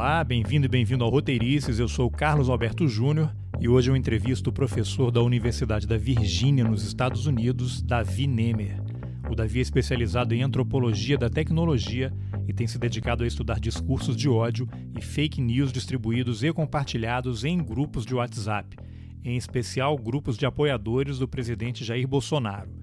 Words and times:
Olá, 0.00 0.24
bem-vindo 0.24 0.64
e 0.64 0.68
bem-vindo 0.68 1.04
ao 1.04 1.10
Roteirices. 1.10 1.78
Eu 1.78 1.86
sou 1.86 2.10
Carlos 2.10 2.48
Alberto 2.48 2.88
Júnior 2.88 3.36
e 3.60 3.68
hoje 3.68 3.90
eu 3.90 3.94
entrevisto 3.94 4.48
o 4.48 4.52
professor 4.52 5.10
da 5.10 5.20
Universidade 5.20 5.86
da 5.86 5.98
Virgínia, 5.98 6.64
nos 6.64 6.82
Estados 6.82 7.26
Unidos, 7.26 7.82
Davi 7.82 8.26
Nemer. 8.26 8.82
O 9.30 9.34
Davi 9.34 9.58
é 9.58 9.62
especializado 9.62 10.34
em 10.34 10.42
antropologia 10.42 11.18
da 11.18 11.28
tecnologia 11.28 12.10
e 12.48 12.52
tem 12.54 12.66
se 12.66 12.78
dedicado 12.78 13.24
a 13.24 13.26
estudar 13.26 13.60
discursos 13.60 14.16
de 14.16 14.26
ódio 14.26 14.66
e 14.98 15.02
fake 15.02 15.38
news 15.38 15.70
distribuídos 15.70 16.42
e 16.42 16.50
compartilhados 16.50 17.44
em 17.44 17.58
grupos 17.58 18.06
de 18.06 18.14
WhatsApp, 18.14 18.78
em 19.22 19.36
especial 19.36 19.98
grupos 19.98 20.38
de 20.38 20.46
apoiadores 20.46 21.18
do 21.18 21.28
presidente 21.28 21.84
Jair 21.84 22.08
Bolsonaro. 22.08 22.79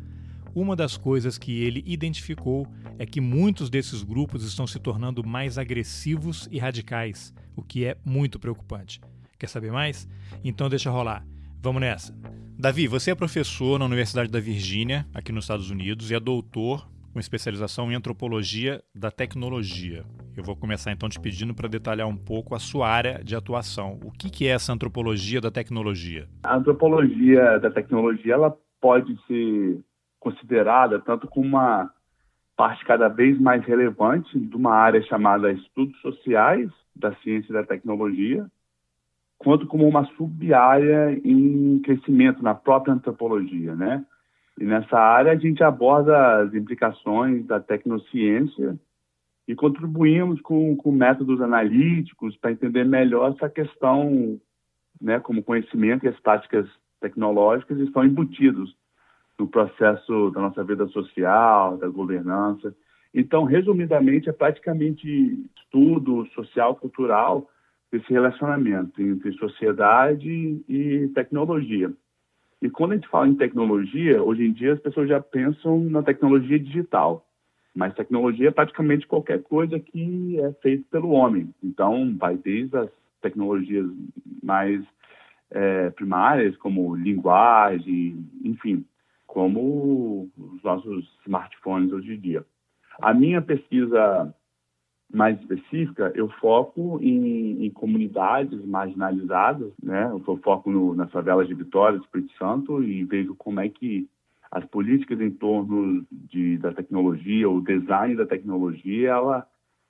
Uma 0.60 0.76
das 0.76 0.98
coisas 0.98 1.38
que 1.38 1.62
ele 1.62 1.84
identificou 1.86 2.66
é 2.98 3.06
que 3.06 3.21
muitos 3.21 3.70
desses 3.70 4.02
grupos 4.02 4.43
estão 4.43 4.66
se 4.66 4.80
tornando 4.80 5.24
mais 5.24 5.56
agressivos 5.56 6.50
e 6.52 6.57
radicais, 6.57 7.32
o 7.56 7.61
que 7.61 7.86
é 7.86 7.96
muito 8.04 8.39
preocupante. 8.39 9.00
Quer 9.38 9.50
saber 9.50 9.71
mais? 9.71 10.10
Então 10.43 10.68
deixa 10.68 10.89
rolar. 10.89 11.24
Vamos 11.61 11.80
nessa. 11.80 12.11
Davi, 12.57 12.88
você 12.88 13.11
é 13.11 13.16
professor 13.16 13.78
na 13.78 13.86
Universidade 13.86 14.32
da 14.32 14.39
Virgínia, 14.39 15.06
aqui 15.14 15.32
nos 15.32 15.43
Estados 15.43 15.70
Unidos, 15.70 16.10
e 16.10 16.16
é 16.16 16.20
doutor 16.20 16.89
com 17.14 17.19
especialização 17.19 17.92
em 17.92 17.96
antropologia 17.96 18.82
da 18.96 19.11
tecnologia. 19.11 20.05
Eu 20.36 20.44
vou 20.44 20.55
começar 20.55 20.92
então 20.92 21.08
te 21.08 21.19
pedindo 21.19 21.54
para 21.54 21.69
detalhar 21.69 22.08
um 22.08 22.18
pouco 22.18 22.55
a 22.55 22.60
sua 22.60 22.89
área 22.89 23.24
de 23.24 23.36
atuação. 23.36 24.00
O 24.04 24.10
que, 24.10 24.28
que 24.28 24.47
é 24.47 24.54
essa 24.54 24.74
antropologia 24.74 25.39
da 25.39 25.52
tecnologia? 25.52 26.28
A 26.42 26.58
antropologia 26.58 27.60
da 27.60 27.69
tecnologia 27.69 28.33
ela 28.33 28.58
pode 28.82 29.16
ser 29.28 29.83
considerada 30.20 31.00
tanto 31.00 31.28
como 31.28 31.48
uma 31.48 31.92
parte 32.56 32.84
cada 32.86 33.08
vez 33.08 33.39
mais 33.39 33.64
relevante 33.64 34.38
de 34.38 34.56
uma 34.56 34.73
área 34.73 35.02
chamada 35.03 35.52
estudos 35.52 35.95
sociais 36.02 36.69
da 36.95 37.14
ciência 37.17 37.52
e 37.52 37.53
da 37.53 37.64
tecnologia, 37.64 38.45
quanto 39.38 39.67
como 39.67 39.88
uma 39.88 40.06
sub-área 40.16 41.14
em 41.23 41.80
crescimento 41.83 42.41
na 42.41 42.56
própria 42.56 42.95
antropologia, 42.95 43.75
né? 43.75 44.03
E 44.59 44.66
nessa 44.66 44.97
área 44.97 45.33
a 45.33 45.36
gente 45.36 45.64
aborda 45.64 46.41
as 46.41 46.53
implicações 46.56 47.45
da 47.45 47.59
tecnociência 47.59 48.75
e 49.47 49.53
contribuímos 49.53 50.41
com, 50.41 50.75
com 50.75 50.91
métodos 50.91 51.39
analíticos 51.39 52.36
para 52.38 52.52
entender 52.52 52.84
melhor 52.84 53.34
essa 53.34 53.47
questão, 53.47 54.39
né? 55.00 55.19
Como 55.19 55.44
conhecimento 55.44 56.06
e 56.06 56.09
as 56.09 56.19
práticas 56.19 56.67
tecnológicas 57.00 57.78
estão 57.78 58.03
embutidos 58.03 58.75
no 59.39 59.47
processo 59.47 60.31
da 60.31 60.41
nossa 60.41 60.63
vida 60.63 60.88
social, 60.88 61.77
da 61.77 61.88
governança. 61.88 62.75
Então, 63.13 63.44
resumidamente, 63.44 64.29
é 64.29 64.33
praticamente 64.33 65.07
estudo 65.55 66.25
social, 66.33 66.75
cultural, 66.75 67.49
desse 67.91 68.11
relacionamento 68.11 69.02
entre 69.02 69.31
sociedade 69.33 70.61
e 70.67 71.07
tecnologia. 71.13 71.91
E 72.61 72.69
quando 72.69 72.94
a 72.94 72.95
gente 72.95 73.07
fala 73.07 73.27
em 73.27 73.35
tecnologia, 73.35 74.21
hoje 74.21 74.45
em 74.45 74.52
dia 74.52 74.73
as 74.73 74.79
pessoas 74.79 75.07
já 75.07 75.21
pensam 75.21 75.79
na 75.79 76.01
tecnologia 76.01 76.59
digital, 76.59 77.25
mas 77.73 77.94
tecnologia 77.94 78.49
é 78.49 78.51
praticamente 78.51 79.05
qualquer 79.05 79.44
coisa 79.44 79.79
que 79.79 80.39
é 80.39 80.51
feita 80.61 80.83
pelo 80.91 81.11
homem. 81.11 81.53
Então, 81.63 82.16
vai 82.17 82.35
desde 82.35 82.75
as 82.75 82.89
tecnologias 83.22 83.85
mais 84.44 84.83
é, 85.51 85.89
primárias, 85.91 86.57
como 86.57 86.95
linguagem, 86.95 88.25
enfim, 88.44 88.83
como 89.28 90.30
os 90.38 90.64
nossos 90.64 91.06
smartphones 91.25 91.92
hoje 91.92 92.14
em 92.14 92.20
dia. 92.20 92.45
A 93.00 93.14
minha 93.14 93.42
pesquisa 93.42 94.34
mais 95.14 95.39
específica, 95.39 96.11
eu 96.16 96.28
foco 96.42 97.00
em, 97.02 97.66
em 97.66 97.69
comunidades 97.69 98.66
marginalizadas, 98.66 99.72
né? 99.81 100.09
Eu 100.12 100.19
foco 100.40 100.69
no, 100.72 100.96
nas 100.96 101.12
favelas 101.12 101.47
de 101.47 101.53
Vitória, 101.53 101.97
Espírito 101.97 102.34
Santo 102.38 102.84
e 102.84 103.03
vejo 103.03 103.35
como 103.35 103.59
é 103.59 103.69
que 103.69 104.09
as 104.51 104.66
políticas 104.66 105.19
em 105.22 105.31
torno 105.31 106.06
de, 106.12 106.57
da 106.57 106.74
tecnologia, 106.74 107.50
o 107.50 107.62
design 107.62 108.16
da 108.16 108.25
tecnologia, 108.25 109.09
ela 109.12 109.47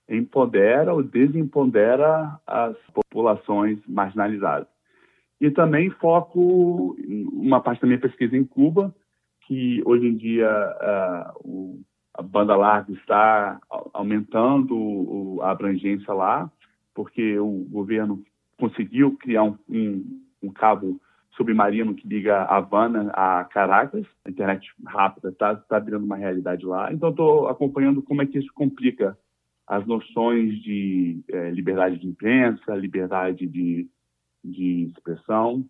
empodera 0.10 0.94
ou 0.94 1.04
desempodera 1.04 2.40
as 2.46 2.76
populações 2.94 3.80
marginalizadas. 3.88 4.68
E 5.40 5.52
também 5.52 5.90
foco 5.92 6.96
uma 7.34 7.62
parte 7.62 7.82
da 7.82 7.88
minha 7.88 8.00
pesquisa 8.00 8.36
em 8.36 8.44
Cuba, 8.44 8.94
que 9.48 9.82
hoje 9.86 10.06
em 10.06 10.16
dia 10.16 10.50
uh, 10.50 11.40
o, 11.40 11.82
a 12.14 12.22
banda 12.22 12.56
larga 12.56 12.92
está 12.92 13.60
aumentando 13.94 15.40
a 15.42 15.52
abrangência 15.52 16.14
lá, 16.14 16.52
porque 16.94 17.40
o 17.40 17.66
governo 17.70 18.22
conseguiu 18.60 19.16
criar 19.18 19.44
um, 19.44 19.58
um, 19.70 20.22
um 20.44 20.52
cabo 20.52 21.00
submarino 21.38 21.96
que 21.96 22.08
liga 22.08 22.44
Havana 22.44 23.12
a 23.14 23.46
Caracas. 23.46 24.06
A 24.26 24.30
internet 24.30 24.68
rápida 24.86 25.30
está 25.30 25.56
tá 25.56 25.80
virando 25.80 26.06
uma 26.06 26.18
realidade 26.18 26.66
lá. 26.66 26.92
Então, 26.92 27.10
estou 27.10 27.48
acompanhando 27.48 28.02
como 28.02 28.22
é 28.22 28.26
que 28.26 28.40
isso 28.40 28.52
complica 28.54 29.18
as 29.66 29.86
noções 29.86 30.62
de 30.62 31.24
é, 31.30 31.52
liberdade 31.52 32.00
de 32.00 32.08
imprensa, 32.08 32.76
liberdade 32.76 33.46
de, 33.48 33.88
de 34.44 34.92
expressão 34.92 35.64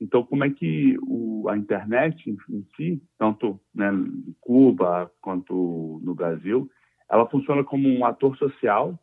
então, 0.00 0.22
como 0.22 0.44
é 0.44 0.50
que 0.50 0.96
o, 1.02 1.48
a 1.48 1.56
internet 1.56 2.28
em, 2.28 2.36
em 2.54 2.66
si, 2.76 3.02
tanto 3.18 3.58
né, 3.74 3.90
em 3.92 4.34
Cuba 4.40 5.10
quanto 5.20 6.00
no 6.02 6.14
Brasil, 6.14 6.70
ela 7.10 7.28
funciona 7.28 7.64
como 7.64 7.88
um 7.88 8.04
ator 8.04 8.36
social 8.36 8.98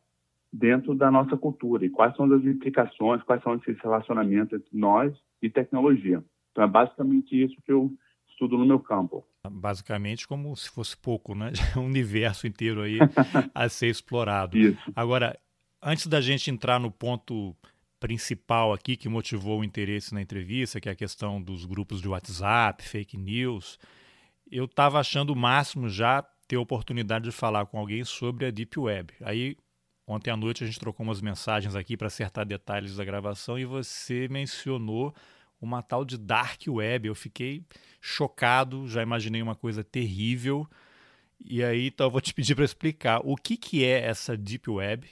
dentro 0.52 0.94
da 0.94 1.10
nossa 1.10 1.36
cultura 1.36 1.84
e 1.84 1.90
quais 1.90 2.16
são 2.16 2.32
as 2.32 2.44
implicações, 2.44 3.24
quais 3.24 3.42
são 3.42 3.56
esses 3.56 3.78
relacionamentos 3.80 4.54
entre 4.54 4.78
nós 4.78 5.14
e 5.42 5.50
tecnologia. 5.50 6.24
Então, 6.52 6.64
é 6.64 6.68
basicamente 6.68 7.42
isso 7.42 7.56
que 7.66 7.72
eu 7.72 7.92
estudo 8.30 8.58
no 8.58 8.66
meu 8.66 8.80
campo. 8.80 9.26
Basicamente, 9.50 10.28
como 10.28 10.56
se 10.56 10.70
fosse 10.70 10.96
pouco, 10.96 11.34
né? 11.34 11.52
É 11.76 11.80
um 11.80 11.86
universo 11.86 12.46
inteiro 12.46 12.82
aí 12.82 13.00
a 13.54 13.68
ser 13.68 13.88
explorado. 13.88 14.56
Isso. 14.56 14.92
Agora, 14.96 15.38
antes 15.82 16.06
da 16.06 16.22
gente 16.22 16.52
entrar 16.52 16.80
no 16.80 16.92
ponto 16.92 17.56
principal 18.04 18.74
aqui 18.74 18.98
que 18.98 19.08
motivou 19.08 19.62
o 19.62 19.64
interesse 19.64 20.14
na 20.14 20.22
entrevista, 20.22 20.82
que 20.82 20.90
é 20.90 20.92
a 20.92 20.96
questão 20.96 21.42
dos 21.42 21.64
grupos 21.64 22.02
de 22.02 22.10
WhatsApp, 22.10 22.84
fake 22.84 23.16
news, 23.16 23.80
eu 24.52 24.66
estava 24.66 25.00
achando 25.00 25.30
o 25.32 25.36
máximo 25.38 25.88
já 25.88 26.22
ter 26.46 26.58
a 26.58 26.60
oportunidade 26.60 27.24
de 27.24 27.32
falar 27.32 27.66
com 27.66 27.80
alguém 27.80 28.04
sobre 28.04 28.46
a 28.46 28.52
Deep 28.52 28.78
Web. 28.78 29.14
Aí, 29.22 29.56
ontem 30.06 30.32
à 30.32 30.36
noite, 30.36 30.66
a 30.66 30.68
gente 30.68 30.82
trocou 30.82 31.06
umas 31.06 31.22
mensagens 31.22 31.78
aqui 31.78 31.96
para 31.96 32.08
acertar 32.08 32.46
detalhes 32.46 32.98
da 32.98 33.06
gravação 33.06 33.58
e 33.58 33.64
você 33.64 34.28
mencionou 34.30 35.16
uma 35.62 35.82
tal 35.82 36.04
de 36.04 36.18
Dark 36.18 36.62
Web. 36.68 37.08
Eu 37.08 37.16
fiquei 37.16 37.64
chocado, 38.02 38.86
já 38.86 39.02
imaginei 39.02 39.42
uma 39.42 39.56
coisa 39.56 39.82
terrível. 39.82 40.68
E 41.40 41.64
aí, 41.64 41.88
então, 41.88 42.08
eu 42.08 42.12
vou 42.12 42.20
te 42.20 42.34
pedir 42.34 42.54
para 42.54 42.66
explicar 42.66 43.22
o 43.24 43.38
que, 43.38 43.56
que 43.56 43.86
é 43.86 44.02
essa 44.06 44.36
Deep 44.36 44.70
Web, 44.70 45.10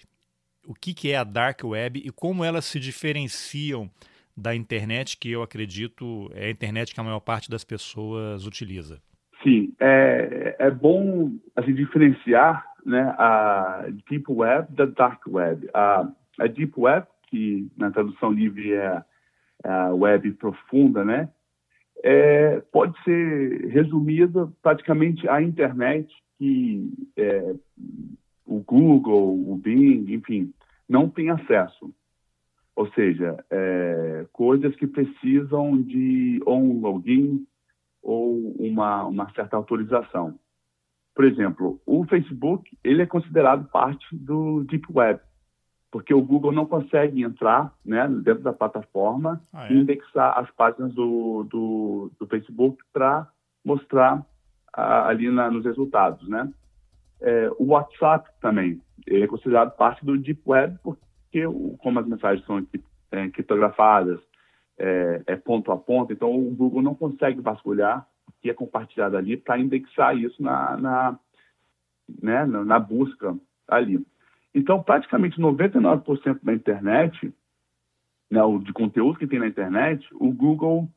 o 0.68 0.74
que, 0.74 0.94
que 0.94 1.12
é 1.12 1.18
a 1.18 1.24
Dark 1.24 1.64
Web 1.64 2.02
e 2.04 2.12
como 2.12 2.44
elas 2.44 2.66
se 2.66 2.80
diferenciam 2.80 3.90
da 4.36 4.56
internet, 4.56 5.18
que 5.18 5.32
eu 5.32 5.44
acredito 5.44 6.32
é 6.34 6.48
a 6.48 6.52
internet 6.52 6.94
que 6.94 7.00
a 7.00 7.04
maior 7.04 7.20
parte 7.20 7.50
das 7.50 7.64
pessoas 7.64 8.46
utiliza. 8.46 9.02
Sim, 9.44 9.74
é, 9.80 10.56
é 10.60 10.72
bom 10.72 11.32
assim, 11.56 11.74
diferenciar 11.74 12.66
né, 12.86 13.02
a 13.18 13.88
Deep 14.10 14.26
Web 14.30 14.74
da 14.74 14.86
Dark 14.86 15.22
Web. 15.28 15.70
A, 15.74 16.08
a 16.40 16.48
Deep 16.48 16.74
Web, 16.78 17.08
que 17.30 17.70
na 17.78 17.92
tradução 17.92 18.32
livre 18.32 18.74
é 18.74 19.04
a 19.64 19.94
web 19.94 20.32
profunda, 20.34 21.06
né, 21.06 21.30
é, 22.04 22.62
pode 22.72 22.98
ser 23.04 23.68
resumida 23.68 24.52
praticamente 24.62 25.28
a 25.30 25.42
internet 25.42 26.12
que 26.38 26.92
é, 27.16 27.54
o 28.52 28.60
Google, 28.60 29.50
o 29.50 29.56
Bing, 29.56 30.14
enfim, 30.14 30.54
não 30.88 31.10
tem 31.10 31.30
acesso. 31.30 31.94
Ou 32.76 32.92
seja, 32.92 33.44
é, 33.50 34.26
coisas 34.34 34.76
que 34.76 34.86
precisam 34.86 35.82
de 35.82 36.42
ou 36.46 36.60
um 36.62 36.82
login 36.82 37.46
ou 38.02 38.52
uma, 38.60 39.06
uma 39.06 39.32
certa 39.34 39.56
autorização. 39.56 40.38
Por 41.16 41.24
exemplo, 41.26 41.80
o 41.86 42.04
Facebook 42.06 42.78
ele 42.84 43.02
é 43.02 43.06
considerado 43.06 43.70
parte 43.70 44.06
do 44.14 44.64
Deep 44.66 44.86
Web, 44.94 45.22
porque 45.90 46.14
o 46.14 46.22
Google 46.22 46.52
não 46.52 46.66
consegue 46.66 47.24
entrar 47.24 47.74
né, 47.86 48.06
dentro 48.08 48.44
da 48.44 48.54
plataforma 48.54 49.42
ah, 49.54 49.68
é? 49.68 49.74
e 49.74 49.78
indexar 49.78 50.38
as 50.38 50.50
páginas 50.52 50.94
do, 50.94 51.44
do, 51.44 52.12
do 52.20 52.28
Facebook 52.28 52.84
para 52.92 53.30
mostrar 53.64 54.26
ah, 54.74 55.08
ali 55.08 55.30
na, 55.30 55.50
nos 55.50 55.64
resultados, 55.64 56.28
né? 56.28 56.52
É, 57.22 57.52
o 57.58 57.68
WhatsApp 57.68 58.30
também 58.42 58.82
ele 59.08 59.24
é 59.24 59.28
considerado 59.28 59.76
parte 59.76 60.06
do 60.06 60.18
Deep 60.18 60.42
Web 60.46 60.78
porque, 60.84 61.44
como 61.80 62.00
as 62.00 62.08
mensagens 62.08 62.46
são 62.46 62.66
é, 63.12 63.30
criptografadas, 63.30 64.20
é, 64.78 65.22
é, 65.28 65.36
ponto 65.36 65.72
a 65.72 65.78
ponto, 65.78 66.12
então 66.12 66.34
o 66.36 66.52
Google 66.56 66.82
não 66.82 66.96
consegue 66.96 67.42
vasculhar 67.42 68.08
o 68.28 68.32
que 68.42 68.50
é 68.50 68.54
compartilhado 68.54 69.18
ali 69.18 69.38
para 69.38 69.60
indexar 69.60 70.18
isso 70.18 70.42
na, 70.42 70.78
na, 70.78 71.20
né, 72.22 72.46
na, 72.46 72.66
na 72.66 72.80
busca 72.80 73.38
ali. 73.68 74.06
Então, 74.54 74.82
praticamente 74.82 75.40
99% 75.40 76.40
da 76.44 76.54
internet, 76.54 77.34
né, 78.30 78.42
de 78.64 78.74
conteúdo 78.74 79.20
que 79.20 79.28
tem 79.28 79.40
na 79.40 79.48
internet, 79.48 80.08
o 80.14 80.32
Google 80.32 80.90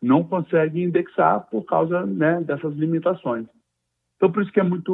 não 0.00 0.24
consegue 0.24 0.82
indexar 0.82 1.46
por 1.50 1.64
causa 1.64 2.04
né, 2.06 2.40
dessas 2.40 2.74
limitações. 2.74 3.46
Então, 4.16 4.32
por 4.32 4.42
isso 4.42 4.52
que 4.52 4.60
é 4.60 4.62
muito 4.62 4.92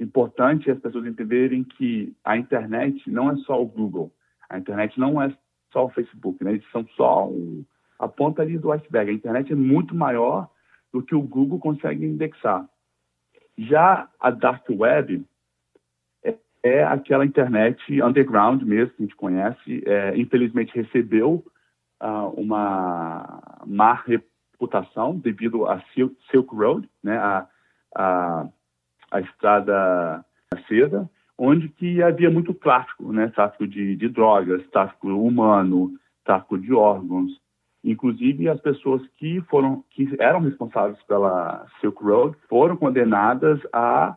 importante 0.00 0.70
as 0.70 0.78
pessoas 0.78 1.06
entenderem 1.06 1.64
que 1.64 2.14
a 2.24 2.36
internet 2.36 3.10
não 3.10 3.30
é 3.30 3.36
só 3.38 3.60
o 3.60 3.66
Google, 3.66 4.12
a 4.48 4.58
internet 4.58 4.98
não 4.98 5.20
é 5.20 5.34
só 5.72 5.86
o 5.86 5.90
Facebook, 5.90 6.42
né? 6.42 6.52
eles 6.52 6.70
são 6.70 6.86
só 6.96 7.30
a 7.98 8.08
ponta 8.08 8.42
ali 8.42 8.56
do 8.58 8.70
iceberg. 8.72 9.10
A 9.10 9.14
internet 9.14 9.52
é 9.52 9.56
muito 9.56 9.94
maior 9.94 10.48
do 10.92 11.02
que 11.02 11.14
o 11.14 11.22
Google 11.22 11.58
consegue 11.58 12.06
indexar. 12.06 12.68
Já 13.58 14.08
a 14.20 14.30
Dark 14.30 14.64
Web 14.70 15.24
é, 16.24 16.36
é 16.62 16.84
aquela 16.84 17.24
internet 17.24 18.02
underground 18.02 18.62
mesmo, 18.62 18.94
que 18.94 19.02
a 19.02 19.06
gente 19.06 19.16
conhece, 19.16 19.82
é, 19.86 20.16
infelizmente 20.16 20.74
recebeu 20.74 21.44
uh, 22.00 22.28
uma 22.40 23.60
má 23.66 23.94
reputação 23.94 25.16
devido 25.18 25.66
a 25.66 25.82
Silk 26.30 26.54
Road, 26.54 26.88
né, 27.02 27.16
a, 27.16 27.48
a, 27.96 28.48
a 29.14 29.20
estrada 29.20 30.24
seda, 30.66 31.08
onde 31.38 31.68
que 31.68 32.02
havia 32.02 32.28
muito 32.28 32.52
tráfico, 32.52 33.12
né, 33.12 33.28
tráfico 33.28 33.66
de, 33.66 33.94
de 33.94 34.08
drogas, 34.08 34.66
tráfico 34.70 35.08
humano, 35.08 35.92
tráfico 36.24 36.58
de 36.58 36.72
órgãos, 36.72 37.30
inclusive 37.84 38.48
as 38.48 38.60
pessoas 38.60 39.06
que 39.16 39.40
foram 39.42 39.84
que 39.90 40.08
eram 40.18 40.40
responsáveis 40.40 41.00
pela 41.04 41.64
Silk 41.80 42.02
Road 42.02 42.36
foram 42.48 42.76
condenadas 42.76 43.60
a 43.72 44.16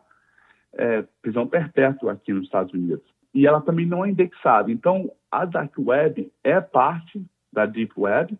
é, 0.72 1.04
prisão 1.22 1.46
perpétua 1.46 2.12
aqui 2.12 2.32
nos 2.32 2.44
Estados 2.44 2.72
Unidos. 2.72 3.04
E 3.32 3.46
ela 3.46 3.60
também 3.60 3.86
não 3.86 4.04
é 4.04 4.10
indexada. 4.10 4.72
Então 4.72 5.12
a 5.30 5.44
dark 5.44 5.72
web 5.78 6.32
é 6.42 6.60
parte 6.60 7.24
da 7.52 7.66
Deep 7.66 7.92
Web, 7.96 8.36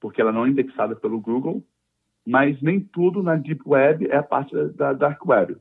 porque 0.00 0.20
ela 0.20 0.32
não 0.32 0.46
é 0.46 0.48
indexada 0.48 0.96
pelo 0.96 1.20
Google, 1.20 1.62
mas 2.26 2.60
nem 2.60 2.80
tudo 2.80 3.22
na 3.22 3.36
Deep 3.36 3.62
Web 3.64 4.08
é 4.10 4.20
parte 4.20 4.54
da 4.70 4.92
Dark 4.92 5.24
Web. 5.24 5.56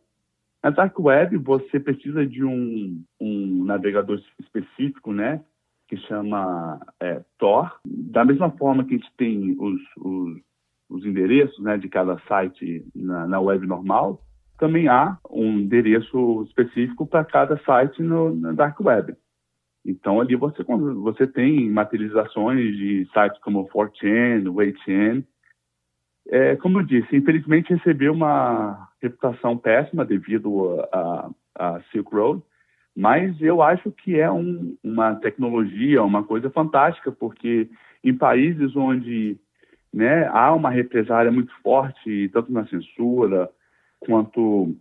Na 0.63 0.69
Dark 0.69 0.98
Web, 1.00 1.38
você 1.38 1.80
precisa 1.80 2.25
de 2.25 2.44
um, 2.44 3.04
um 3.19 3.63
navegador 3.63 4.22
específico, 4.40 5.12
né, 5.12 5.44
que 5.88 5.98
chama 5.98 6.80
é, 7.00 7.24
Tor. 7.38 7.80
Da 7.86 8.24
mesma 8.24 8.52
forma 8.52 8.84
que 8.84 8.94
a 8.94 8.98
gente 8.98 9.12
tem 9.18 9.56
os, 9.60 9.81
os, 9.98 10.42
os 10.90 11.06
endereços 11.06 11.60
né, 11.63 11.78
de 11.78 11.90
cada 11.90 12.19
site 12.28 12.86
na, 12.96 13.28
na, 13.28 13.42
web 13.42 13.66
normal, 13.66 14.22
também 14.60 14.88
há 14.88 15.18
um 15.30 15.60
endereço 15.60 16.44
específico 16.44 17.07
para 17.07 17.25
cada 17.25 17.57
site 17.64 18.04
no, 18.04 18.36
na 18.36 18.52
Dark 18.52 18.80
Web. 18.80 19.16
Então, 19.84 20.22
ali 20.22 20.36
você, 20.36 20.64
você 20.64 21.25
tem 21.25 21.69
materializações 21.72 22.78
de 22.78 23.07
sites 23.12 23.42
como 23.42 23.68
4chan, 23.68 24.44
8chan. 24.44 25.25
É, 26.31 26.56
como 26.56 26.80
eu 26.80 26.83
disse, 26.83 27.13
infelizmente 27.13 27.74
recebeu 27.74 28.13
uma 28.13 28.88
reputação 29.01 29.57
péssima 29.57 30.06
devido 30.06 30.80
a, 30.94 31.30
a, 31.56 31.81
Silk 31.92 32.10
Road, 32.16 32.42
mas 32.95 33.39
eu 33.42 33.62
acho 33.62 33.92
que 33.92 34.18
é 34.18 34.31
um, 34.31 34.78
uma 34.81 35.16
tecnologia, 35.16 36.01
uma 36.01 36.24
coisa 36.24 36.50
fantástica, 36.50 37.12
porque 37.12 37.69
em 38.01 38.16
países 38.16 38.74
onde 38.78 39.38
né, 39.94 40.25
há 40.28 40.54
uma 40.54 40.69
represária 40.69 41.30
muito 41.30 41.51
forte, 41.62 42.30
tanto 42.31 42.50
na 42.50 42.66
censura 42.68 43.50
quanto 44.00 44.74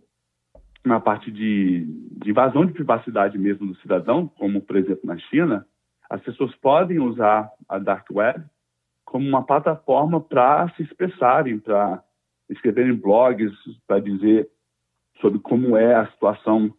na 0.85 1.01
parte 1.01 1.29
de, 1.29 1.85
de 2.23 2.29
invasão 2.29 2.65
de 2.65 2.71
privacidade 2.71 3.37
mesmo 3.37 3.67
do 3.67 3.75
cidadão, 3.81 4.25
como 4.25 4.61
por 4.61 4.77
exemplo 4.77 5.01
na 5.03 5.17
China, 5.17 5.65
as 6.09 6.21
pessoas 6.21 6.55
podem 6.55 6.97
usar 6.99 7.49
a 7.67 7.77
dark 7.77 8.09
web 8.09 8.41
como 9.11 9.27
uma 9.27 9.43
plataforma 9.43 10.21
para 10.21 10.69
se 10.69 10.83
expressarem, 10.83 11.59
para 11.59 12.01
escreverem 12.49 12.95
blogs, 12.95 13.51
para 13.85 13.99
dizer 13.99 14.49
sobre 15.19 15.37
como 15.39 15.75
é 15.75 15.93
a 15.93 16.07
situação 16.07 16.73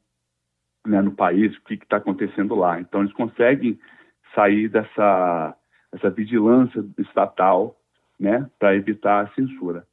né, 0.86 1.02
no 1.02 1.12
país, 1.12 1.54
o 1.54 1.62
que 1.64 1.74
está 1.74 1.98
acontecendo 1.98 2.54
lá. 2.54 2.80
Então 2.80 3.02
eles 3.02 3.12
conseguem 3.12 3.78
sair 4.34 4.70
dessa 4.70 5.54
essa 5.92 6.08
vigilância 6.08 6.82
estatal, 6.98 7.78
né, 8.18 8.50
para 8.58 8.74
evitar 8.74 9.26
a 9.26 9.34
censura. 9.34 9.86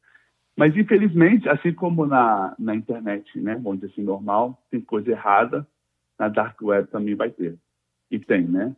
Mas, 0.55 0.73
infelizmente, 0.77 1.49
assim 1.49 1.73
como 1.73 2.05
na, 2.05 2.55
na 2.57 2.73
internet, 2.73 3.37
né, 3.37 3.55
vamos 3.55 3.81
dizer 3.81 3.91
assim, 3.91 4.03
normal, 4.03 4.63
tem 4.71 4.79
coisa 4.79 5.11
errada, 5.11 5.67
na 6.17 6.29
dark 6.29 6.57
web 6.61 6.87
também 6.87 7.15
vai 7.15 7.29
ter. 7.31 7.57
E 8.09 8.17
tem, 8.17 8.47
né? 8.47 8.73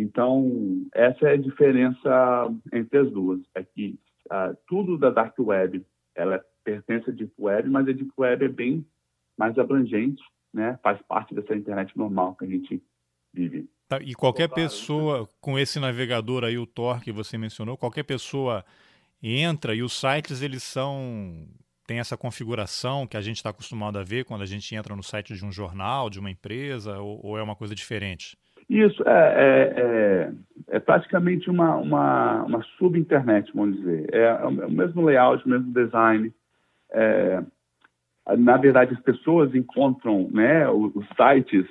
Então, 0.00 0.86
essa 0.94 1.28
é 1.28 1.32
a 1.32 1.36
diferença 1.36 2.54
entre 2.72 2.98
as 2.98 3.10
duas. 3.10 3.40
É 3.52 3.64
que 3.64 3.98
uh, 4.26 4.56
tudo 4.68 4.96
da 4.96 5.10
dark 5.10 5.36
web, 5.40 5.84
ela 6.14 6.40
pertence 6.62 7.10
à 7.10 7.12
deep 7.12 7.32
web, 7.36 7.68
mas 7.68 7.88
a 7.88 7.92
deep 7.92 8.12
web 8.16 8.44
é 8.44 8.48
bem 8.48 8.86
mais 9.36 9.58
abrangente, 9.58 10.22
né? 10.54 10.78
Faz 10.84 11.02
parte 11.02 11.34
dessa 11.34 11.52
internet 11.52 11.98
normal 11.98 12.36
que 12.36 12.44
a 12.44 12.48
gente 12.48 12.80
vive. 13.34 13.68
Tá, 13.88 13.98
e 14.00 14.14
qualquer 14.14 14.48
pessoa 14.48 15.28
com 15.40 15.58
esse 15.58 15.80
navegador 15.80 16.44
aí, 16.44 16.56
o 16.56 16.66
Tor 16.66 17.00
que 17.02 17.10
você 17.10 17.36
mencionou, 17.36 17.76
qualquer 17.76 18.04
pessoa 18.04 18.64
entra 19.20 19.74
e 19.74 19.82
os 19.82 19.98
sites 19.98 20.42
eles 20.42 20.62
são 20.62 21.48
tem 21.88 21.98
essa 21.98 22.16
configuração 22.16 23.06
que 23.06 23.16
a 23.16 23.20
gente 23.22 23.38
está 23.38 23.50
acostumado 23.50 23.98
a 23.98 24.04
ver 24.04 24.26
quando 24.26 24.42
a 24.42 24.46
gente 24.46 24.72
entra 24.76 24.94
no 24.94 25.02
site 25.02 25.34
de 25.34 25.44
um 25.44 25.50
jornal, 25.50 26.10
de 26.10 26.20
uma 26.20 26.30
empresa, 26.30 27.00
ou, 27.00 27.18
ou 27.24 27.38
é 27.38 27.42
uma 27.42 27.56
coisa 27.56 27.74
diferente? 27.74 28.36
Isso, 28.68 29.02
é, 29.06 29.10
é, 29.10 29.80
é, 29.80 30.76
é 30.76 30.78
praticamente 30.78 31.48
uma, 31.48 31.76
uma, 31.76 32.42
uma 32.44 32.62
sub-internet, 32.76 33.50
vamos 33.54 33.78
dizer. 33.78 34.08
É, 34.12 34.24
é, 34.24 34.44
o 34.44 34.70
mesmo 34.70 35.02
layout, 35.02 35.44
o 35.46 35.48
mesmo 35.48 35.72
design. 35.72 36.32
É, 36.90 37.42
na 38.36 38.58
verdade, 38.58 38.92
as 38.92 39.00
pessoas 39.00 39.54
encontram 39.54 40.28
né, 40.30 40.68
os, 40.68 40.92
sites 41.16 41.66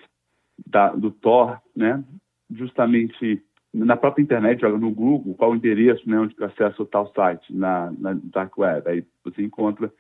da, 0.66 0.90
do 0.90 1.12
Tor 1.12 1.62
né, 1.76 2.04
justamente 2.52 3.44
na 3.72 3.96
própria 3.96 4.24
internet, 4.24 4.62
joga 4.62 4.78
no 4.78 4.90
Google, 4.90 5.36
qual 5.36 5.52
o 5.52 5.56
endereço 5.56 6.10
né, 6.10 6.20
onde 6.20 6.36
acessa 6.44 6.82
o 6.82 6.86
tal 6.86 7.12
site, 7.14 7.54
na, 7.54 7.92
na 8.00 8.18
Dark 8.24 8.58
Web, 8.58 8.90
aí 8.90 9.06
você 9.24 9.44
encontra. 9.44 9.92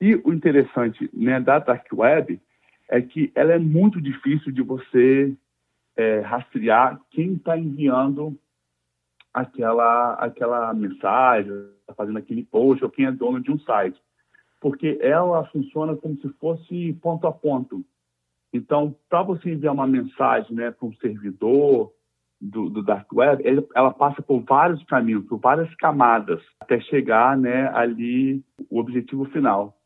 E 0.00 0.14
o 0.14 0.32
interessante 0.32 1.10
né, 1.12 1.38
da 1.40 1.58
Dark 1.58 1.86
Web 1.92 2.40
é 2.88 3.02
que 3.02 3.30
ela 3.34 3.52
é 3.52 3.58
muito 3.58 4.00
difícil 4.00 4.50
de 4.50 4.62
você 4.62 5.36
é, 5.96 6.20
rastrear 6.20 7.00
quem 7.10 7.34
está 7.34 7.56
enviando 7.56 8.38
aquela, 9.32 10.14
aquela 10.14 10.74
mensagem, 10.74 11.52
tá 11.86 11.94
fazendo 11.94 12.18
aquele 12.18 12.44
post, 12.44 12.84
ou 12.84 12.90
quem 12.90 13.06
é 13.06 13.12
dono 13.12 13.40
de 13.40 13.50
um 13.50 13.58
site. 13.60 14.00
Porque 14.60 14.98
ela 15.00 15.44
funciona 15.46 15.96
como 15.96 16.16
se 16.16 16.28
fosse 16.34 16.92
ponto 17.02 17.26
a 17.26 17.32
ponto. 17.32 17.84
Então, 18.52 18.94
para 19.08 19.22
você 19.22 19.52
enviar 19.52 19.72
uma 19.72 19.86
mensagem 19.86 20.54
né, 20.54 20.70
para 20.70 20.86
um 20.86 20.94
servidor, 20.96 21.92
do, 22.42 22.68
do 22.68 22.82
Dark 22.82 23.06
Web, 23.12 23.46
ele, 23.46 23.64
ela 23.72 23.92
passa 23.92 24.20
por 24.20 24.40
vários 24.40 24.82
caminhos, 24.84 25.24
por 25.26 25.38
várias 25.38 25.72
camadas, 25.76 26.42
até 26.58 26.80
chegar 26.80 27.38
né, 27.38 27.68
ali 27.68 28.42
o 28.68 28.80
objetivo 28.80 29.24
final. 29.26 29.78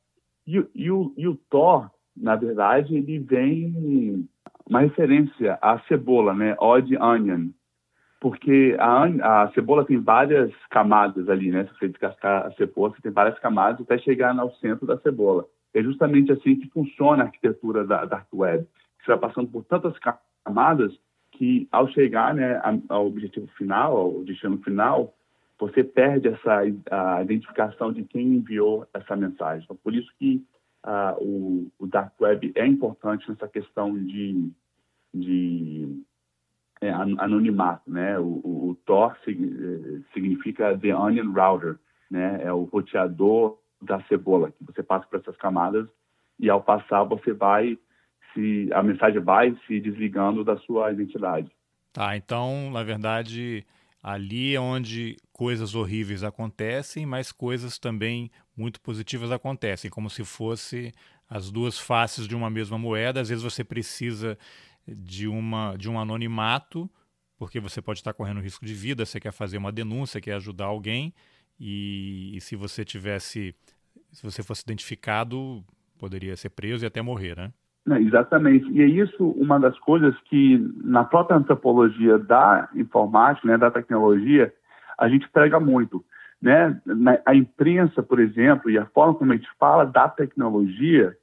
E, 0.46 0.64
e, 0.75 0.90
o, 0.90 1.12
e 1.18 1.28
o 1.28 1.36
Thor, 1.50 1.90
na 2.16 2.34
verdade, 2.34 2.96
ele 2.96 3.18
vem 3.18 4.26
uma 4.68 4.80
referência 4.80 5.58
à 5.62 5.78
cebola, 5.80 6.35
né? 6.35 6.56
Odd 6.58 6.96
Onion. 6.96 7.50
Porque 8.20 8.76
a, 8.78 9.44
a 9.44 9.52
cebola 9.52 9.85
tem 9.85 9.99
várias 9.99 10.52
camadas 10.70 11.28
ali, 11.28 11.50
né? 11.50 11.64
Se 11.64 11.78
você 11.78 11.88
descascar 11.88 12.46
a 12.46 12.52
cebola, 12.52 12.94
você 12.94 13.02
tem 13.02 13.12
várias 13.12 13.38
camadas 13.38 13.80
até 13.82 13.99
chegar 13.99 14.37
ao 14.38 14.52
centro 14.54 14.87
da 14.87 14.99
cebola. 14.99 15.46
É 15.75 15.82
justamente 15.82 16.32
assim 16.32 16.56
que 16.56 16.70
funciona 16.70 17.23
a 17.23 17.26
arquitetura 17.26 17.85
da 17.85 18.04
Dark 18.04 18.26
Web. 18.32 18.66
Você 18.99 19.06
vai 19.08 19.18
passando 19.18 19.49
por 19.49 19.64
tantas 19.64 19.94
camadas 20.44 20.92
que 21.32 21.68
ao 21.70 21.87
chegar 21.88 22.35
né, 22.35 22.61
ao 22.88 23.06
objetivo 23.06 23.46
final, 23.58 23.96
ao 23.96 24.25
destino 24.25 24.58
final, 24.58 25.14
você 25.58 25.85
perde 25.85 26.28
essa 26.28 26.62
a 26.90 27.23
identificação 27.23 27.92
de 27.92 28.04
quem 28.04 28.26
enviou 28.37 28.87
essa 28.92 29.14
mensagem. 29.14 29.64
Então, 29.64 29.76
por 29.76 29.94
isso 29.94 30.11
que 30.18 30.44
uh, 30.87 31.23
o, 31.23 31.73
o, 31.78 31.87
Dark 31.87 32.12
Web 32.21 32.52
é 32.55 32.66
importante 32.66 33.28
nessa 33.28 33.49
questão 33.49 33.93
de, 33.99 34.50
de 35.12 36.02
é, 36.81 36.90
anonimato. 36.90 37.90
Né? 37.90 38.19
O, 38.19 38.40
o, 38.43 38.71
o 38.71 38.75
Tor 38.87 39.16
significa 40.14 40.78
The 40.78 40.95
Onion 40.95 41.33
Router, 41.33 41.78
né? 42.11 42.40
é 42.43 42.52
o 42.52 42.64
roteador 42.64 43.59
da 43.83 44.00
cebola, 44.05 44.52
que 44.52 44.64
você 44.64 44.83
passa 44.83 45.07
por 45.07 45.21
essas 45.21 45.37
camadas 45.37 45.88
e 46.38 46.49
ao 46.49 46.62
passar 46.62 47.05
você 47.05 47.33
vai 47.33 47.78
se 48.33 48.69
a 48.73 48.83
mensagem 48.83 49.21
vai 49.21 49.57
se 49.66 49.81
desligando 49.81 50.45
da 50.45 50.57
sua 50.59 50.93
identidade. 50.93 51.50
Tá, 51.93 52.16
então, 52.16 52.71
na 52.71 52.83
verdade, 52.83 53.64
ali 54.03 54.55
é 54.55 54.61
onde 54.61 55.17
coisas 55.33 55.75
horríveis 55.75 56.23
acontecem, 56.23 57.05
mas 57.05 57.33
coisas 57.33 57.79
também 57.79 58.31
muito 58.57 58.81
positivas 58.81 59.31
acontecem, 59.31 59.91
como 59.91 60.09
se 60.09 60.25
fosse 60.25 60.93
as 61.29 61.50
duas 61.50 61.79
faces 61.79 62.29
de 62.29 62.35
uma 62.35 62.49
mesma 62.49 62.79
moeda. 62.79 63.21
Às 63.21 63.29
vezes 63.29 63.43
você 63.43 63.65
precisa 63.65 64.38
de, 64.87 65.26
uma, 65.26 65.76
de 65.76 65.91
um 65.91 65.99
anonimato, 65.99 66.91
porque 67.37 67.61
você 67.61 67.83
pode 67.83 67.99
estar 67.99 68.15
correndo 68.15 68.41
risco 68.41 68.65
de 68.65 68.75
vida, 68.75 69.05
você 69.05 69.21
quer 69.21 69.33
fazer 69.33 69.59
uma 69.59 69.73
denúncia, 69.73 70.21
quer 70.21 70.35
ajudar 70.35 70.67
alguém, 70.67 71.12
e, 71.59 72.33
e 72.37 72.41
se 72.41 72.55
você 72.55 72.85
tivesse, 72.85 73.55
se 74.12 74.23
você 74.23 74.43
fosse 74.43 74.62
identificado, 74.62 75.65
poderia 75.99 76.37
ser 76.37 76.50
preso 76.50 76.85
e 76.85 76.87
até 76.87 77.03
morrer, 77.03 77.37
né? 77.37 77.53
Exatamente. 77.95 78.69
E 78.71 78.83
é 78.83 78.87
isso 78.87 79.28
uma 79.31 79.59
das 79.61 79.78
coisas 79.78 80.14
que 80.28 80.59
na 80.83 81.05
própria 81.05 81.37
antropologia 81.37 82.19
da 82.19 82.69
informática, 82.75 83.47
né, 83.47 83.57
da 83.57 83.71
tecnologia, 83.71 84.52
a 84.99 85.09
gente 85.09 85.28
prega 85.31 85.61
muito. 85.61 86.05
Né? 86.40 86.81
Na, 86.85 87.19
a 87.25 87.35
imprensa, 87.35 88.02
por 88.02 88.19
exemplo, 88.19 88.71
e 88.71 88.78
a 88.78 88.87
forma 88.87 89.14
como 89.14 89.33
a 89.33 89.37
gente 89.37 89.49
fala 89.59 89.85
da 89.85 90.09
tecnologia, 90.09 91.16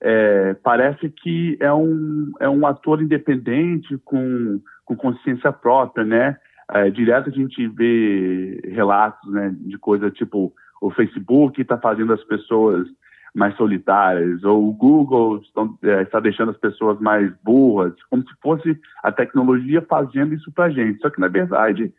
é, 0.00 0.54
parece 0.54 1.10
que 1.10 1.56
é 1.60 1.72
um, 1.72 2.32
é 2.40 2.48
um 2.48 2.66
ator 2.66 3.02
independente 3.02 3.98
com, 3.98 4.60
com 4.84 4.96
consciência 4.96 5.52
própria, 5.52 6.04
né? 6.04 6.36
É, 6.72 6.88
direto 6.88 7.28
a 7.28 7.32
gente 7.32 7.66
vê 7.66 8.60
relatos 8.64 9.30
né, 9.30 9.52
de 9.58 9.76
coisa 9.76 10.08
tipo 10.08 10.54
o 10.80 10.90
Facebook 10.90 11.60
está 11.60 11.76
fazendo 11.76 12.12
as 12.12 12.22
pessoas 12.24 12.86
mais 13.34 13.56
solitárias, 13.56 14.42
ou 14.44 14.68
o 14.68 14.72
Google 14.72 15.38
estão, 15.38 15.78
é, 15.82 16.02
está 16.02 16.20
deixando 16.20 16.50
as 16.50 16.56
pessoas 16.56 16.98
mais 17.00 17.32
burras, 17.42 17.94
como 18.10 18.22
se 18.22 18.34
fosse 18.42 18.80
a 19.02 19.12
tecnologia 19.12 19.82
fazendo 19.82 20.34
isso 20.34 20.50
para 20.52 20.64
a 20.64 20.70
gente. 20.70 21.00
Só 21.00 21.10
que, 21.10 21.20
na 21.20 21.28
verdade, 21.28 21.92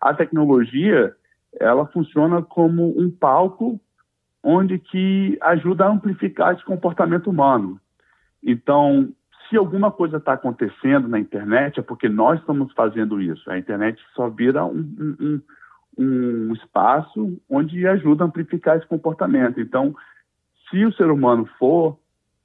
a 0.00 0.14
tecnologia 0.14 1.14
ela 1.58 1.86
funciona 1.86 2.42
como 2.42 2.98
um 2.98 3.10
palco 3.10 3.80
onde 4.42 4.78
que 4.78 5.36
ajuda 5.40 5.86
a 5.86 5.90
amplificar 5.90 6.54
esse 6.54 6.64
comportamento 6.64 7.28
humano. 7.28 7.80
Então, 8.42 9.08
se 9.48 9.56
alguma 9.56 9.90
coisa 9.90 10.18
está 10.18 10.34
acontecendo 10.34 11.08
na 11.08 11.18
internet, 11.18 11.80
é 11.80 11.82
porque 11.82 12.08
nós 12.08 12.38
estamos 12.38 12.72
fazendo 12.72 13.20
isso. 13.20 13.50
A 13.50 13.58
internet 13.58 14.00
só 14.14 14.28
vira 14.28 14.64
um, 14.64 15.16
um, 15.20 15.40
um 15.98 16.52
espaço 16.52 17.40
onde 17.50 17.86
ajuda 17.86 18.24
a 18.24 18.26
amplificar 18.26 18.76
esse 18.76 18.86
comportamento. 18.86 19.60
Então, 19.60 19.94
se 20.70 20.84
o 20.84 20.92
ser 20.92 21.10
humano 21.10 21.48
for 21.58 21.98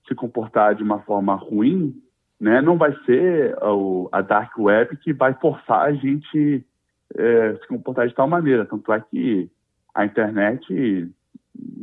se 0.07 0.15
comportar 0.15 0.75
de 0.75 0.83
uma 0.83 0.99
forma 0.99 1.35
ruim, 1.35 1.95
né, 2.39 2.61
não 2.61 2.77
vai 2.77 2.93
ser 3.05 3.55
o, 3.63 4.09
a 4.11 4.21
dark 4.21 4.57
web 4.57 4.97
que 4.97 5.13
vai 5.13 5.33
forçar 5.35 5.81
a 5.81 5.93
gente 5.93 6.65
é, 7.15 7.55
se 7.55 7.67
comportar 7.67 8.07
de 8.07 8.15
tal 8.15 8.27
maneira. 8.27 8.65
Tanto 8.65 8.91
é 8.91 8.99
que 8.99 9.49
a 9.93 10.05
internet, 10.05 11.11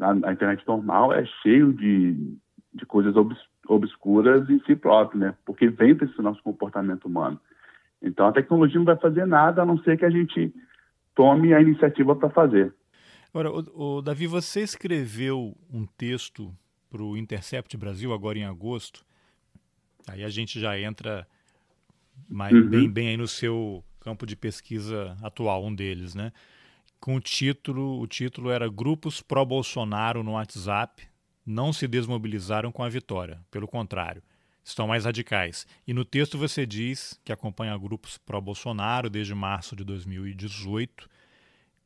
a, 0.01 0.29
a 0.29 0.33
internet 0.33 0.67
normal 0.67 1.13
é 1.13 1.25
cheio 1.43 1.73
de, 1.73 2.37
de 2.75 2.87
coisas 2.87 3.15
obs, 3.17 3.39
obscuras 3.69 4.49
em 4.51 4.59
si 4.61 4.75
próprio, 4.75 5.21
né? 5.21 5.35
Porque 5.45 5.69
vem 5.69 5.95
desse 5.95 6.21
nosso 6.21 6.43
comportamento 6.43 7.05
humano. 7.05 7.39
Então 8.03 8.27
a 8.27 8.33
tecnologia 8.33 8.79
não 8.79 8.87
vai 8.87 8.97
fazer 8.97 9.27
nada 9.27 9.63
a 9.63 9.67
não 9.67 9.79
ser 9.79 9.99
que 9.99 10.05
a 10.05 10.11
gente 10.11 10.53
tome 11.15 11.53
a 11.53 11.61
iniciativa 11.61 12.15
para 12.17 12.31
fazer. 12.31 12.73
Agora, 13.39 13.53
o, 13.53 13.99
o, 13.99 14.03
Davi, 14.03 14.27
você 14.27 14.63
escreveu 14.63 15.57
um 15.73 15.87
texto 15.87 16.53
para 16.91 17.01
o 17.01 17.17
Intercept 17.17 17.77
Brasil 17.77 18.13
agora 18.13 18.37
em 18.37 18.45
agosto. 18.45 19.07
Aí 20.09 20.25
a 20.25 20.29
gente 20.29 20.59
já 20.59 20.77
entra 20.77 21.25
mais, 22.29 22.53
uhum. 22.53 22.69
bem, 22.69 22.91
bem 22.91 23.09
aí 23.11 23.17
no 23.17 23.29
seu 23.29 23.85
campo 24.01 24.27
de 24.27 24.35
pesquisa 24.35 25.17
atual, 25.23 25.65
um 25.65 25.73
deles, 25.73 26.17
né? 26.17 26.33
Com 26.99 27.15
o 27.15 27.21
título, 27.21 28.01
o 28.01 28.09
título 28.09 28.51
era 28.51 28.69
Grupos 28.69 29.23
pró-Bolsonaro 29.23 30.25
no 30.25 30.33
WhatsApp 30.33 31.07
não 31.47 31.73
se 31.73 31.87
desmobilizaram 31.87 32.73
com 32.73 32.83
a 32.83 32.89
vitória, 32.89 33.41
pelo 33.53 33.69
contrário, 33.69 34.21
estão 34.65 34.89
mais 34.89 35.05
radicais. 35.05 35.65
E 35.87 35.95
no 35.95 36.05
texto 36.05 36.37
você 36.37 36.67
diz 36.67 37.21
que 37.25 37.33
acompanha 37.33 37.79
grupos 37.79 38.19
pró-Bolsonaro 38.19 39.09
desde 39.09 39.33
março 39.33 39.77
de 39.77 39.85
2018. 39.85 41.09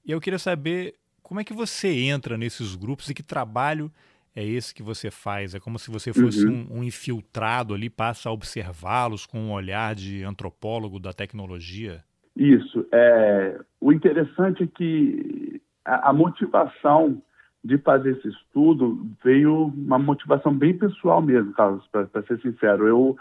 E 0.04 0.10
eu 0.10 0.20
queria 0.20 0.38
saber 0.38 0.96
como 1.22 1.40
é 1.40 1.44
que 1.44 1.52
você 1.52 1.88
entra 1.88 2.36
nesses 2.36 2.74
grupos 2.74 3.08
e 3.08 3.14
que 3.14 3.22
trabalho 3.22 3.90
é 4.34 4.44
esse 4.44 4.74
que 4.74 4.82
você 4.82 5.10
faz? 5.10 5.54
É 5.54 5.60
como 5.60 5.78
se 5.78 5.90
você 5.90 6.12
fosse 6.12 6.46
uhum. 6.46 6.66
um, 6.70 6.78
um, 6.78 6.84
infiltrado 6.84 7.74
ali, 7.74 7.88
passa 7.88 8.28
a 8.28 8.32
observá-los 8.32 9.26
com 9.26 9.38
um 9.38 9.52
olhar 9.52 9.94
de 9.94 10.24
antropólogo 10.24 10.98
da 10.98 11.12
tecnologia? 11.12 12.02
Isso. 12.36 12.86
É, 12.92 13.60
o 13.80 13.92
interessante 13.92 14.64
é 14.64 14.66
que 14.66 15.60
a, 15.84 16.10
a 16.10 16.12
motivação 16.12 17.22
de 17.64 17.78
fazer 17.78 18.16
esse 18.16 18.28
estudo 18.28 19.06
veio 19.22 19.66
uma 19.66 19.98
motivação 19.98 20.52
bem 20.52 20.76
pessoal 20.76 21.22
mesmo, 21.22 21.52
Carlos, 21.52 21.86
para 21.88 22.22
ser 22.26 22.40
sincero. 22.40 22.88
Eu, 22.88 23.16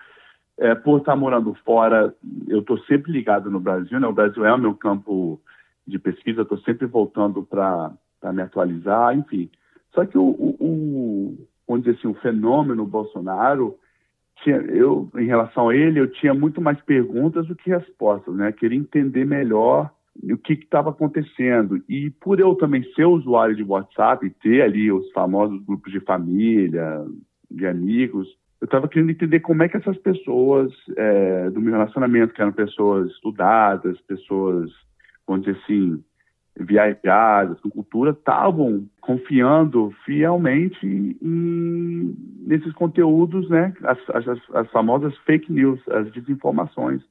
é, 0.57 0.73
por 0.73 0.99
estar 0.99 1.15
morando 1.15 1.53
fora, 1.65 2.13
eu 2.47 2.59
estou 2.59 2.79
sempre 2.85 3.11
ligado 3.11 3.51
no 3.51 3.59
Brasil, 3.59 3.99
né? 3.99 4.07
O 4.07 4.13
Brasil 4.13 4.43
é 4.45 4.53
o 4.53 4.57
meu 4.57 4.73
campo 4.73 5.39
de 5.91 5.99
pesquisa, 5.99 6.41
estou 6.41 6.57
sempre 6.59 6.87
voltando 6.87 7.43
para 7.43 7.93
me 8.33 8.41
atualizar, 8.41 9.15
enfim. 9.17 9.49
Só 9.93 10.05
que 10.05 10.17
o, 10.17 10.23
o, 10.23 11.37
o, 11.67 11.75
assim, 11.75 12.07
o 12.07 12.13
fenômeno 12.15 12.85
Bolsonaro, 12.85 13.77
tinha, 14.43 14.57
eu, 14.57 15.09
em 15.17 15.25
relação 15.25 15.69
a 15.69 15.75
ele, 15.75 15.99
eu 15.99 16.11
tinha 16.11 16.33
muito 16.33 16.61
mais 16.61 16.79
perguntas 16.81 17.47
do 17.47 17.55
que 17.55 17.69
respostas, 17.69 18.33
né? 18.35 18.51
Queria 18.51 18.79
entender 18.79 19.25
melhor 19.25 19.91
o 20.23 20.37
que 20.37 20.53
estava 20.53 20.89
acontecendo. 20.89 21.81
E 21.87 22.09
por 22.09 22.39
eu 22.39 22.55
também 22.55 22.83
ser 22.93 23.05
usuário 23.05 23.55
de 23.55 23.63
WhatsApp 23.63 24.25
e 24.25 24.29
ter 24.29 24.61
ali 24.61 24.91
os 24.91 25.11
famosos 25.11 25.63
grupos 25.63 25.91
de 25.91 25.99
família, 25.99 27.05
de 27.49 27.67
amigos, 27.67 28.27
eu 28.61 28.65
estava 28.65 28.87
querendo 28.87 29.09
entender 29.09 29.39
como 29.39 29.63
é 29.63 29.67
que 29.67 29.77
essas 29.77 29.97
pessoas 29.97 30.71
é, 30.95 31.49
do 31.49 31.59
meu 31.59 31.73
relacionamento, 31.73 32.33
que 32.33 32.41
eram 32.41 32.51
pessoas 32.51 33.09
estudadas, 33.09 33.99
pessoas, 34.01 34.69
vamos 35.31 35.45
dizer 35.45 35.59
assim, 35.63 36.03
viajadas, 36.57 37.59
com 37.61 37.69
cultura, 37.69 38.11
estavam 38.11 38.85
confiando 38.99 39.93
fielmente 40.05 40.85
em, 40.85 42.15
nesses 42.45 42.73
conteúdos, 42.73 43.49
né, 43.49 43.73
as, 43.83 43.97
as, 44.09 44.39
as 44.53 44.71
famosas 44.71 45.17
fake 45.19 45.51
news, 45.51 45.79
as 45.89 46.11
desinformações. 46.11 47.01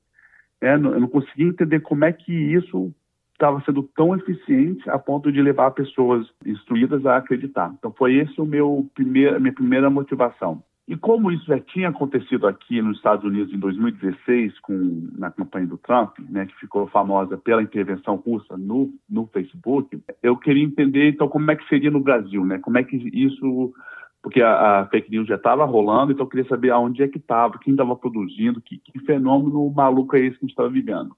É, 0.61 0.75
eu 0.75 0.79
não 0.79 1.09
conseguia 1.09 1.49
entender 1.49 1.81
como 1.81 2.05
é 2.05 2.13
que 2.13 2.33
isso 2.33 2.93
estava 3.33 3.63
sendo 3.65 3.83
tão 3.97 4.15
eficiente 4.15 4.89
a 4.91 4.99
ponto 4.99 5.33
de 5.33 5.41
levar 5.41 5.71
pessoas 5.71 6.27
instruídas 6.45 7.07
a 7.07 7.17
acreditar. 7.17 7.73
Então 7.79 7.91
foi 7.93 8.17
esse 8.17 8.39
o 8.39 8.45
meu 8.45 8.87
primeiro, 8.95 9.41
minha 9.41 9.55
primeira 9.55 9.89
motivação. 9.89 10.63
E 10.91 10.97
como 10.97 11.31
isso 11.31 11.45
já 11.45 11.61
tinha 11.61 11.89
acontecido 11.89 12.49
aqui 12.49 12.83
nos 12.83 12.97
Estados 12.97 13.25
Unidos 13.25 13.55
em 13.55 13.59
2016, 13.61 14.59
com, 14.59 15.09
na 15.17 15.31
campanha 15.31 15.69
do 15.69 15.79
Trump, 15.79 16.19
né, 16.29 16.47
que 16.47 16.59
ficou 16.59 16.89
famosa 16.89 17.39
pela 17.39 17.63
intervenção 17.63 18.17
russa 18.17 18.57
no, 18.57 18.93
no 19.09 19.25
Facebook, 19.29 19.97
eu 20.21 20.37
queria 20.37 20.65
entender 20.65 21.11
então 21.11 21.29
como 21.29 21.49
é 21.49 21.55
que 21.55 21.69
seria 21.69 21.93
no 21.93 22.01
Brasil, 22.01 22.45
né? 22.45 22.59
Como 22.59 22.77
é 22.77 22.83
que 22.83 22.97
isso 22.97 23.73
porque 24.21 24.43
a, 24.43 24.81
a, 24.81 24.87
fake 24.87 25.13
news 25.13 25.29
já 25.29 25.37
estava 25.37 25.65
rolando, 25.65 26.11
então 26.11 26.27
eu 26.27 26.29
queria 26.29 26.49
saber 26.49 26.71
aonde 26.71 27.05
é 27.05 27.09
que 27.09 27.19
estava, 27.19 27.57
quem 27.61 27.73
estava 27.73 27.95
produzindo, 27.95 28.61
que, 28.61 28.77
que, 28.79 28.99
fenômeno 29.07 29.71
maluco 29.71 30.17
é 30.17 30.21
esse 30.23 30.39
que 30.39 30.45
a 30.45 30.47
gente 30.47 30.51
estava 30.51 30.69
vivendo. 30.69 31.15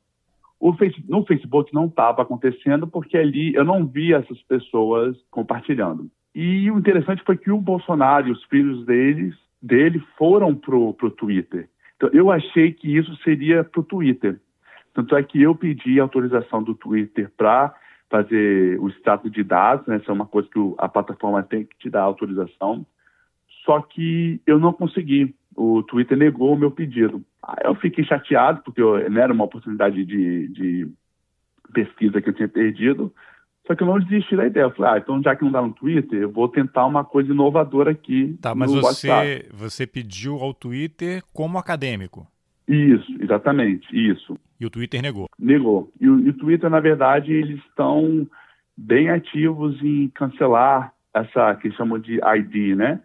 No 1.08 1.24
Facebook 1.24 1.72
não 1.72 1.86
estava 1.86 2.20
acontecendo 2.20 2.86
porque 2.86 3.16
ali 3.16 3.54
eu 3.54 3.64
não 3.64 3.86
via 3.86 4.18
essas 4.18 4.40
pessoas 4.42 5.16
compartilhando. 5.30 6.10
E 6.34 6.70
o 6.70 6.78
interessante 6.78 7.22
foi 7.24 7.38
que 7.38 7.50
o 7.50 7.58
Bolsonaro 7.58 8.28
e 8.28 8.32
os 8.32 8.44
filhos 8.44 8.84
deles, 8.84 9.34
dele 9.62 10.02
foram 10.16 10.54
pro, 10.54 10.92
pro 10.95 11.11
Twitter. 11.11 11.69
Então 11.97 12.11
eu 12.12 12.31
achei 12.31 12.73
que 12.73 12.97
isso 12.97 13.14
seria 13.23 13.62
pro 13.62 13.83
Twitter. 13.83 14.40
Tanto 14.92 15.16
é 15.16 15.23
que 15.23 15.40
eu 15.40 15.54
pedi 15.54 16.00
autorização 16.00 16.62
do 16.62 16.75
Twitter 16.75 17.31
para 17.37 17.75
fazer 18.11 18.78
o 18.78 18.90
status 18.90 19.33
de 19.33 19.42
dados, 19.42 19.87
né? 19.87 19.97
Essa 19.97 20.11
é 20.11 20.14
uma 20.14 20.26
coisa 20.26 20.49
que 20.52 20.59
a 20.76 20.88
plataforma 20.88 21.42
tem 21.42 21.64
que 21.64 21.76
te 21.78 21.88
dar 21.88 22.02
autorização. 22.02 22.85
Só 23.64 23.81
que 23.81 24.40
eu 24.47 24.59
não 24.59 24.73
consegui. 24.73 25.35
O 25.57 25.83
Twitter 25.83 26.19
negou 26.19 26.52
o 26.52 26.59
meu 26.59 26.71
pedido. 26.71 27.23
Aí 27.42 27.64
eu 27.64 27.75
fiquei 27.75 28.04
chateado, 28.04 28.62
porque 28.62 28.83
eu, 28.83 29.09
não 29.11 29.21
era 29.21 29.33
uma 29.33 29.45
oportunidade 29.45 30.04
de, 30.04 30.49
de 30.49 30.88
pesquisa 31.73 32.21
que 32.21 32.28
eu 32.28 32.35
tinha 32.35 32.49
perdido. 32.49 33.12
Só 33.66 33.75
que 33.75 33.83
eu 33.83 33.87
não 33.87 33.99
desisti 33.99 34.37
da 34.37 34.47
ideia. 34.47 34.64
Eu 34.64 34.71
falei, 34.73 34.92
ah, 34.92 34.99
então 34.99 35.23
já 35.23 35.37
que 35.37 35.45
não 35.45 35.52
dá 35.52 35.62
no 35.62 35.73
Twitter, 35.73 36.23
eu 36.23 36.31
vou 36.31 36.49
tentar 36.49 36.87
uma 36.87 37.04
coisa 37.04 37.33
inovadora 37.33 37.92
aqui. 37.92 38.37
Tá, 38.40 38.54
mas 38.54 38.73
você, 38.73 39.49
você 39.52 39.87
pediu 39.87 40.38
ao 40.38 40.52
Twitter 40.52 41.23
como 41.33 41.59
acadêmico? 41.59 42.26
Isso, 42.66 43.12
exatamente, 43.21 43.87
isso. 43.92 44.37
E 44.59 44.66
o 44.66 44.71
Twitter 44.71 45.02
negou? 45.02 45.28
Negou. 45.38 45.92
E 46.00 46.09
o, 46.09 46.21
e 46.21 46.31
o 46.31 46.33
Twitter, 46.33 46.71
na 46.71 46.81
verdade, 46.81 47.33
eles 47.33 47.59
estão 47.66 48.26
bem 48.76 49.11
ativos 49.11 49.81
em 49.83 50.09
cancelar 50.09 50.92
essa 51.14 51.54
que 51.57 51.71
chamam 51.73 51.99
de 51.99 52.14
ID, 52.14 52.76
né? 52.76 53.00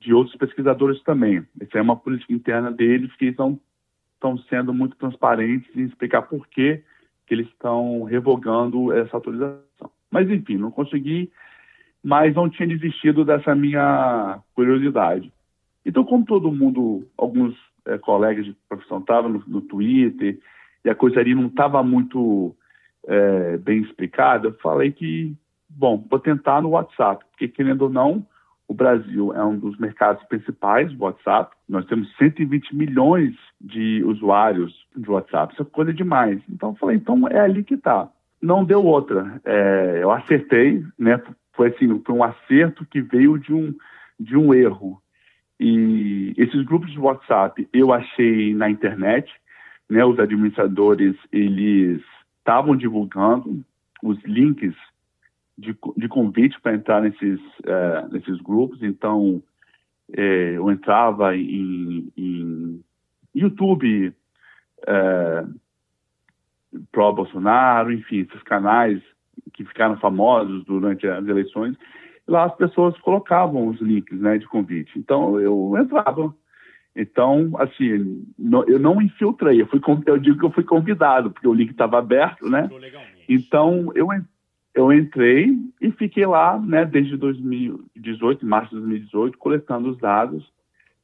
De 0.00 0.14
outros 0.14 0.36
pesquisadores 0.36 1.02
também. 1.02 1.44
Essa 1.60 1.78
é 1.78 1.82
uma 1.82 1.96
política 1.96 2.32
interna 2.32 2.70
deles 2.70 3.14
que 3.16 3.26
estão 3.26 3.60
estão 4.14 4.36
sendo 4.50 4.74
muito 4.74 4.96
transparentes 4.96 5.74
em 5.74 5.84
explicar 5.84 6.22
por 6.22 6.46
que 6.46 6.82
que 7.26 7.34
eles 7.34 7.46
estão 7.46 8.02
revogando 8.02 8.92
essa 8.92 9.16
autorização. 9.16 9.90
Mas, 10.10 10.28
enfim, 10.30 10.56
não 10.56 10.70
consegui, 10.70 11.30
mas 12.02 12.34
não 12.34 12.48
tinha 12.48 12.68
desistido 12.68 13.24
dessa 13.24 13.54
minha 13.54 14.40
curiosidade. 14.54 15.32
Então, 15.84 16.04
como 16.04 16.24
todo 16.24 16.52
mundo, 16.52 17.06
alguns 17.16 17.54
é, 17.86 17.98
colegas 17.98 18.44
de 18.44 18.56
profissão 18.68 18.98
estavam 18.98 19.30
no, 19.30 19.44
no, 19.46 19.60
Twitter 19.62 20.38
e 20.84 20.90
a 20.90 20.94
coisa 20.94 21.20
ali 21.20 21.34
não 21.34 21.46
estava 21.46 21.82
muito 21.82 22.54
é, 23.06 23.56
bem 23.58 23.80
explicada, 23.82 24.48
eu 24.48 24.52
falei 24.62 24.92
que, 24.92 25.34
bom, 25.68 26.04
vou 26.10 26.18
tentar 26.18 26.60
no 26.60 26.70
WhatsApp, 26.70 27.24
porque 27.30 27.48
querendo 27.48 27.82
ou 27.82 27.90
não, 27.90 28.26
o 28.70 28.74
Brasil 28.74 29.34
é 29.34 29.44
um 29.44 29.58
dos 29.58 29.76
mercados 29.78 30.22
principais 30.28 30.92
do 30.92 31.02
WhatsApp. 31.02 31.56
Nós 31.68 31.84
temos 31.86 32.08
120 32.16 32.76
milhões 32.76 33.34
de 33.60 34.00
usuários 34.04 34.72
de 34.96 35.10
WhatsApp. 35.10 35.52
Isso 35.52 35.62
é 35.62 35.64
coisa 35.64 35.92
demais. 35.92 36.40
Então, 36.48 36.68
eu 36.68 36.74
falei, 36.76 36.96
então 36.96 37.26
é 37.26 37.40
ali 37.40 37.64
que 37.64 37.74
está. 37.74 38.08
Não 38.40 38.64
deu 38.64 38.84
outra. 38.84 39.40
É, 39.44 40.00
eu 40.02 40.10
acertei, 40.10 40.82
né? 40.98 41.20
Foi 41.52 41.68
assim, 41.68 42.00
foi 42.04 42.14
um 42.14 42.24
acerto 42.24 42.86
que 42.86 43.00
veio 43.00 43.38
de 43.38 43.52
um, 43.52 43.74
de 44.18 44.36
um 44.36 44.54
erro. 44.54 45.00
E 45.58 46.32
esses 46.38 46.64
grupos 46.64 46.90
de 46.90 46.98
WhatsApp 46.98 47.68
eu 47.72 47.92
achei 47.92 48.54
na 48.54 48.70
internet, 48.70 49.30
né? 49.88 50.04
Os 50.04 50.18
administradores, 50.18 51.16
eles 51.30 52.00
estavam 52.38 52.74
divulgando 52.74 53.62
os 54.02 54.18
links 54.24 54.74
de, 55.58 55.76
de 55.96 56.08
convite 56.08 56.58
para 56.60 56.74
entrar 56.74 57.02
nesses, 57.02 57.38
uh, 57.60 58.10
nesses 58.10 58.40
grupos. 58.40 58.82
Então, 58.82 59.42
é, 60.12 60.56
eu 60.56 60.70
entrava 60.70 61.36
em, 61.36 62.10
em 62.16 62.82
YouTube 63.34 64.08
uh, 64.08 65.54
pró-Bolsonaro, 66.92 67.92
enfim, 67.92 68.20
esses 68.20 68.42
canais 68.42 69.00
que 69.52 69.64
ficaram 69.64 69.96
famosos 69.98 70.64
durante 70.64 71.06
as 71.06 71.26
eleições. 71.26 71.76
Lá 72.26 72.44
as 72.44 72.54
pessoas 72.56 72.98
colocavam 73.00 73.68
os 73.68 73.80
links 73.80 74.20
né, 74.20 74.38
de 74.38 74.46
convite. 74.46 74.98
Então, 74.98 75.40
eu 75.40 75.74
entrava. 75.76 76.34
Então, 76.94 77.52
assim, 77.58 78.24
não, 78.38 78.64
eu 78.64 78.78
não 78.78 79.00
infiltrei, 79.00 79.60
eu, 79.60 79.66
fui, 79.66 79.80
eu 80.06 80.18
digo 80.18 80.38
que 80.38 80.44
eu 80.44 80.50
fui 80.50 80.64
convidado, 80.64 81.30
porque 81.30 81.46
o 81.46 81.54
link 81.54 81.70
estava 81.70 81.98
aberto, 81.98 82.48
né? 82.48 82.68
Então, 83.28 83.92
eu 83.94 84.12
entrei 84.12 84.28
eu 84.74 84.92
entrei 84.92 85.56
e 85.80 85.90
fiquei 85.92 86.26
lá, 86.26 86.58
né, 86.58 86.84
desde 86.84 87.16
2018, 87.16 88.46
março 88.46 88.70
de 88.70 88.80
2018, 88.80 89.38
coletando 89.38 89.90
os 89.90 89.98
dados 89.98 90.44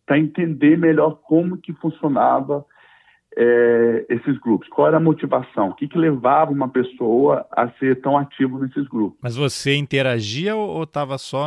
para 0.05 0.19
entender 0.19 0.79
melhor 0.79 1.21
como 1.23 1.59
que 1.59 1.73
funcionava 1.75 2.65
é, 3.37 4.07
esses 4.09 4.39
grupos, 4.39 4.69
qual 4.69 4.89
era 4.89 4.97
a 4.97 5.01
motivação, 5.01 5.69
o 5.69 5.75
que, 5.75 5.87
que 5.87 5.99
levava 5.99 6.51
uma 6.51 6.69
pessoa 6.69 7.47
a 7.53 7.69
ser 7.73 8.01
tão 8.01 8.17
ativo 8.17 8.59
nesses 8.59 8.89
grupos. 8.89 9.19
Mas 9.23 9.37
você 9.37 9.77
interagia 9.77 10.57
ou 10.57 10.83
estava 10.85 11.19
só 11.19 11.45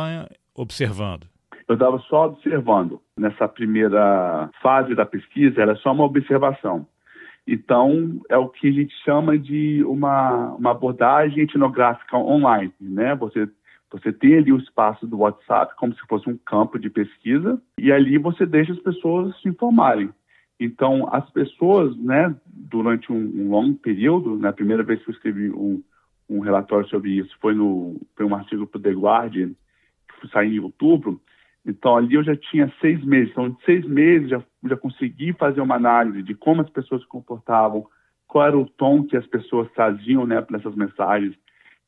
observando? 0.54 1.26
Eu 1.66 1.74
estava 1.74 1.98
só 2.08 2.26
observando. 2.26 3.00
Nessa 3.16 3.46
primeira 3.46 4.50
fase 4.62 4.94
da 4.94 5.04
pesquisa, 5.04 5.60
era 5.60 5.76
só 5.76 5.92
uma 5.92 6.04
observação. 6.04 6.86
Então, 7.46 8.20
é 8.28 8.36
o 8.36 8.48
que 8.48 8.68
a 8.68 8.72
gente 8.72 8.94
chama 9.04 9.36
de 9.36 9.82
uma, 9.84 10.54
uma 10.54 10.70
abordagem 10.70 11.42
etnográfica 11.42 12.16
online, 12.16 12.72
né? 12.80 13.14
Você 13.16 13.48
você 13.92 14.12
tem 14.12 14.36
ali 14.36 14.52
o 14.52 14.58
espaço 14.58 15.04
do 15.04 15.18
WhatsApp 15.18 15.74
como 15.76 15.92
se 15.92 16.00
fosse 16.08 16.30
um 16.30 16.36
campo 16.36 16.78
de 16.78 16.88
pesquisa 16.88 17.60
e 17.76 17.90
ali 17.90 18.18
você 18.18 18.46
deixa 18.46 18.72
as 18.72 18.78
pessoas 18.78 19.36
se 19.40 19.48
informarem. 19.48 20.10
Então, 20.60 21.08
as 21.10 21.28
pessoas, 21.30 21.96
né, 21.96 22.34
durante 22.46 23.10
um, 23.10 23.16
um 23.16 23.50
longo 23.50 23.76
período, 23.78 24.36
na 24.36 24.48
né, 24.48 24.52
primeira 24.52 24.82
vez 24.82 25.02
que 25.02 25.10
eu 25.10 25.14
escrevi 25.14 25.50
um, 25.50 25.82
um 26.28 26.40
relatório 26.40 26.86
sobre 26.88 27.12
isso, 27.12 27.34
foi, 27.40 27.54
no, 27.54 27.98
foi 28.14 28.26
um 28.26 28.34
artigo 28.34 28.66
para 28.66 28.78
o 28.78 28.82
The 28.82 28.90
Guardian, 28.90 29.52
que 30.20 30.28
saiu 30.28 30.52
em 30.52 30.60
outubro, 30.60 31.20
então, 31.64 31.96
ali 31.96 32.14
eu 32.14 32.24
já 32.24 32.34
tinha 32.36 32.72
seis 32.80 33.02
meses. 33.04 33.30
Então, 33.30 33.48
em 33.48 33.56
seis 33.64 33.84
meses, 33.84 34.30
já, 34.30 34.42
já 34.64 34.76
consegui 34.76 35.32
fazer 35.32 35.60
uma 35.60 35.76
análise 35.76 36.22
de 36.22 36.34
como 36.34 36.62
as 36.62 36.70
pessoas 36.70 37.02
se 37.02 37.08
comportavam, 37.08 37.86
qual 38.26 38.46
era 38.46 38.58
o 38.58 38.66
tom 38.66 39.04
que 39.04 39.16
as 39.16 39.26
pessoas 39.26 39.70
traziam 39.72 40.26
né, 40.26 40.44
nessas 40.50 40.74
mensagens, 40.74 41.34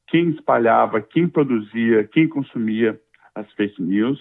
quem 0.08 0.30
espalhava, 0.30 1.00
quem 1.00 1.28
produzia, 1.28 2.04
quem 2.04 2.28
consumia 2.28 3.00
as 3.34 3.50
fake 3.52 3.80
news. 3.80 4.20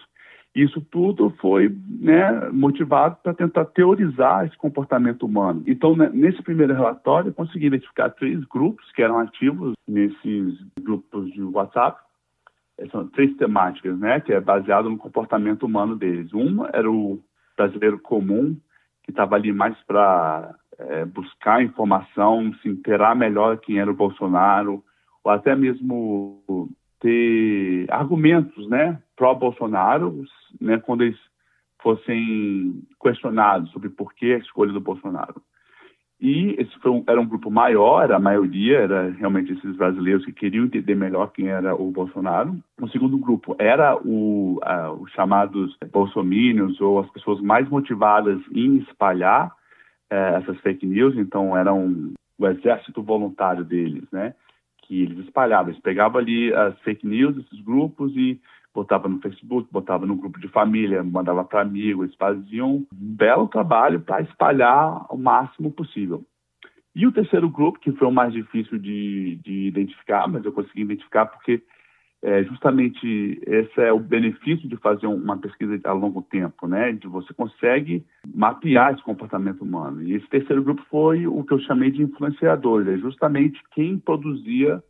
Isso 0.53 0.81
tudo 0.81 1.29
foi 1.39 1.73
né, 1.87 2.49
motivado 2.51 3.17
para 3.23 3.33
tentar 3.33 3.65
teorizar 3.65 4.45
esse 4.45 4.57
comportamento 4.57 5.25
humano. 5.25 5.63
Então, 5.65 5.95
né, 5.95 6.09
nesse 6.13 6.41
primeiro 6.41 6.73
relatório, 6.73 7.29
eu 7.29 7.33
consegui 7.33 7.67
identificar 7.67 8.09
três 8.09 8.43
grupos 8.45 8.91
que 8.91 9.01
eram 9.01 9.19
ativos 9.19 9.73
nesses 9.87 10.59
grupos 10.81 11.31
de 11.31 11.41
WhatsApp 11.41 12.01
são 12.89 13.07
três 13.07 13.35
temáticas, 13.35 13.97
né, 13.99 14.19
que 14.19 14.33
é 14.33 14.39
baseado 14.39 14.89
no 14.89 14.97
comportamento 14.97 15.63
humano 15.63 15.95
deles. 15.95 16.31
Uma 16.33 16.69
era 16.73 16.89
o 16.89 17.19
brasileiro 17.55 17.99
comum, 17.99 18.57
que 19.03 19.11
estava 19.11 19.35
ali 19.35 19.51
mais 19.51 19.77
para 19.85 20.55
é, 20.77 21.05
buscar 21.05 21.63
informação, 21.63 22.53
se 22.61 22.69
inteirar 22.69 23.15
melhor 23.15 23.57
quem 23.57 23.79
era 23.79 23.91
o 23.91 23.95
Bolsonaro, 23.95 24.83
ou 25.23 25.31
até 25.31 25.55
mesmo 25.55 26.69
ter 26.99 27.85
argumentos, 27.89 28.67
né, 28.67 28.99
pró-Bolsonaro, 29.15 30.23
né, 30.59 30.77
quando 30.77 31.03
eles 31.03 31.19
fossem 31.81 32.83
questionados 33.01 33.71
sobre 33.71 33.89
por 33.89 34.13
que 34.13 34.33
a 34.33 34.37
escolha 34.37 34.71
do 34.71 34.79
Bolsonaro. 34.79 35.41
E 36.21 36.55
esse 36.59 36.71
um, 36.87 37.03
era 37.07 37.19
um 37.19 37.25
grupo 37.25 37.49
maior, 37.49 38.11
a 38.11 38.19
maioria 38.19 38.77
era 38.77 39.09
realmente 39.09 39.53
esses 39.53 39.75
brasileiros 39.75 40.23
que 40.23 40.31
queriam 40.31 40.65
entender 40.65 40.93
melhor 40.93 41.31
quem 41.31 41.47
era 41.47 41.73
o 41.73 41.89
Bolsonaro. 41.89 42.55
O 42.79 42.87
segundo 42.89 43.17
grupo 43.17 43.55
era 43.57 43.97
o, 43.97 44.59
os 44.99 45.11
chamados 45.13 45.75
bolsomínios, 45.91 46.79
ou 46.79 46.99
as 46.99 47.09
pessoas 47.09 47.41
mais 47.41 47.67
motivadas 47.67 48.39
em 48.53 48.77
espalhar 48.77 49.47
uh, 50.11 50.37
essas 50.37 50.59
fake 50.59 50.85
news, 50.85 51.17
então 51.17 51.57
eram 51.57 52.13
o 52.37 52.47
exército 52.47 53.01
voluntário 53.01 53.65
deles, 53.65 54.03
né? 54.11 54.35
Que 54.83 55.01
eles 55.01 55.25
espalhavam, 55.25 55.71
eles 55.71 55.81
pegavam 55.81 56.19
ali 56.21 56.53
as 56.53 56.77
fake 56.81 57.05
news, 57.07 57.35
esses 57.37 57.61
grupos, 57.61 58.15
e 58.15 58.39
botava 58.73 59.07
no 59.07 59.19
Facebook, 59.19 59.67
botava 59.71 60.05
no 60.05 60.15
grupo 60.15 60.39
de 60.39 60.47
família, 60.47 61.03
mandava 61.03 61.43
para 61.43 61.61
amigos, 61.61 62.15
faziam 62.15 62.75
um 62.75 62.87
belo 62.91 63.47
trabalho 63.47 63.99
para 63.99 64.21
espalhar 64.21 65.05
o 65.09 65.17
máximo 65.17 65.71
possível. 65.71 66.23
E 66.93 67.07
o 67.07 67.11
terceiro 67.11 67.49
grupo, 67.49 67.79
que 67.79 67.91
foi 67.93 68.07
o 68.07 68.11
mais 68.11 68.33
difícil 68.33 68.77
de, 68.77 69.39
de 69.43 69.67
identificar, 69.67 70.27
mas 70.27 70.43
eu 70.43 70.51
consegui 70.51 70.81
identificar 70.81 71.25
porque 71.25 71.61
é, 72.23 72.43
justamente 72.43 73.41
esse 73.47 73.81
é 73.81 73.91
o 73.91 73.99
benefício 73.99 74.69
de 74.69 74.77
fazer 74.77 75.07
uma 75.07 75.37
pesquisa 75.37 75.79
a 75.85 75.91
longo 75.91 76.21
tempo, 76.21 76.67
né? 76.67 76.91
De 76.91 77.07
você 77.07 77.33
consegue 77.33 78.05
mapear 78.27 78.93
esse 78.93 79.03
comportamento 79.03 79.61
humano. 79.61 80.03
E 80.03 80.13
esse 80.13 80.27
terceiro 80.27 80.63
grupo 80.63 80.83
foi 80.89 81.25
o 81.25 81.43
que 81.43 81.53
eu 81.53 81.59
chamei 81.59 81.89
de 81.89 82.03
influenciadores, 82.03 82.87
é 82.87 82.97
justamente 82.97 83.59
quem 83.71 83.97
produzia 83.97 84.83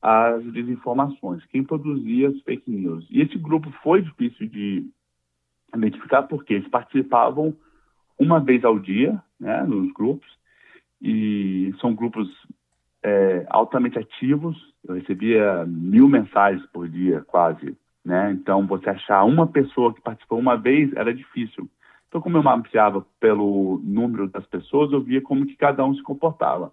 as 0.00 0.44
desinformações, 0.52 1.44
quem 1.46 1.64
produzia 1.64 2.28
as 2.28 2.40
fake 2.42 2.70
news. 2.70 3.06
E 3.10 3.20
esse 3.20 3.36
grupo 3.36 3.70
foi 3.82 4.02
difícil 4.02 4.48
de 4.48 4.88
identificar 5.74 6.22
porque 6.22 6.54
eles 6.54 6.68
participavam 6.68 7.54
uma 8.18 8.40
vez 8.40 8.64
ao 8.64 8.78
dia, 8.78 9.22
né, 9.38 9.62
nos 9.62 9.92
grupos, 9.92 10.26
e 11.00 11.72
são 11.80 11.94
grupos 11.94 12.28
é, 13.02 13.46
altamente 13.48 13.98
ativos. 13.98 14.56
Eu 14.86 14.94
recebia 14.94 15.64
mil 15.66 16.08
mensagens 16.08 16.64
por 16.72 16.88
dia, 16.88 17.22
quase, 17.26 17.76
né? 18.04 18.32
Então, 18.32 18.66
você 18.66 18.90
achar 18.90 19.24
uma 19.24 19.46
pessoa 19.46 19.94
que 19.94 20.00
participou 20.00 20.38
uma 20.38 20.56
vez 20.56 20.92
era 20.94 21.14
difícil. 21.14 21.68
Então, 22.08 22.20
como 22.20 22.36
eu 22.36 22.42
mapeava 22.42 23.06
pelo 23.20 23.80
número 23.84 24.28
das 24.28 24.46
pessoas, 24.46 24.90
eu 24.92 25.00
via 25.00 25.20
como 25.20 25.46
que 25.46 25.56
cada 25.56 25.84
um 25.84 25.94
se 25.94 26.02
comportava. 26.02 26.72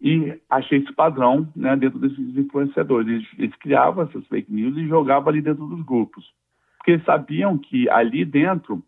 E 0.00 0.40
achei 0.50 0.78
esse 0.78 0.92
padrão 0.92 1.48
né, 1.56 1.76
dentro 1.76 1.98
desses 1.98 2.36
influenciadores. 2.36 3.08
Eles, 3.08 3.28
eles 3.38 3.56
criavam 3.56 4.04
essas 4.04 4.26
fake 4.26 4.52
news 4.52 4.76
e 4.76 4.86
jogavam 4.86 5.28
ali 5.28 5.40
dentro 5.40 5.66
dos 5.66 5.82
grupos. 5.84 6.30
Porque 6.76 6.92
eles 6.92 7.04
sabiam 7.04 7.56
que 7.56 7.88
ali 7.88 8.24
dentro 8.24 8.82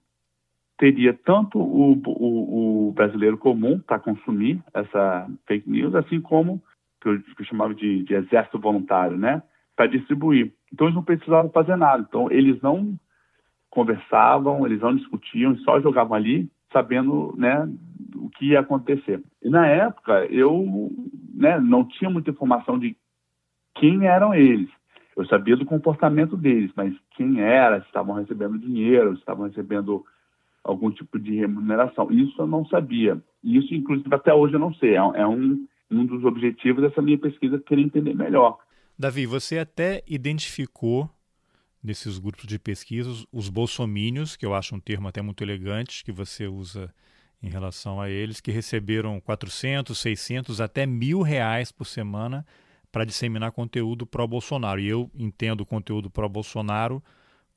teria 0.79 1.15
tanto 1.15 1.59
o, 1.59 1.93
o, 2.07 2.89
o 2.89 2.93
brasileiro 2.93 3.39
comum 3.39 3.79
para 3.79 3.99
consumir 3.99 4.63
essa 4.75 5.27
fake 5.47 5.69
news, 5.69 5.95
assim 5.95 6.21
como 6.21 6.63
que 7.01 7.09
eu, 7.09 7.23
que 7.23 7.43
eu 7.43 7.47
chamava 7.47 7.75
de, 7.75 8.03
de 8.03 8.15
exército 8.15 8.59
voluntário, 8.59 9.17
né, 9.17 9.43
para 9.75 9.87
distribuir. 9.87 10.53
Então 10.73 10.87
eles 10.87 10.95
não 10.95 11.03
precisavam 11.03 11.51
fazer 11.51 11.77
nada. 11.77 12.05
Então 12.07 12.31
eles 12.31 12.61
não 12.61 12.99
conversavam, 13.71 14.67
eles 14.67 14.81
não 14.81 14.95
discutiam, 14.95 15.57
só 15.59 15.81
jogavam 15.81 16.15
ali, 16.15 16.51
sabendo, 16.73 17.35
né, 17.37 17.69
o 18.15 18.29
que 18.31 18.47
ia 18.47 18.61
acontecer. 18.61 19.23
E 19.43 19.49
na 19.49 19.67
época 19.67 20.27
eu 20.27 20.91
né, 21.35 21.59
não 21.61 21.85
tinha 21.85 22.11
muita 22.11 22.31
informação 22.31 22.79
de 22.79 22.97
quem 23.75 24.07
eram 24.07 24.35
eles. 24.35 24.69
Eu 25.17 25.25
sabia 25.27 25.57
do 25.57 25.65
comportamento 25.65 26.37
deles, 26.37 26.71
mas 26.77 26.95
quem 27.17 27.41
era, 27.41 27.81
se 27.81 27.87
estavam 27.87 28.15
recebendo 28.15 28.59
dinheiro, 28.59 29.15
se 29.15 29.21
estavam 29.21 29.47
recebendo 29.47 30.05
algum 30.63 30.91
tipo 30.91 31.19
de 31.19 31.35
remuneração. 31.37 32.11
Isso 32.11 32.35
eu 32.41 32.47
não 32.47 32.67
sabia. 32.67 33.19
Isso, 33.43 33.75
inclusive, 33.75 34.15
até 34.15 34.35
hoje 34.35 34.55
eu 34.55 34.61
não 34.61 34.75
sei. 34.75 34.95
É, 34.95 34.97
é 34.97 35.27
um, 35.27 35.67
um 35.91 36.05
dos 36.05 36.25
objetivos 36.25 36.83
dessa 36.83 37.01
minha 37.01 37.19
pesquisa 37.19 37.63
querer 37.65 37.83
entender 37.83 38.15
melhor. 38.15 38.59
Davi, 38.99 39.27
você 39.27 39.59
até 39.59 40.03
identificou 40.07 41.09
nesses 41.87 42.19
grupos 42.19 42.47
de 42.47 42.59
pesquisas 42.59 43.25
os 43.33 43.49
bolsomínios, 43.49 44.37
que 44.37 44.45
eu 44.45 44.55
acho 44.55 44.75
um 44.75 44.81
termo 44.81 45.07
até 45.07 45.23
muito 45.23 45.43
elegante 45.43 46.05
que 46.05 46.11
você 46.11 46.47
usa 46.47 46.93
em 47.41 47.49
relação 47.49 48.01
a 48.01 48.11
eles, 48.11 48.41
que 48.41 48.51
receberam 48.51 49.21
400, 49.21 49.97
600, 49.97 50.61
até 50.61 50.85
mil 50.85 51.23
reais 51.23 51.71
por 51.71 51.87
semana 51.87 52.45
para 52.91 53.05
disseminar 53.05 53.53
conteúdo 53.53 54.05
pró-Bolsonaro. 54.05 54.81
E 54.81 54.89
eu 54.89 55.11
entendo 55.15 55.65
conteúdo 55.65 56.11
pró-Bolsonaro 56.11 57.03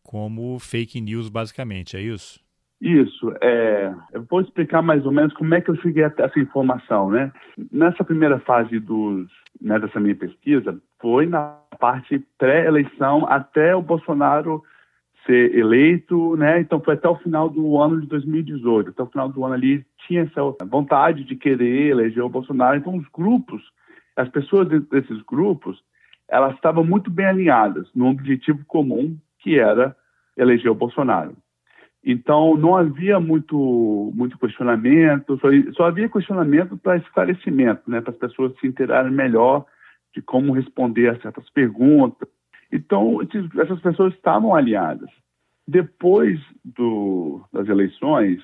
como 0.04 0.60
fake 0.60 1.02
news, 1.02 1.28
basicamente, 1.28 1.98
é 1.98 2.02
isso? 2.02 2.40
Isso. 2.82 3.34
É, 3.42 3.94
eu 4.14 4.24
vou 4.24 4.40
explicar 4.40 4.82
mais 4.82 5.06
ou 5.06 5.12
menos 5.12 5.34
como 5.34 5.54
é 5.54 5.60
que 5.60 5.70
eu 5.70 5.76
cheguei 5.78 6.04
até 6.04 6.24
essa 6.24 6.40
informação, 6.40 7.10
né? 7.10 7.32
Nessa 7.72 8.04
primeira 8.04 8.40
fase 8.40 8.80
dos, 8.80 9.30
né, 9.62 9.78
dessa 9.80 10.00
minha 10.00 10.16
pesquisa, 10.16 10.80
foi 11.00 11.26
na 11.26 11.58
parte 11.78 12.20
pré-eleição 12.38 13.26
até 13.28 13.76
o 13.76 13.82
Bolsonaro 13.82 14.64
ser 15.26 15.54
eleito, 15.56 16.38
né? 16.38 16.62
Então 16.62 16.80
foi 16.80 16.94
até 16.94 17.10
o 17.10 17.18
final 17.18 17.50
do 17.50 17.78
ano 17.78 18.00
de 18.00 18.08
2018. 18.08 18.92
Até 18.92 19.04
o 19.04 19.08
final 19.08 19.28
do 19.28 19.44
ano 19.44 19.56
ali 19.56 19.86
tinha 20.08 20.22
essa 20.22 20.42
vontade 20.66 21.26
de 21.26 21.36
querer 21.36 21.90
eleger 21.90 22.24
o 22.24 22.30
Bolsonaro. 22.30 22.78
Então 22.78 22.96
os 22.96 23.08
grupos, 23.10 23.62
as 24.16 24.30
pessoas 24.30 24.70
desses 24.88 25.22
grupos, 25.24 25.84
elas 26.30 26.56
estavam 26.56 26.86
muito 26.86 27.12
bem 27.12 27.26
alinhadas 27.26 27.90
num 27.94 28.10
objetivo 28.10 28.64
comum 28.66 29.18
que 29.40 29.60
era 29.60 29.94
eleger 30.38 30.72
o 30.72 30.76
Bolsonaro. 30.76 31.36
Então, 32.04 32.56
não 32.56 32.76
havia 32.76 33.20
muito, 33.20 34.12
muito 34.16 34.38
questionamento, 34.38 35.38
só, 35.40 35.48
só 35.74 35.84
havia 35.86 36.10
questionamento 36.10 36.78
para 36.78 36.98
esclarecimento, 36.98 37.90
né, 37.90 38.00
para 38.00 38.12
as 38.12 38.18
pessoas 38.18 38.58
se 38.60 38.68
enterarem 38.68 39.12
melhor 39.12 39.66
de 40.16 40.22
como 40.22 40.54
responder 40.54 41.10
a 41.10 41.20
certas 41.20 41.50
perguntas. 41.50 42.28
Então, 42.72 43.20
essas 43.62 43.82
pessoas 43.82 44.14
estavam 44.14 44.56
aliadas. 44.56 45.10
Depois 45.68 46.40
do, 46.64 47.42
das 47.52 47.68
eleições, 47.68 48.42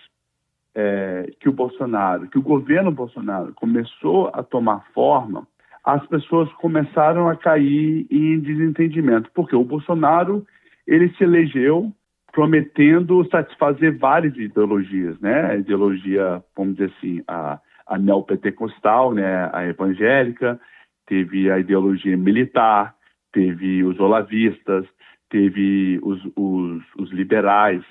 é, 0.75 1.31
que 1.39 1.47
o 1.47 1.53
Bolsonaro, 1.53 2.27
que 2.27 2.37
o 2.37 2.43
governo 2.43 2.91
Bolsonaro 2.91 3.53
começou 3.53 4.29
a 4.33 4.43
tomar 4.43 4.85
forma, 4.93 5.47
as 5.83 6.05
pessoas 6.07 6.51
começaram 6.53 7.29
a 7.29 7.35
cair 7.35 8.05
em 8.09 8.39
desentendimento, 8.39 9.29
porque 9.33 9.55
o 9.55 9.63
Bolsonaro 9.63 10.45
ele 10.85 11.09
se 11.13 11.23
elegeu 11.23 11.91
prometendo 12.35 13.25
satisfazer 13.31 13.97
várias 13.97 14.35
ideologias, 14.35 15.17
né? 15.21 15.51
A 15.51 15.55
ideologia, 15.55 16.43
vamos 16.53 16.75
dizer 16.75 16.91
assim, 16.97 17.23
a, 17.25 17.61
a 17.87 17.97
neopentecostal, 17.97 19.13
né? 19.13 19.49
A 19.53 19.65
evangélica, 19.65 20.59
teve 21.07 21.49
a 21.49 21.57
ideologia 21.57 22.17
militar, 22.17 22.93
teve 23.31 23.85
os 23.85 23.97
olavistas, 24.01 24.85
teve 25.29 25.97
os, 26.03 26.21
os, 26.35 26.83
os 26.97 27.09
liberais. 27.13 27.81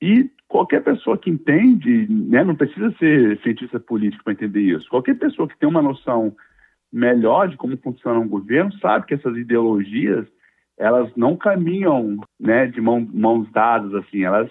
E 0.00 0.30
qualquer 0.48 0.82
pessoa 0.82 1.18
que 1.18 1.28
entende, 1.28 2.06
né, 2.08 2.42
não 2.42 2.56
precisa 2.56 2.90
ser 2.98 3.38
cientista 3.42 3.78
político 3.78 4.24
para 4.24 4.32
entender 4.32 4.62
isso. 4.62 4.88
Qualquer 4.88 5.18
pessoa 5.18 5.46
que 5.46 5.58
tem 5.58 5.68
uma 5.68 5.82
noção 5.82 6.34
melhor 6.90 7.46
de 7.48 7.58
como 7.58 7.76
funciona 7.76 8.18
um 8.18 8.28
governo 8.28 8.72
sabe 8.78 9.04
que 9.04 9.12
essas 9.12 9.36
ideologias 9.36 10.26
elas 10.80 11.14
não 11.14 11.36
caminham 11.36 12.16
né, 12.40 12.66
de 12.66 12.80
mão, 12.80 13.06
mãos 13.12 13.48
dadas, 13.52 13.94
assim, 13.94 14.24
elas 14.24 14.50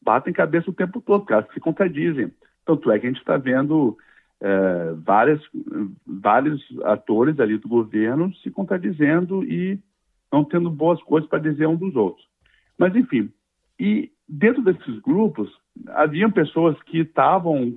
batem 0.00 0.32
cabeça 0.32 0.70
o 0.70 0.74
tempo 0.74 0.98
todo, 1.02 1.20
porque 1.20 1.34
elas 1.34 1.52
se 1.52 1.60
contradizem. 1.60 2.32
Tanto 2.64 2.90
é 2.90 2.98
que 2.98 3.06
a 3.06 3.10
gente 3.10 3.20
está 3.20 3.36
vendo 3.36 3.96
é, 4.40 4.94
várias, 4.96 5.40
vários 6.06 6.64
atores 6.84 7.38
ali 7.38 7.58
do 7.58 7.68
governo 7.68 8.34
se 8.36 8.50
contradizendo 8.50 9.44
e 9.44 9.78
não 10.32 10.42
tendo 10.42 10.70
boas 10.70 11.02
coisas 11.02 11.28
para 11.28 11.38
dizer 11.38 11.66
um 11.66 11.76
dos 11.76 11.94
outros. 11.94 12.26
Mas, 12.78 12.96
enfim, 12.96 13.30
e 13.78 14.10
dentro 14.26 14.62
desses 14.62 14.98
grupos, 15.00 15.50
haviam 15.88 16.30
pessoas 16.30 16.80
que 16.84 17.00
estavam 17.00 17.76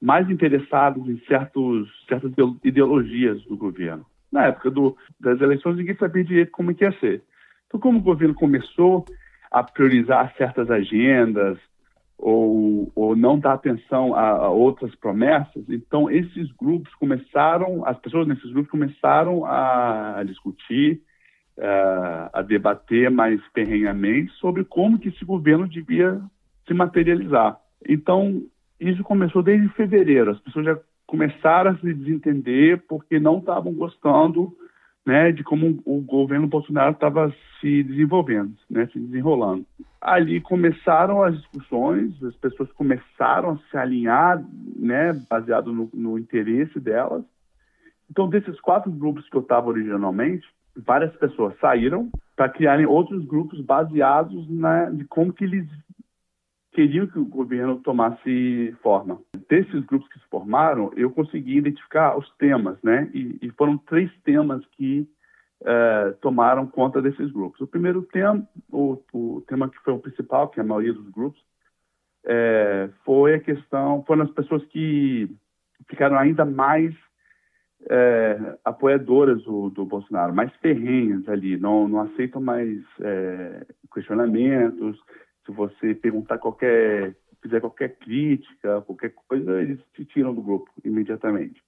mais 0.00 0.28
interessadas 0.28 1.06
em 1.06 1.18
certos, 1.26 1.88
certas 2.08 2.32
ideologias 2.64 3.40
do 3.44 3.56
governo. 3.56 4.04
Na 4.30 4.46
época 4.46 4.70
do, 4.70 4.96
das 5.18 5.40
eleições, 5.40 5.76
ninguém 5.76 5.96
sabia 5.96 6.24
direito 6.24 6.52
como 6.52 6.70
ia 6.70 6.92
ser. 7.00 7.22
Então, 7.66 7.80
como 7.80 7.98
o 7.98 8.02
governo 8.02 8.34
começou 8.34 9.04
a 9.50 9.62
priorizar 9.62 10.34
certas 10.36 10.70
agendas 10.70 11.58
ou, 12.18 12.90
ou 12.94 13.14
não 13.14 13.38
dar 13.38 13.54
atenção 13.54 14.14
a, 14.14 14.28
a, 14.30 14.48
outras 14.48 14.94
promessas, 14.96 15.64
então 15.68 16.10
esses 16.10 16.50
grupos 16.52 16.92
começaram, 16.94 17.86
as 17.86 17.98
pessoas 17.98 18.26
nesses 18.26 18.50
grupos 18.52 18.70
começaram 18.70 19.44
a, 19.44 20.18
a 20.18 20.24
discutir, 20.24 21.00
uh, 21.56 22.28
a 22.32 22.42
debater 22.42 23.10
mais 23.10 23.40
ferrenhamente 23.54 24.32
sobre 24.32 24.64
como 24.64 24.98
que 24.98 25.08
esse 25.08 25.24
governo 25.24 25.68
devia 25.68 26.20
se 26.66 26.74
materializar. 26.74 27.58
Então, 27.88 28.42
isso 28.80 29.02
começou 29.02 29.42
desde 29.42 29.68
fevereiro. 29.70 30.30
As 30.30 30.40
pessoas 30.40 30.66
já 30.66 30.78
começaram 31.08 31.70
a 31.70 31.76
se 31.78 31.94
desentender 31.94 32.84
porque 32.86 33.18
não 33.18 33.38
estavam 33.38 33.72
gostando 33.72 34.54
né, 35.06 35.32
de 35.32 35.42
como 35.42 35.80
o 35.86 36.02
governo 36.02 36.46
Bolsonaro 36.46 36.92
estava 36.92 37.34
se 37.58 37.82
desenvolvendo, 37.82 38.54
né, 38.68 38.86
se 38.92 38.98
desenrolando. 38.98 39.64
Ali 39.98 40.38
começaram 40.38 41.22
as 41.22 41.34
discussões, 41.34 42.22
as 42.22 42.36
pessoas 42.36 42.70
começaram 42.72 43.52
a 43.52 43.58
se 43.70 43.76
alinhar, 43.78 44.44
né, 44.76 45.14
baseado 45.30 45.72
no, 45.72 45.88
no 45.94 46.18
interesse 46.18 46.78
delas. 46.78 47.24
Então, 48.10 48.28
desses 48.28 48.60
quatro 48.60 48.92
grupos 48.92 49.26
que 49.30 49.36
eu 49.36 49.40
estava 49.40 49.66
originalmente, 49.66 50.46
várias 50.76 51.16
pessoas 51.16 51.58
saíram 51.58 52.10
para 52.36 52.50
criarem 52.50 52.84
outros 52.84 53.24
grupos 53.24 53.62
baseados 53.62 54.46
na, 54.50 54.90
de 54.90 55.04
como 55.06 55.32
que 55.32 55.44
eles 55.44 55.66
queriam 56.78 57.08
que 57.08 57.18
o 57.18 57.24
governo 57.24 57.80
tomasse 57.80 58.72
forma. 58.80 59.20
Desses 59.48 59.84
grupos 59.84 60.08
que 60.10 60.20
se 60.20 60.28
formaram, 60.30 60.92
eu 60.96 61.10
consegui 61.10 61.56
identificar 61.56 62.16
os 62.16 62.30
temas, 62.36 62.80
né? 62.84 63.10
E, 63.12 63.36
e 63.42 63.50
foram 63.50 63.76
três 63.78 64.08
temas 64.22 64.64
que 64.76 65.04
uh, 65.62 66.14
tomaram 66.20 66.68
conta 66.68 67.02
desses 67.02 67.32
grupos. 67.32 67.60
O 67.60 67.66
primeiro 67.66 68.02
tema, 68.02 68.48
o, 68.70 68.96
o, 69.12 69.40
tema 69.48 69.68
que 69.68 69.76
foi 69.80 69.92
o 69.92 69.98
principal, 69.98 70.50
que 70.50 70.60
é 70.60 70.62
a 70.62 70.66
maioria 70.66 70.92
dos 70.92 71.10
grupos, 71.10 71.42
é, 72.24 72.88
foi 73.04 73.34
a 73.34 73.40
questão, 73.40 74.04
foram 74.06 74.22
as 74.22 74.30
pessoas 74.30 74.64
que 74.66 75.28
ficaram 75.88 76.16
ainda 76.16 76.44
mais 76.44 76.94
é, 77.90 78.56
apoiadoras 78.64 79.42
do, 79.42 79.68
do, 79.70 79.84
Bolsonaro, 79.84 80.32
mais 80.32 80.54
ferrenhas 80.56 81.28
ali, 81.28 81.56
não, 81.56 81.88
não 81.88 82.02
aceitam 82.02 82.40
mais 82.40 82.78
questionamentos, 83.92 84.96
se 85.48 85.52
você 85.52 85.94
perguntar 85.94 86.36
qualquer, 86.36 87.16
fizer 87.42 87.60
qualquer 87.60 87.96
crítica, 87.96 88.82
qualquer 88.82 89.14
coisa, 89.26 89.62
eles 89.62 89.80
te 89.94 90.04
tiram 90.04 90.34
do 90.34 90.42
grupo 90.42 90.70
imediatamente. 90.84 91.62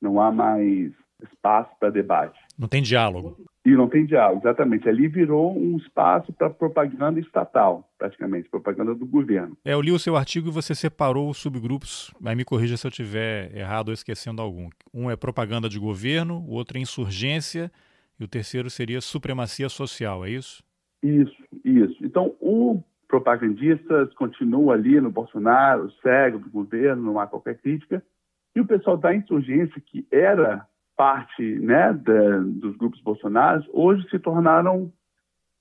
Não 0.00 0.18
há 0.18 0.32
mais 0.32 0.92
espaço 1.22 1.70
para 1.78 1.90
debate. 1.90 2.38
Não 2.58 2.68
tem 2.68 2.82
diálogo. 2.82 3.36
E 3.64 3.70
não 3.70 3.88
tem 3.88 4.06
diálogo, 4.06 4.40
exatamente. 4.42 4.88
Ali 4.88 5.08
virou 5.08 5.56
um 5.56 5.76
espaço 5.76 6.32
para 6.32 6.48
propaganda 6.48 7.20
estatal, 7.20 7.90
praticamente, 7.98 8.48
propaganda 8.48 8.94
do 8.94 9.06
governo. 9.06 9.56
É, 9.64 9.74
eu 9.74 9.80
li 9.80 9.92
o 9.92 9.98
seu 9.98 10.16
artigo 10.16 10.48
e 10.48 10.52
você 10.52 10.74
separou 10.74 11.28
os 11.28 11.38
subgrupos, 11.38 12.12
mas 12.20 12.36
me 12.36 12.44
corrija 12.44 12.76
se 12.76 12.86
eu 12.86 12.90
estiver 12.90 13.54
errado 13.54 13.88
ou 13.88 13.94
esquecendo 13.94 14.40
algum. 14.40 14.68
Um 14.94 15.10
é 15.10 15.16
propaganda 15.16 15.68
de 15.68 15.78
governo, 15.78 16.38
o 16.46 16.52
outro 16.52 16.78
é 16.78 16.80
insurgência 16.80 17.70
e 18.18 18.24
o 18.24 18.28
terceiro 18.28 18.70
seria 18.70 19.00
supremacia 19.00 19.68
social, 19.68 20.24
é 20.24 20.30
isso? 20.30 20.62
Isso, 21.02 21.36
isso. 21.64 22.04
Então, 22.04 22.34
o 22.40 22.82
propagandistas 23.16 24.12
continuam 24.14 24.70
ali 24.70 25.00
no 25.00 25.10
Bolsonaro, 25.10 25.90
cego 26.02 26.38
do 26.38 26.50
governo, 26.50 27.02
não 27.02 27.18
há 27.18 27.26
qualquer 27.26 27.56
crítica. 27.58 28.02
E 28.54 28.60
o 28.60 28.66
pessoal 28.66 28.98
da 28.98 29.14
insurgência, 29.14 29.80
que 29.86 30.06
era 30.10 30.66
parte 30.94 31.42
né, 31.60 31.94
da, 31.94 32.38
dos 32.40 32.76
grupos 32.76 33.00
bolsonaros, 33.00 33.66
hoje 33.72 34.06
se 34.10 34.18
tornaram 34.18 34.92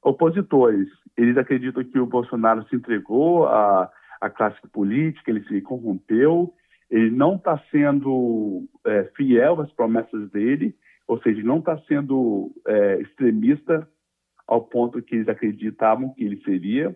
opositores. 0.04 0.90
Eles 1.16 1.38
acreditam 1.38 1.84
que 1.84 1.98
o 1.98 2.06
Bolsonaro 2.06 2.68
se 2.68 2.76
entregou 2.76 3.48
à, 3.48 3.90
à 4.20 4.30
classe 4.30 4.60
política, 4.74 5.32
ele 5.32 5.44
se 5.46 5.62
corrompeu, 5.62 6.54
ele 6.90 7.10
não 7.10 7.36
está 7.36 7.58
sendo 7.72 8.68
é, 8.86 9.04
fiel 9.16 9.62
às 9.62 9.72
promessas 9.72 10.30
dele, 10.32 10.76
ou 11.08 11.22
seja, 11.22 11.42
não 11.42 11.60
está 11.60 11.78
sendo 11.88 12.52
é, 12.68 13.02
extremista 13.02 13.88
ao 14.46 14.62
ponto 14.62 15.02
que 15.02 15.16
eles 15.16 15.30
acreditavam 15.30 16.14
que 16.14 16.24
ele 16.24 16.42
seria. 16.44 16.96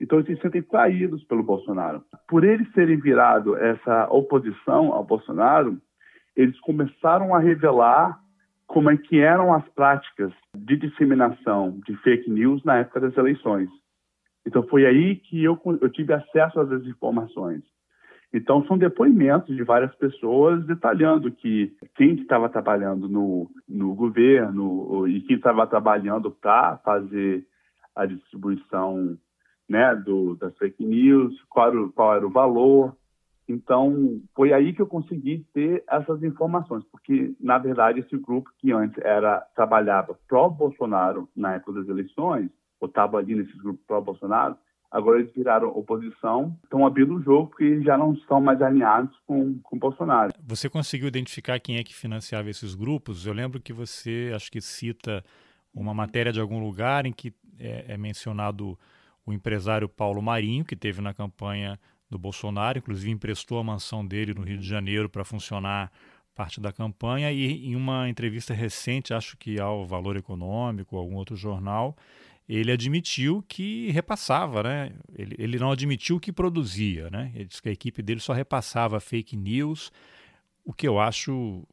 Então, 0.00 0.18
eles 0.18 0.36
se 0.36 0.42
sentem 0.42 0.62
traídos 0.62 1.24
pelo 1.24 1.42
Bolsonaro. 1.42 2.02
Por 2.28 2.44
eles 2.44 2.70
terem 2.72 2.98
virado 2.98 3.56
essa 3.56 4.08
oposição 4.10 4.92
ao 4.92 5.04
Bolsonaro, 5.04 5.78
eles 6.36 6.58
começaram 6.60 7.34
a 7.34 7.38
revelar 7.38 8.20
como 8.66 8.90
é 8.90 8.96
que 8.96 9.20
eram 9.20 9.54
as 9.54 9.66
práticas 9.70 10.32
de 10.54 10.76
disseminação 10.76 11.80
de 11.86 11.96
fake 11.98 12.28
news 12.28 12.62
na 12.64 12.78
época 12.78 13.00
das 13.00 13.16
eleições. 13.16 13.70
Então, 14.46 14.62
foi 14.64 14.84
aí 14.84 15.16
que 15.16 15.42
eu, 15.42 15.58
eu 15.80 15.88
tive 15.88 16.12
acesso 16.12 16.60
às 16.60 16.70
informações. 16.84 17.62
Então, 18.32 18.64
são 18.66 18.76
depoimentos 18.76 19.56
de 19.56 19.62
várias 19.62 19.94
pessoas 19.94 20.64
detalhando 20.66 21.32
que 21.32 21.72
quem 21.94 22.14
estava 22.14 22.48
trabalhando 22.48 23.08
no, 23.08 23.50
no 23.68 23.94
governo 23.94 25.06
e 25.08 25.20
quem 25.22 25.36
estava 25.36 25.66
trabalhando 25.66 26.30
para 26.30 26.76
fazer 26.78 27.46
a 27.94 28.04
distribuição 28.04 29.16
né, 29.68 29.94
do, 29.94 30.36
das 30.36 30.56
fake 30.58 30.84
news, 30.84 31.34
qual 31.48 31.68
era, 31.68 31.82
o, 31.82 31.92
qual 31.92 32.14
era 32.14 32.26
o 32.26 32.30
valor. 32.30 32.96
Então, 33.48 34.20
foi 34.34 34.52
aí 34.52 34.72
que 34.72 34.82
eu 34.82 34.86
consegui 34.86 35.46
ter 35.54 35.84
essas 35.88 36.22
informações, 36.22 36.84
porque, 36.90 37.32
na 37.40 37.58
verdade, 37.58 38.00
esse 38.00 38.16
grupo 38.16 38.50
que 38.58 38.72
antes 38.72 38.98
era 39.04 39.40
trabalhava 39.54 40.18
pró-Bolsonaro 40.26 41.28
na 41.36 41.54
época 41.54 41.80
das 41.80 41.88
eleições, 41.88 42.50
ou 42.80 42.88
estava 42.88 43.18
ali 43.18 43.34
nesse 43.34 43.56
grupo 43.56 43.80
pró-Bolsonaro, 43.86 44.56
agora 44.90 45.20
eles 45.20 45.32
viraram 45.32 45.68
oposição, 45.68 46.56
estão 46.64 46.84
abrindo 46.84 47.14
o 47.14 47.22
jogo 47.22 47.50
porque 47.50 47.82
já 47.82 47.96
não 47.96 48.14
estão 48.14 48.40
mais 48.40 48.60
alinhados 48.60 49.16
com, 49.26 49.58
com 49.60 49.78
Bolsonaro. 49.78 50.32
Você 50.44 50.68
conseguiu 50.68 51.06
identificar 51.06 51.60
quem 51.60 51.76
é 51.76 51.84
que 51.84 51.94
financiava 51.94 52.50
esses 52.50 52.74
grupos? 52.74 53.26
Eu 53.26 53.32
lembro 53.32 53.60
que 53.60 53.72
você, 53.72 54.32
acho 54.34 54.50
que 54.50 54.60
cita 54.60 55.24
uma 55.72 55.94
matéria 55.94 56.32
de 56.32 56.40
algum 56.40 56.58
lugar 56.58 57.06
em 57.06 57.12
que 57.12 57.32
é, 57.58 57.94
é 57.94 57.96
mencionado 57.96 58.76
o 59.26 59.32
empresário 59.32 59.88
Paulo 59.88 60.22
Marinho, 60.22 60.64
que 60.64 60.76
teve 60.76 61.02
na 61.02 61.12
campanha 61.12 61.78
do 62.08 62.18
Bolsonaro, 62.18 62.78
inclusive 62.78 63.10
emprestou 63.10 63.58
a 63.58 63.64
mansão 63.64 64.06
dele 64.06 64.32
no 64.32 64.42
Rio 64.42 64.58
de 64.58 64.66
Janeiro 64.66 65.08
para 65.08 65.24
funcionar 65.24 65.90
parte 66.34 66.60
da 66.60 66.70
campanha 66.70 67.32
e 67.32 67.66
em 67.66 67.74
uma 67.74 68.08
entrevista 68.08 68.54
recente, 68.54 69.12
acho 69.12 69.36
que 69.36 69.58
ao 69.58 69.86
Valor 69.86 70.16
Econômico, 70.16 70.96
algum 70.96 71.16
outro 71.16 71.34
jornal, 71.34 71.96
ele 72.48 72.70
admitiu 72.70 73.42
que 73.48 73.90
repassava, 73.90 74.62
né? 74.62 74.92
Ele, 75.18 75.34
ele 75.38 75.58
não 75.58 75.72
admitiu 75.72 76.20
que 76.20 76.32
produzia, 76.32 77.10
né? 77.10 77.32
Ele 77.34 77.46
disse 77.46 77.60
que 77.60 77.68
a 77.68 77.72
equipe 77.72 78.02
dele 78.02 78.20
só 78.20 78.32
repassava 78.32 79.00
fake 79.00 79.36
news, 79.36 79.90
o 80.64 80.72
que 80.72 80.86
eu 80.86 81.00
acho 81.00 81.66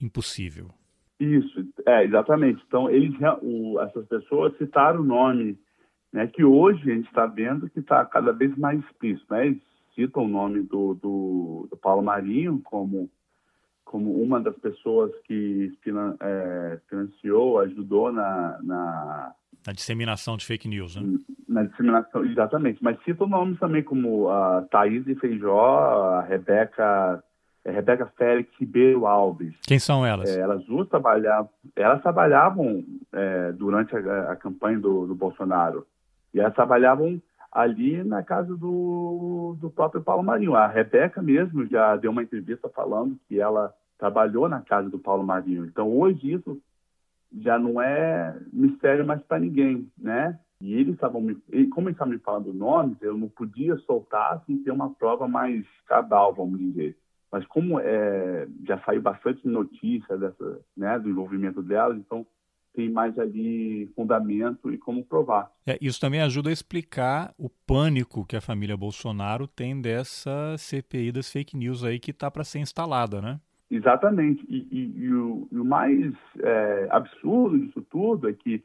impossível. 0.00 0.70
Isso, 1.18 1.66
é, 1.86 2.04
exatamente. 2.04 2.62
Então, 2.66 2.88
eles, 2.88 3.14
o, 3.42 3.80
essas 3.80 4.06
pessoas 4.06 4.56
citaram 4.56 5.00
o 5.00 5.04
nome, 5.04 5.58
né, 6.16 6.26
que 6.26 6.42
hoje 6.42 6.90
a 6.90 6.94
gente 6.94 7.08
está 7.08 7.26
vendo 7.26 7.68
que 7.68 7.78
está 7.78 8.02
cada 8.06 8.32
vez 8.32 8.56
mais 8.56 8.80
explícito. 8.80 9.26
Né? 9.34 9.48
Eles 9.48 9.62
citam 9.94 10.24
o 10.24 10.28
nome 10.28 10.62
do, 10.62 10.94
do, 10.94 11.68
do 11.70 11.76
Paulo 11.76 12.02
Marinho 12.02 12.58
como, 12.64 13.10
como 13.84 14.22
uma 14.22 14.40
das 14.40 14.56
pessoas 14.56 15.12
que 15.24 15.76
finan, 15.82 16.16
é, 16.18 16.80
financiou, 16.88 17.58
ajudou 17.58 18.10
na, 18.10 18.58
na 18.62 19.32
na 19.66 19.72
disseminação 19.72 20.36
de 20.36 20.46
fake 20.46 20.68
news, 20.68 20.94
né? 20.94 21.18
Na 21.48 21.64
disseminação, 21.64 22.24
exatamente. 22.24 22.78
Mas 22.80 23.02
cita 23.02 23.26
nomes 23.26 23.58
também 23.58 23.82
como 23.82 24.28
a 24.28 24.62
Thaís 24.70 25.04
Feijó, 25.18 26.18
a 26.18 26.22
Rebeca, 26.22 27.22
a 27.66 27.70
Rebeca 27.70 28.06
Félix 28.16 28.48
Ribeiro 28.60 29.06
Alves. 29.06 29.56
Quem 29.66 29.80
são 29.80 30.06
elas? 30.06 30.30
É, 30.30 30.40
elas 30.40 30.64
duas 30.66 30.88
trabalhavam, 30.88 31.50
elas 31.74 32.00
trabalhavam 32.00 32.84
é, 33.12 33.52
durante 33.52 33.96
a, 33.96 34.30
a, 34.30 34.36
campanha 34.36 34.78
do, 34.78 35.04
do 35.08 35.16
Bolsonaro. 35.16 35.84
E 36.36 36.40
elas 36.40 36.54
trabalhavam 36.54 37.18
ali 37.50 38.04
na 38.04 38.22
casa 38.22 38.54
do, 38.54 39.56
do 39.58 39.70
próprio 39.70 40.02
Paulo 40.02 40.22
Marinho. 40.22 40.54
A 40.54 40.66
Rebeca 40.66 41.22
mesmo 41.22 41.64
já 41.64 41.96
deu 41.96 42.10
uma 42.10 42.22
entrevista 42.22 42.68
falando 42.68 43.18
que 43.26 43.40
ela 43.40 43.72
trabalhou 43.96 44.46
na 44.46 44.60
casa 44.60 44.90
do 44.90 44.98
Paulo 44.98 45.24
Marinho. 45.24 45.64
Então, 45.64 45.90
hoje 45.96 46.34
isso 46.34 46.60
já 47.40 47.58
não 47.58 47.80
é 47.80 48.38
mistério 48.52 49.06
mais 49.06 49.22
para 49.22 49.38
ninguém, 49.38 49.90
né? 49.96 50.38
E 50.60 50.74
eles 50.74 50.92
estavam 50.92 51.22
me, 51.22 51.36
como 51.70 51.88
eles 51.88 51.94
estavam 51.96 52.12
me 52.12 52.18
falando 52.18 52.52
nomes, 52.52 53.00
eu 53.00 53.16
não 53.16 53.30
podia 53.30 53.74
soltar 53.78 54.42
sem 54.44 54.58
ter 54.58 54.72
uma 54.72 54.90
prova 54.90 55.26
mais 55.26 55.64
cabal, 55.86 56.34
vamos 56.34 56.58
dizer. 56.58 56.94
Mas 57.32 57.46
como 57.46 57.80
é, 57.80 58.46
já 58.66 58.78
saiu 58.80 59.00
bastante 59.00 59.48
notícia 59.48 60.18
dessa, 60.18 60.60
né, 60.76 60.98
do 60.98 61.08
envolvimento 61.08 61.62
delas, 61.62 61.96
então 61.96 62.26
tem 62.76 62.90
mais 62.90 63.18
ali 63.18 63.90
fundamento 63.96 64.70
e 64.70 64.76
como 64.76 65.02
provar. 65.02 65.50
É, 65.66 65.78
isso 65.80 65.98
também 65.98 66.20
ajuda 66.20 66.50
a 66.50 66.52
explicar 66.52 67.34
o 67.38 67.48
pânico 67.48 68.26
que 68.26 68.36
a 68.36 68.40
família 68.40 68.76
Bolsonaro 68.76 69.48
tem 69.48 69.80
dessa 69.80 70.54
CPI 70.58 71.10
das 71.10 71.32
fake 71.32 71.56
news 71.56 71.82
aí 71.82 71.98
que 71.98 72.10
está 72.10 72.30
para 72.30 72.44
ser 72.44 72.58
instalada, 72.58 73.22
né? 73.22 73.40
Exatamente. 73.70 74.44
E, 74.48 74.68
e, 74.70 75.04
e, 75.04 75.12
o, 75.12 75.48
o, 75.50 75.64
mais 75.64 76.12
é, 76.40 76.86
absurdo 76.90 77.58
disso 77.58 77.82
tudo 77.90 78.28
é 78.28 78.32
que 78.34 78.62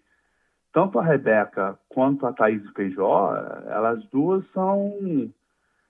tanto 0.74 1.00
a 1.00 1.04
Rebeca 1.04 1.80
quanto 1.90 2.26
a 2.26 2.34
Thaís 2.34 2.62
Feijó, 2.76 3.34
elas 3.68 4.04
duas 4.10 4.46
são 4.54 4.90
uh, 4.90 5.32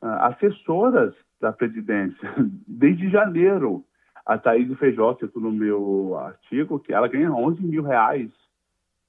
assessoras 0.02 1.14
da 1.40 1.52
presidência 1.52 2.34
desde 2.68 3.10
janeiro. 3.10 3.84
A 4.26 4.38
Thaís 4.38 4.72
Feijó, 4.78 5.14
que 5.14 5.30
no 5.36 5.52
meu 5.52 6.18
artigo, 6.18 6.80
que 6.80 6.94
ela 6.94 7.08
ganha 7.08 7.32
11 7.32 7.62
mil 7.64 7.84
reais, 7.84 8.30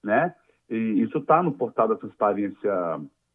né? 0.02 0.34
E 0.70 1.02
isso 1.02 1.18
está 1.18 1.42
no 1.42 1.52
portal 1.52 1.88
da 1.88 1.96
transparência. 1.96 2.70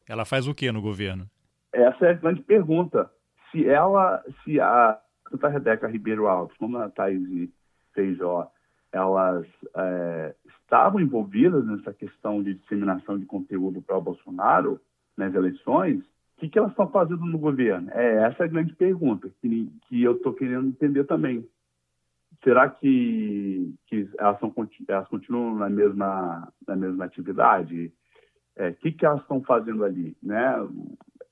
Ela 0.08 0.26
faz 0.26 0.48
o 0.48 0.56
que 0.56 0.72
no 0.72 0.82
governo? 0.82 1.30
Essa 1.72 2.08
é 2.08 2.10
a 2.12 2.13
grande 2.13 2.42
pergunta. 2.42 3.10
Se 3.52 3.68
ela, 3.68 4.24
se 4.44 4.60
a 4.60 5.00
tanto 5.30 5.46
a 5.46 5.50
Rebeca 5.50 5.88
Ribeiro 5.88 6.28
Alves 6.28 6.56
como 6.58 6.78
a 6.78 6.90
Thaís 6.90 7.50
Feijó, 7.94 8.50
elas 8.92 9.46
é, 9.76 10.36
estavam 10.62 11.00
envolvidas 11.00 11.66
nessa 11.66 11.94
questão 11.94 12.42
de 12.42 12.54
disseminação 12.56 13.18
de 13.18 13.26
conteúdo 13.26 13.82
para 13.82 13.98
o 13.98 14.02
Bolsonaro 14.02 14.80
nas 15.18 15.34
eleições, 15.34 16.00
o 16.00 16.40
que, 16.40 16.50
que 16.50 16.60
elas 16.60 16.72
estão 16.72 16.90
fazendo 16.90 17.26
no 17.26 17.38
governo? 17.38 17.90
É 17.92 18.24
essa 18.24 18.44
a 18.44 18.48
grande 18.48 18.74
pergunta 18.76 19.30
que, 19.42 19.72
que 19.88 20.04
eu 20.04 20.13
estou 20.13 20.34
querendo 20.34 20.68
entender 20.68 21.04
também. 21.06 21.48
Será 22.43 22.69
que, 22.69 23.73
que 23.88 24.10
elas, 24.17 24.39
são, 24.39 24.54
elas 24.88 25.08
continuam 25.08 25.56
na 25.56 25.69
mesma, 25.69 26.52
na 26.67 26.76
mesma 26.76 27.06
atividade? 27.06 27.91
O 28.58 28.62
é, 28.62 28.73
que, 28.73 28.91
que 28.91 29.06
elas 29.06 29.21
estão 29.21 29.41
fazendo 29.43 29.84
ali? 29.84 30.15
Né? 30.21 30.43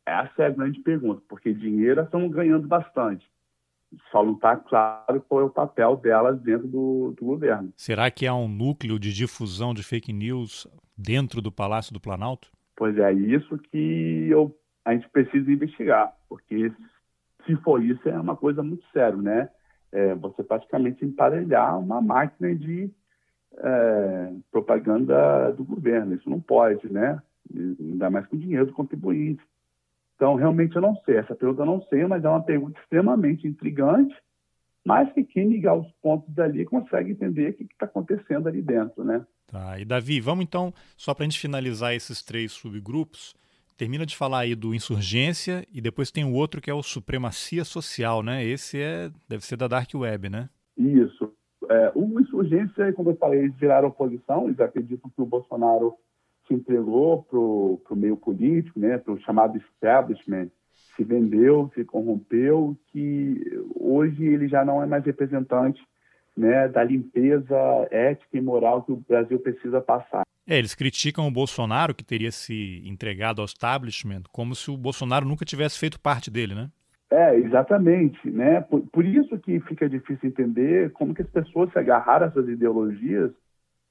Essa 0.05 0.43
é 0.43 0.45
a 0.47 0.51
grande 0.51 0.79
pergunta, 0.81 1.21
porque 1.27 1.53
dinheiro 1.53 1.99
elas 1.99 2.07
estão 2.07 2.27
ganhando 2.29 2.67
bastante 2.67 3.25
só 4.11 4.23
não 4.23 4.33
está 4.33 4.55
claro 4.55 5.21
qual 5.27 5.41
é 5.41 5.43
o 5.43 5.49
papel 5.49 5.95
delas 5.97 6.39
dentro 6.41 6.67
do, 6.67 7.13
do, 7.17 7.25
governo. 7.25 7.73
Será 7.75 8.09
que 8.11 8.27
há 8.27 8.33
um 8.33 8.47
núcleo 8.47 8.99
de 8.99 9.13
difusão 9.13 9.73
de 9.73 9.83
fake 9.83 10.11
news 10.11 10.67
dentro 10.97 11.41
do 11.41 11.51
Palácio 11.51 11.93
do 11.93 11.99
Planalto? 11.99 12.51
Pois 12.75 12.97
é, 12.97 13.13
isso 13.13 13.57
que 13.57 14.27
eu, 14.29 14.55
a 14.83 14.93
gente 14.93 15.07
precisa 15.09 15.51
investigar, 15.51 16.13
porque 16.27 16.71
se 17.45 17.55
for 17.57 17.83
isso 17.83 18.07
é 18.07 18.19
uma 18.19 18.35
coisa 18.35 18.61
muito 18.61 18.83
séria, 18.91 19.15
né? 19.15 19.49
É, 19.95 20.13
você 20.15 20.43
praticamente 20.43 21.05
emparelhar 21.05 21.79
uma 21.79 22.01
máquina 22.01 22.53
de 22.53 22.91
é, 23.57 24.33
propaganda 24.51 25.51
do 25.51 25.63
governo. 25.63 26.13
Isso 26.13 26.29
não 26.29 26.39
pode, 26.39 26.91
né? 26.91 27.21
Ainda 27.53 28.09
mais 28.09 28.25
com 28.27 28.37
dinheiro 28.37 28.65
do 28.65 28.73
contribuinte. 28.73 29.41
Então, 30.15 30.35
realmente 30.35 30.75
eu 30.75 30.81
não 30.81 30.95
sei. 31.05 31.17
Essa 31.17 31.35
pergunta 31.35 31.61
eu 31.61 31.65
não 31.65 31.81
sei, 31.83 32.05
mas 32.05 32.23
é 32.23 32.29
uma 32.29 32.43
pergunta 32.43 32.79
extremamente 32.81 33.47
intrigante, 33.47 34.15
mas 34.85 35.11
que 35.13 35.23
quem 35.23 35.47
ligar 35.49 35.75
os 35.75 35.89
pontos 36.01 36.33
dali 36.33 36.65
consegue 36.65 37.11
entender 37.11 37.51
o 37.51 37.53
que 37.53 37.63
está 37.63 37.85
acontecendo 37.85 38.47
ali 38.47 38.61
dentro, 38.61 39.03
né? 39.03 39.25
Tá, 39.47 39.79
e 39.79 39.85
Davi, 39.85 40.19
vamos 40.19 40.43
então, 40.43 40.73
só 40.97 41.13
para 41.13 41.23
a 41.23 41.29
gente 41.29 41.39
finalizar 41.39 41.93
esses 41.93 42.21
três 42.21 42.51
subgrupos, 42.51 43.35
termina 43.77 44.05
de 44.05 44.15
falar 44.15 44.39
aí 44.39 44.55
do 44.55 44.73
insurgência 44.73 45.65
e 45.71 45.81
depois 45.81 46.11
tem 46.11 46.23
o 46.23 46.33
outro 46.33 46.61
que 46.61 46.69
é 46.69 46.73
o 46.73 46.83
supremacia 46.83 47.63
social, 47.63 48.23
né? 48.23 48.43
Esse 48.43 48.81
é 48.81 49.11
deve 49.27 49.45
ser 49.45 49.57
da 49.57 49.67
dark 49.67 49.93
web, 49.93 50.29
né? 50.29 50.49
Isso. 50.77 51.31
É, 51.69 51.91
o 51.95 52.19
insurgência, 52.19 52.93
como 52.93 53.11
eu 53.11 53.17
falei, 53.17 53.39
eles 53.39 53.55
viraram 53.55 53.87
oposição, 53.87 54.45
eles 54.45 54.59
acreditam 54.59 55.09
que 55.09 55.21
o 55.21 55.25
Bolsonaro 55.25 55.95
se 56.47 56.53
entregou 56.53 57.23
para 57.23 57.39
o 57.39 57.95
meio 57.95 58.15
político, 58.15 58.79
né, 58.79 58.97
para 58.97 59.13
o 59.13 59.19
chamado 59.21 59.57
establishment, 59.57 60.49
se 60.95 61.03
vendeu, 61.03 61.71
se 61.73 61.83
corrompeu, 61.83 62.77
que 62.87 63.41
hoje 63.75 64.23
ele 64.25 64.47
já 64.47 64.63
não 64.63 64.81
é 64.81 64.85
mais 64.85 65.03
representante 65.03 65.81
né, 66.35 66.67
da 66.67 66.83
limpeza 66.83 67.55
ética 67.91 68.37
e 68.37 68.41
moral 68.41 68.83
que 68.83 68.91
o 68.91 69.03
Brasil 69.07 69.39
precisa 69.39 69.81
passar. 69.81 70.23
É, 70.47 70.57
eles 70.57 70.75
criticam 70.75 71.27
o 71.27 71.31
Bolsonaro, 71.31 71.95
que 71.95 72.03
teria 72.03 72.31
se 72.31 72.83
entregado 72.85 73.41
ao 73.41 73.45
establishment, 73.45 74.23
como 74.31 74.53
se 74.53 74.69
o 74.69 74.77
Bolsonaro 74.77 75.25
nunca 75.25 75.45
tivesse 75.45 75.79
feito 75.79 75.99
parte 75.99 76.29
dele, 76.29 76.53
né? 76.53 76.69
É, 77.09 77.35
exatamente. 77.37 78.29
Né? 78.29 78.61
Por, 78.61 78.81
por 78.91 79.05
isso 79.05 79.37
que 79.39 79.59
fica 79.61 79.89
difícil 79.89 80.29
entender 80.29 80.91
como 80.91 81.13
que 81.13 81.21
as 81.21 81.29
pessoas 81.29 81.71
se 81.71 81.79
agarraram 81.79 82.25
a 82.25 82.29
essas 82.29 82.47
ideologias 82.47 83.31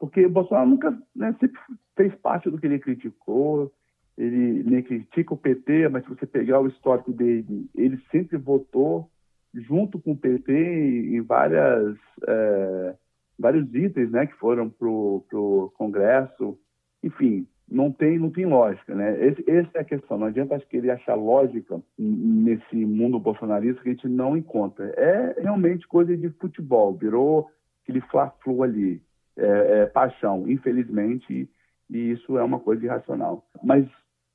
porque 0.05 0.27
o 0.27 0.31
Bolsonaro 0.31 0.69
nunca 0.69 0.99
né, 1.15 1.35
sempre 1.41 1.59
fez 1.97 2.15
parte 2.17 2.51
do 2.51 2.59
que 2.59 2.67
ele 2.67 2.79
criticou, 2.79 3.73
ele 4.17 4.63
nem 4.63 4.83
critica 4.83 5.33
o 5.33 5.37
PT, 5.37 5.89
mas 5.89 6.05
se 6.05 6.11
você 6.11 6.27
pegar 6.27 6.61
o 6.61 6.69
histórico 6.69 7.13
dele, 7.13 7.69
ele 7.75 7.99
sempre 8.11 8.37
votou 8.37 9.09
junto 9.55 9.99
com 9.99 10.13
o 10.13 10.17
PT 10.17 10.53
em 10.53 11.21
várias, 11.21 11.97
é, 12.27 12.95
vários 13.39 13.73
itens 13.75 14.11
né, 14.11 14.27
que 14.27 14.35
foram 14.35 14.69
para 14.69 14.89
o 14.89 15.73
Congresso. 15.77 16.59
Enfim, 17.03 17.47
não 17.71 17.91
tem, 17.91 18.19
não 18.19 18.31
tem 18.31 18.45
lógica, 18.45 18.95
né? 18.95 19.27
Esse, 19.27 19.51
essa 19.51 19.71
é 19.75 19.81
a 19.81 19.85
questão. 19.85 20.19
Não 20.19 20.27
adianta 20.27 20.59
querer 20.61 20.91
achar 20.91 21.15
lógica 21.15 21.81
nesse 21.99 22.77
mundo 22.77 23.19
bolsonarista 23.19 23.83
que 23.83 23.89
a 23.89 23.93
gente 23.93 24.09
não 24.09 24.37
encontra. 24.37 24.87
É 24.97 25.41
realmente 25.41 25.87
coisa 25.87 26.17
de 26.17 26.29
futebol, 26.31 26.95
virou 26.95 27.51
aquele 27.83 28.01
fla-flu 28.03 28.63
ali, 28.63 29.03
é, 29.37 29.83
é, 29.83 29.87
paixão, 29.87 30.49
infelizmente, 30.49 31.49
e 31.91 32.11
isso 32.11 32.39
é 32.39 32.43
uma 32.43 32.59
coisa 32.59 32.85
irracional. 32.85 33.47
Mas 33.63 33.87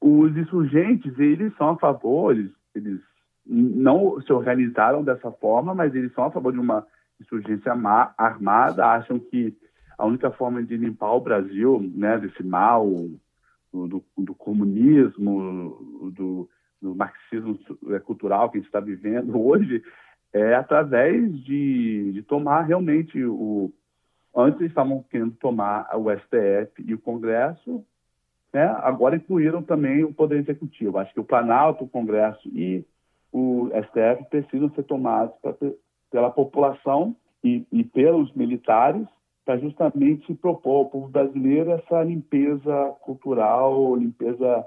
os 0.02 0.36
insurgentes, 0.36 1.18
eles 1.18 1.56
são 1.58 1.70
a 1.70 1.78
favor, 1.78 2.32
eles, 2.32 2.52
eles 2.76 3.02
não 3.50 4.22
se 4.22 4.32
organizaram 4.32 5.04
dessa 5.04 5.32
forma, 5.32 5.74
mas 5.74 5.96
eles 5.96 6.14
são 6.14 6.26
a 6.26 6.32
favor 6.32 6.54
de 6.54 6.60
uma 6.60 6.86
insurgência 7.20 7.74
armada, 8.18 8.86
acham 8.86 9.18
que 9.18 9.58
a 9.98 10.06
única 10.06 10.32
forma 10.32 10.64
de 10.64 10.78
limpar 10.78 11.14
o 11.14 11.20
Brasil 11.20 11.82
né, 11.94 12.18
desse 12.20 12.44
mal, 12.44 12.88
do, 13.74 14.04
do 14.18 14.36
comunismo, 14.36 16.12
do, 16.16 16.50
do, 16.82 16.96
marxismo 16.96 17.60
é, 17.90 18.00
cultural 18.00 18.50
que 18.50 18.58
a 18.58 18.60
gente 18.60 18.68
está 18.68 18.80
vivendo 18.80 19.38
hoje, 19.38 19.84
é 20.32 20.54
através 20.56 21.36
de, 21.44 22.12
de 22.14 22.22
tomar 22.22 22.62
realmente 22.62 23.24
o. 23.26 23.74
Antes 24.34 24.62
estavam 24.62 25.04
querendo 25.10 25.32
tomar 25.32 25.90
o 25.98 26.06
STF 26.12 26.84
e 26.86 26.94
o 26.94 27.00
Congresso, 27.00 27.84
né? 28.54 28.64
agora 28.84 29.16
incluíram 29.16 29.64
também 29.64 30.04
o 30.04 30.14
Poder 30.14 30.38
Executivo. 30.38 31.00
Acho 31.00 31.12
que 31.14 31.20
o 31.20 31.26
Planalto, 31.26 31.84
o 31.84 31.90
Congresso 31.90 32.48
e 32.50 32.86
o 33.32 33.70
STF 33.70 34.30
precisam 34.30 34.70
ser 34.72 34.84
tomados 34.84 35.36
pra, 35.42 35.56
pela 36.12 36.30
população 36.30 37.16
e, 37.44 37.66
e 37.72 37.84
pelos 37.84 38.34
militares 38.34 39.08
para 39.46 39.58
justamente 39.58 40.34
propor 40.36 40.78
ao 40.78 40.86
povo 40.86 41.08
brasileiro 41.08 41.72
essa 41.72 42.04
limpeza 42.04 42.96
cultural, 43.02 43.96
limpeza 43.96 44.66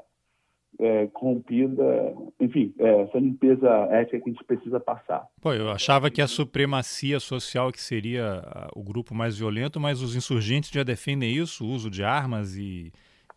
é, 0.78 1.06
corrompida, 1.08 2.14
enfim, 2.40 2.74
é, 2.78 3.02
essa 3.02 3.18
limpeza 3.18 3.68
ética 3.90 4.20
que 4.20 4.30
a 4.30 4.32
gente 4.32 4.44
precisa 4.44 4.80
passar. 4.80 5.26
Pô, 5.40 5.52
eu 5.52 5.70
achava 5.70 6.10
que 6.10 6.20
a 6.20 6.26
supremacia 6.26 7.20
social 7.20 7.70
que 7.70 7.80
seria 7.80 8.42
o 8.74 8.82
grupo 8.82 9.14
mais 9.14 9.38
violento, 9.38 9.78
mas 9.78 10.02
os 10.02 10.16
insurgentes 10.16 10.70
já 10.70 10.82
defendem 10.82 11.32
isso, 11.32 11.64
o 11.64 11.68
uso 11.68 11.90
de 11.90 12.02
armas 12.02 12.56
e, 12.56 12.90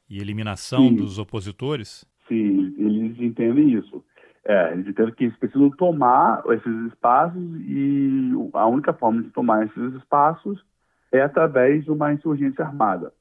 e 0.09 0.19
eliminação 0.19 0.89
Sim. 0.89 0.95
dos 0.95 1.19
opositores? 1.19 2.05
Sim, 2.27 2.73
eles 2.77 3.19
entendem 3.19 3.73
isso. 3.73 4.03
É, 4.47 4.73
eles 4.73 4.87
entendem 4.87 5.13
que 5.13 5.23
eles 5.23 5.37
precisam 5.37 5.71
tomar 5.71 6.43
esses 6.51 6.87
espaços 6.87 7.41
e 7.61 8.31
a 8.53 8.67
única 8.67 8.93
forma 8.93 9.23
de 9.23 9.29
tomar 9.31 9.65
esses 9.65 9.93
espaços 9.95 10.63
é 11.11 11.21
através 11.21 11.83
de 11.83 11.91
uma 11.91 12.13
insurgência 12.13 12.63
armada. 12.63 13.11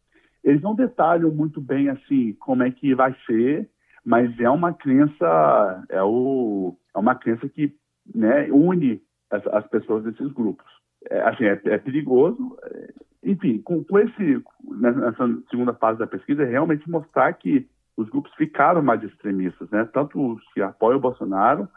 Eles 0.42 0.60
não 0.60 0.74
detalham 0.74 1.30
muito 1.30 1.60
bem 1.62 1.88
assim 1.88 2.34
como 2.34 2.62
é 2.62 2.70
que 2.70 2.94
vai 2.94 3.16
ser, 3.26 3.70
mas 4.04 4.38
é 4.38 4.50
uma 4.50 4.74
crença 4.74 5.84
é, 5.88 6.02
o, 6.02 6.76
é 6.94 6.98
uma 6.98 7.14
crença 7.14 7.48
que 7.48 7.74
né, 8.14 8.50
une 8.52 9.00
as, 9.30 9.46
as, 9.46 9.66
pessoas 9.68 10.04
desses 10.04 10.30
grupos. 10.32 10.66
É, 11.08 11.22
assim, 11.22 11.44
é, 11.44 11.58
é 11.64 11.78
perigoso. 11.78 12.58
É, 12.64 12.92
enfim, 13.24 13.62
com, 13.62 13.82
com, 13.82 13.98
esse 13.98 14.42
nessa 14.78 15.26
segunda 15.50 15.72
fase 15.72 15.98
da 15.98 16.06
pesquisa, 16.06 16.42
é 16.42 16.46
realmente 16.46 16.88
mostrar 16.90 17.32
que 17.32 17.66
os 17.96 18.09
grupos 18.09 18.33
ficaram 18.35 18.83
mais 18.83 19.02
extremistas, 19.02 19.70
né? 19.70 19.88
Tanto 19.92 20.35
os 20.35 20.52
que 20.52 20.61
apoiam 20.61 20.98
o 20.98 21.00
Bolsonaro, 21.00 21.68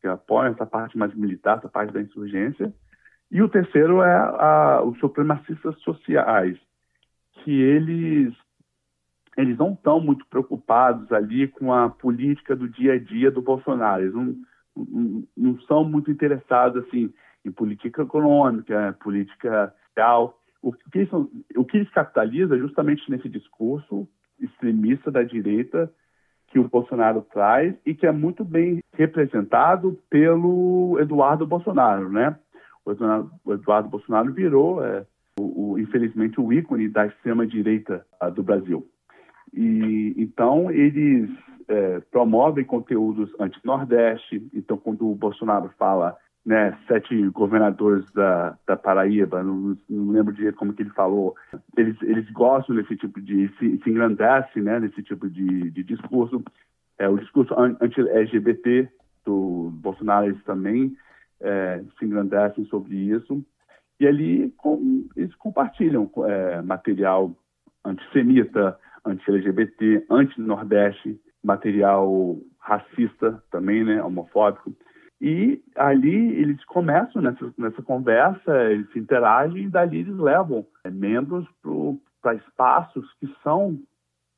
que 0.00 0.08
apoiam 0.08 0.52
essa 0.52 0.66
parte 0.66 0.96
mais 0.98 1.14
militar, 1.14 1.58
essa 1.58 1.68
parte 1.68 1.92
da 1.92 2.00
insurgência, 2.00 2.72
e 3.30 3.42
o 3.42 3.48
terceiro 3.48 4.02
é 4.02 4.16
a, 4.16 4.82
os 4.84 4.98
supremacistas 4.98 5.78
sociais, 5.80 6.58
que 7.32 7.52
eles 7.52 8.34
eles 9.36 9.56
não 9.56 9.72
estão 9.72 10.00
muito 10.00 10.26
preocupados 10.26 11.10
ali 11.12 11.46
com 11.46 11.72
a 11.72 11.88
política 11.88 12.54
do 12.56 12.68
dia 12.68 12.94
a 12.94 12.98
dia 12.98 13.30
do 13.30 13.40
Bolsonaro. 13.40 14.02
Eles 14.02 14.14
não, 14.14 14.36
não, 14.76 15.24
não 15.36 15.60
são 15.62 15.84
muito 15.84 16.10
interessados 16.10 16.84
assim 16.84 17.12
em 17.44 17.50
política 17.50 18.02
econômica, 18.02 18.96
política 19.00 19.72
social. 19.86 20.38
O 20.60 20.72
que, 20.72 20.98
eles 20.98 21.12
o 21.56 21.64
que 21.64 21.78
eles 21.78 21.90
capitalizam 21.90 22.56
é 22.56 22.60
justamente 22.60 23.08
nesse 23.10 23.28
discurso 23.28 24.06
extremista 24.40 25.10
da 25.10 25.22
direita 25.22 25.90
que 26.48 26.58
o 26.58 26.68
Bolsonaro 26.68 27.22
traz 27.32 27.74
e 27.86 27.94
que 27.94 28.06
é 28.06 28.12
muito 28.12 28.44
bem 28.44 28.82
representado 28.94 29.98
pelo 30.10 30.98
Eduardo 31.00 31.46
Bolsonaro, 31.46 32.10
né? 32.10 32.36
o 33.44 33.52
Eduardo 33.52 33.88
Bolsonaro 33.88 34.32
virou, 34.32 34.84
é, 34.84 35.06
o, 35.38 35.72
o, 35.72 35.78
infelizmente, 35.78 36.40
o 36.40 36.52
ícone 36.52 36.88
da 36.88 37.06
extrema-direita 37.06 38.04
do 38.34 38.42
Brasil. 38.42 38.86
E 39.52 40.14
Então, 40.16 40.70
eles 40.70 41.30
é, 41.68 42.00
promovem 42.10 42.64
conteúdos 42.64 43.30
anti-Nordeste. 43.38 44.48
Então, 44.54 44.76
quando 44.76 45.08
o 45.08 45.14
Bolsonaro 45.14 45.70
fala 45.78 46.16
né, 46.44 46.76
sete 46.88 47.28
governadores 47.28 48.10
da, 48.12 48.56
da 48.66 48.76
Paraíba, 48.76 49.42
não, 49.42 49.76
não, 49.88 50.10
lembro 50.10 50.32
direito 50.32 50.56
como 50.56 50.72
que 50.72 50.82
ele 50.82 50.90
falou, 50.90 51.34
eles, 51.76 51.96
eles 52.02 52.30
gostam 52.30 52.76
desse 52.76 52.96
tipo 52.96 53.20
de, 53.20 53.48
se, 53.58 53.78
se 53.82 53.90
engrandece 53.90 54.60
né, 54.60 54.80
nesse 54.80 55.02
tipo 55.02 55.28
de, 55.28 55.70
de 55.70 55.82
discurso. 55.84 56.42
É, 56.98 57.08
o 57.08 57.18
discurso 57.18 57.54
anti-LGBT 57.58 58.88
do 59.24 59.70
Bolsonaro, 59.74 60.26
eles 60.26 60.42
também 60.44 60.96
é, 61.40 61.82
se 61.98 62.04
engrandecem 62.04 62.64
sobre 62.66 62.96
isso. 62.96 63.44
E 63.98 64.06
ali 64.06 64.50
com, 64.56 65.06
eles 65.16 65.34
compartilham 65.36 66.10
é, 66.26 66.62
material 66.62 67.36
antissemita, 67.84 68.78
anti-LGBT, 69.04 70.06
anti-Nordeste, 70.10 71.20
material 71.42 72.38
racista 72.58 73.42
também, 73.50 73.84
né, 73.84 74.02
homofóbico. 74.02 74.74
E 75.20 75.62
ali 75.76 76.34
eles 76.40 76.64
começam 76.64 77.20
nessa, 77.20 77.52
nessa 77.58 77.82
conversa, 77.82 78.70
eles 78.70 78.94
interagem 78.96 79.64
e 79.64 79.70
dali 79.70 79.98
eles 79.98 80.16
levam 80.16 80.66
é, 80.82 80.90
membros 80.90 81.46
para 82.22 82.34
espaços 82.34 83.06
que 83.20 83.26
são 83.42 83.78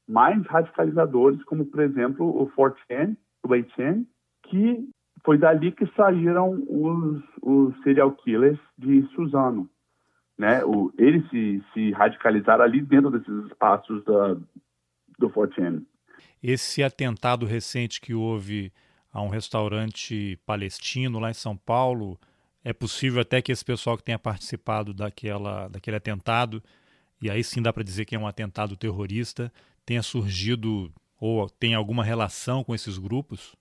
mais 0.09 0.45
radicalizadores, 0.47 1.43
como, 1.45 1.65
por 1.65 1.81
exemplo, 1.81 2.27
o 2.27 2.51
4chan, 2.51 3.17
o 3.45 3.49
8chan, 3.49 4.05
que 4.45 4.89
foi 5.25 5.39
dali 5.39 5.71
que 5.71 5.87
saíram 5.95 6.65
os, 6.69 7.23
os 7.41 7.83
serial 7.83 8.11
killers 8.13 8.59
de 8.77 9.03
Suzano. 9.15 9.71
Né? 10.37 10.65
O, 10.65 10.93
eles 10.99 11.29
se, 11.31 11.63
se 11.73 11.93
radicalizaram 11.93 12.65
ali 12.65 12.81
dentro 12.81 13.11
desses 13.11 13.47
espaços 13.47 14.05
da, 14.05 14.37
do 15.19 15.31
Fortune. 15.31 15.87
Esse 16.43 16.83
atentado 16.83 17.47
recente 17.47 18.01
que 18.01 18.15
houve 18.15 18.73
a 19.13 19.21
um 19.21 19.29
restaurante 19.29 20.39
palestino 20.47 21.19
lá 21.19 21.31
em 21.31 21.35
São 21.35 21.57
Paulo, 21.57 22.19
é 22.65 22.73
possível 22.73 23.21
até 23.21 23.43
que 23.43 23.53
esse 23.53 23.65
pessoal 23.65 23.97
que 23.97 24.05
tenha 24.05 24.19
participado 24.19 24.95
daquela, 24.95 25.69
daquele 25.69 25.97
atentado, 25.97 26.63
e 27.21 27.31
aí 27.31 27.45
sim 27.45 27.61
dá 27.61 27.73
para 27.73 27.83
dizer 27.83 28.05
que 28.05 28.15
é 28.15 28.19
um 28.19 28.27
atentado 28.27 28.77
terrorista, 28.77 29.53
tenha 29.85 30.03
surgido 30.03 30.91
ou 31.21 31.49
tem 31.49 31.75
alguma 31.75 32.03
relação 32.03 32.65
com 32.65 32.75
esses 32.75 32.99
grupos? 32.99 33.55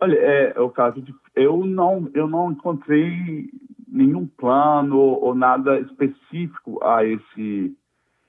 Olha, 0.00 0.16
é, 0.16 0.52
é 0.54 0.60
o 0.60 0.70
caso 0.70 1.02
de. 1.02 1.12
Eu 1.34 1.64
não, 1.64 2.08
eu 2.14 2.28
não 2.28 2.52
encontrei 2.52 3.50
nenhum 3.86 4.26
plano 4.26 4.98
ou 4.98 5.34
nada 5.34 5.80
específico 5.80 6.82
a 6.84 7.04
esse, 7.04 7.76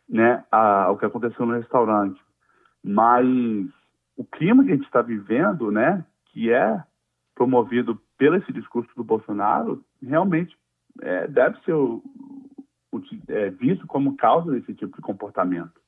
né, 0.08 0.44
a, 0.52 0.86
ao 0.86 0.98
que 0.98 1.06
aconteceu 1.06 1.46
no 1.46 1.54
restaurante. 1.54 2.20
Mas 2.84 3.28
o 4.18 4.24
clima 4.24 4.64
que 4.64 4.72
a 4.72 4.76
gente 4.76 4.86
está 4.86 5.02
vivendo, 5.02 5.70
né, 5.72 6.04
que 6.32 6.52
é 6.52 6.84
promovido 7.36 8.00
pelo 8.18 8.36
esse 8.36 8.52
discurso 8.52 8.90
do 8.96 9.04
Bolsonaro, 9.04 9.84
realmente 10.02 10.58
é, 11.02 11.28
deve 11.28 11.60
ser 11.62 11.74
o, 11.74 12.04
o, 12.92 13.02
é, 13.30 13.50
visto 13.50 13.88
como 13.88 14.18
causa 14.18 14.52
desse 14.52 14.74
tipo 14.74 14.96
de 14.96 15.02
comportamento. 15.02 15.80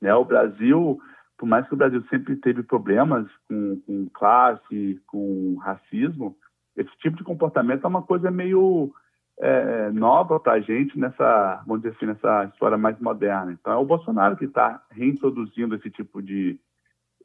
Né? 0.00 0.14
O 0.14 0.24
Brasil 0.24 1.00
por 1.42 1.48
mais 1.48 1.66
que 1.66 1.74
o 1.74 1.76
Brasil 1.76 2.00
sempre 2.08 2.36
teve 2.36 2.62
problemas 2.62 3.26
com, 3.48 3.80
com 3.84 4.08
classe, 4.14 5.02
com 5.08 5.56
racismo, 5.56 6.36
esse 6.76 6.96
tipo 6.98 7.16
de 7.16 7.24
comportamento 7.24 7.84
é 7.84 7.88
uma 7.88 8.02
coisa 8.02 8.30
meio 8.30 8.94
é, 9.40 9.90
nova 9.90 10.38
para 10.38 10.52
a 10.52 10.60
gente 10.60 10.96
nessa, 10.96 11.60
vamos 11.66 11.82
dizer 11.82 11.96
assim, 11.96 12.06
nessa 12.06 12.44
história 12.44 12.78
mais 12.78 12.96
moderna. 13.00 13.50
Então 13.50 13.72
é 13.72 13.76
o 13.76 13.84
Bolsonaro 13.84 14.36
que 14.36 14.44
está 14.44 14.80
reintroduzindo 14.92 15.74
esse 15.74 15.90
tipo 15.90 16.22
de 16.22 16.60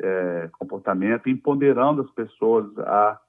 é, 0.01 0.49
comportamento, 0.57 1.29
empoderando 1.29 2.01
as 2.01 2.11
pessoas 2.11 2.77
a 2.79 3.19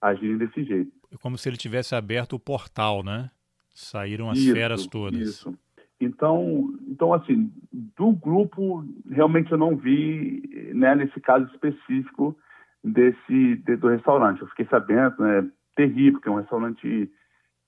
agirem 0.00 0.38
desse 0.38 0.62
jeito. 0.64 0.92
É 1.12 1.16
como 1.16 1.38
se 1.38 1.48
ele 1.48 1.56
tivesse 1.56 1.94
aberto 1.94 2.34
o 2.34 2.38
portal, 2.40 3.02
né? 3.02 3.30
Saíram 3.74 4.30
as 4.30 4.38
isso, 4.38 4.52
feras 4.52 4.86
todas. 4.86 5.20
Isso. 5.20 5.58
Então, 6.00 6.72
então 6.86 7.12
assim, 7.12 7.52
do 7.72 8.12
grupo 8.12 8.84
realmente 9.10 9.50
eu 9.50 9.58
não 9.58 9.76
vi, 9.76 10.70
né, 10.74 10.94
nesse 10.94 11.20
caso 11.20 11.46
específico 11.52 12.36
desse 12.82 13.56
de, 13.56 13.76
do 13.76 13.88
restaurante. 13.88 14.40
Eu 14.40 14.48
fiquei 14.48 14.66
sabendo, 14.66 15.22
né, 15.22 15.48
terrível, 15.74 16.20
que 16.20 16.28
é 16.28 16.32
um 16.32 16.36
restaurante 16.36 17.10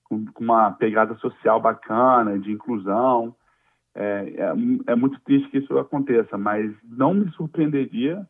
com, 0.05 0.25
com, 0.27 0.43
uma 0.43 0.71
pegada 0.71 1.15
social 1.15 1.59
bacana, 1.59 2.39
de 2.39 2.51
inclusão. 2.51 3.35
É, 3.93 4.33
é, 4.37 4.91
é, 4.91 4.95
muito 4.95 5.19
triste 5.21 5.49
que 5.49 5.57
isso 5.57 5.77
aconteça, 5.77 6.37
mas 6.37 6.73
não 6.83 7.13
me 7.13 7.29
surpreenderia 7.31 8.25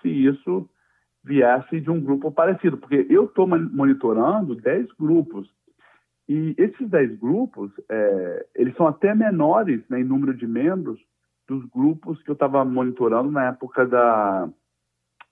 se 0.00 0.08
isso 0.08 0.68
viesse 1.24 1.80
de 1.80 1.90
um 1.90 2.00
grupo 2.00 2.30
parecido, 2.30 2.76
porque 2.76 3.06
eu 3.10 3.24
estou 3.24 3.46
monitorando 3.46 4.54
10 4.54 4.92
grupos 4.98 5.50
e 6.28 6.54
esses 6.58 6.88
10 6.88 7.18
grupos, 7.18 7.70
é, 7.88 8.46
eles 8.54 8.74
são 8.76 8.86
até 8.86 9.14
menores 9.14 9.82
né, 9.88 10.00
em 10.00 10.04
número 10.04 10.34
de 10.34 10.46
membros 10.46 10.98
dos 11.46 11.64
grupos 11.66 12.20
que 12.22 12.30
eu 12.30 12.34
estava 12.34 12.64
monitorando 12.64 13.30
na 13.30 13.48
época 13.48 13.86
da, 13.86 14.48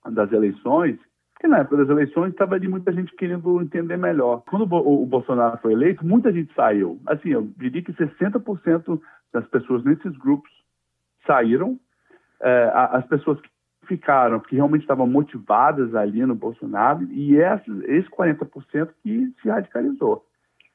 das 0.09 0.31
eleições, 0.31 0.97
porque 1.33 1.47
na 1.47 1.59
época 1.59 1.77
das 1.77 1.89
eleições 1.89 2.31
estava 2.31 2.57
de 2.57 2.69
muita 2.69 2.93
gente 2.93 3.13
querendo 3.15 3.61
entender 3.61 3.97
melhor. 3.97 4.41
Quando 4.49 4.63
o, 4.73 5.05
Bolsonaro 5.05 5.57
foi 5.57 5.73
eleito, 5.73 6.05
muita 6.05 6.31
gente 6.31 6.53
saiu. 6.53 7.01
Assim, 7.05 7.29
eu 7.29 7.41
diria 7.57 7.81
que 7.81 7.91
60% 7.91 9.01
das 9.33 9.45
pessoas 9.47 9.83
nesses 9.83 10.15
grupos 10.17 10.49
saíram. 11.27 11.77
É, 12.41 12.71
as 12.73 13.05
pessoas 13.07 13.39
que 13.41 13.49
ficaram, 13.85 14.39
que 14.39 14.55
realmente 14.55 14.81
estavam 14.81 15.07
motivadas 15.07 15.95
ali 15.95 16.25
no 16.25 16.35
Bolsonaro, 16.35 17.03
e 17.11 17.35
esses, 17.35 17.83
esse 17.83 18.09
40% 18.09 18.89
que 19.03 19.33
se 19.41 19.49
radicalizou. 19.49 20.25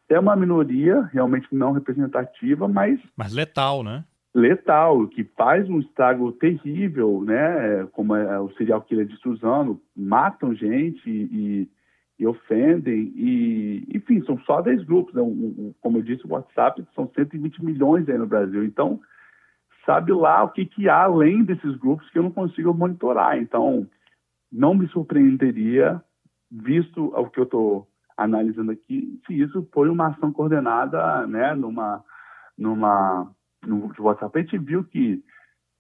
É 0.09 0.19
uma 0.19 0.35
minoria 0.35 1.03
realmente 1.13 1.47
não 1.53 1.73
representativa, 1.73 2.67
mas. 2.67 2.99
Mas 3.17 3.33
letal, 3.33 3.85
né? 3.85 4.05
letal, 4.35 5.07
que 5.09 5.25
faz 5.37 5.69
um 5.69 5.81
estrago 5.81 6.33
terrível, 6.33 7.23
né? 7.25 7.87
Como 7.93 8.15
é 8.15 8.39
o 8.39 8.51
serial 8.53 8.81
killer 8.83 9.07
de 9.07 9.17
Suzano, 9.19 9.81
matam 9.97 10.55
gente 10.55 11.09
e, 11.09 11.69
e 12.19 12.27
ofendem, 12.27 13.13
e, 13.17 13.87
enfim, 13.95 14.23
são 14.25 14.39
só 14.41 14.61
10 14.61 14.85
grupos, 14.85 15.15
né? 15.15 15.23
como 15.81 15.99
eu 15.99 16.03
disse, 16.03 16.27
o 16.27 16.33
WhatsApp 16.33 16.85
são 16.95 17.11
120 17.15 17.65
milhões 17.65 18.09
aí 18.09 18.19
no 18.19 18.27
Brasil, 18.27 18.65
então 18.65 19.01
sabe 19.85 20.13
lá 20.13 20.43
o 20.45 20.51
que, 20.51 20.67
que 20.67 20.89
há 20.89 21.05
além 21.05 21.45
desses 21.45 21.77
grupos 21.77 22.09
que 22.11 22.19
eu 22.19 22.23
não 22.23 22.31
consigo 22.31 22.73
monitorar, 22.75 23.39
então 23.39 23.87
não 24.51 24.75
me 24.75 24.89
surpreenderia, 24.89 26.03
visto 26.51 27.07
o 27.07 27.31
que 27.31 27.41
eu 27.41 27.45
estou 27.45 27.89
analisando 28.17 28.73
aqui, 28.73 29.19
se 29.27 29.41
isso 29.41 29.67
foi 29.73 29.89
uma 29.89 30.09
ação 30.09 30.33
coordenada, 30.33 31.27
né, 31.27 31.55
numa, 31.55 32.05
numa 32.59 33.31
no 33.67 33.93
WhatsApp, 33.99 34.39
a 34.39 34.43
gente 34.43 34.59
viu 34.59 34.85
que 34.85 35.23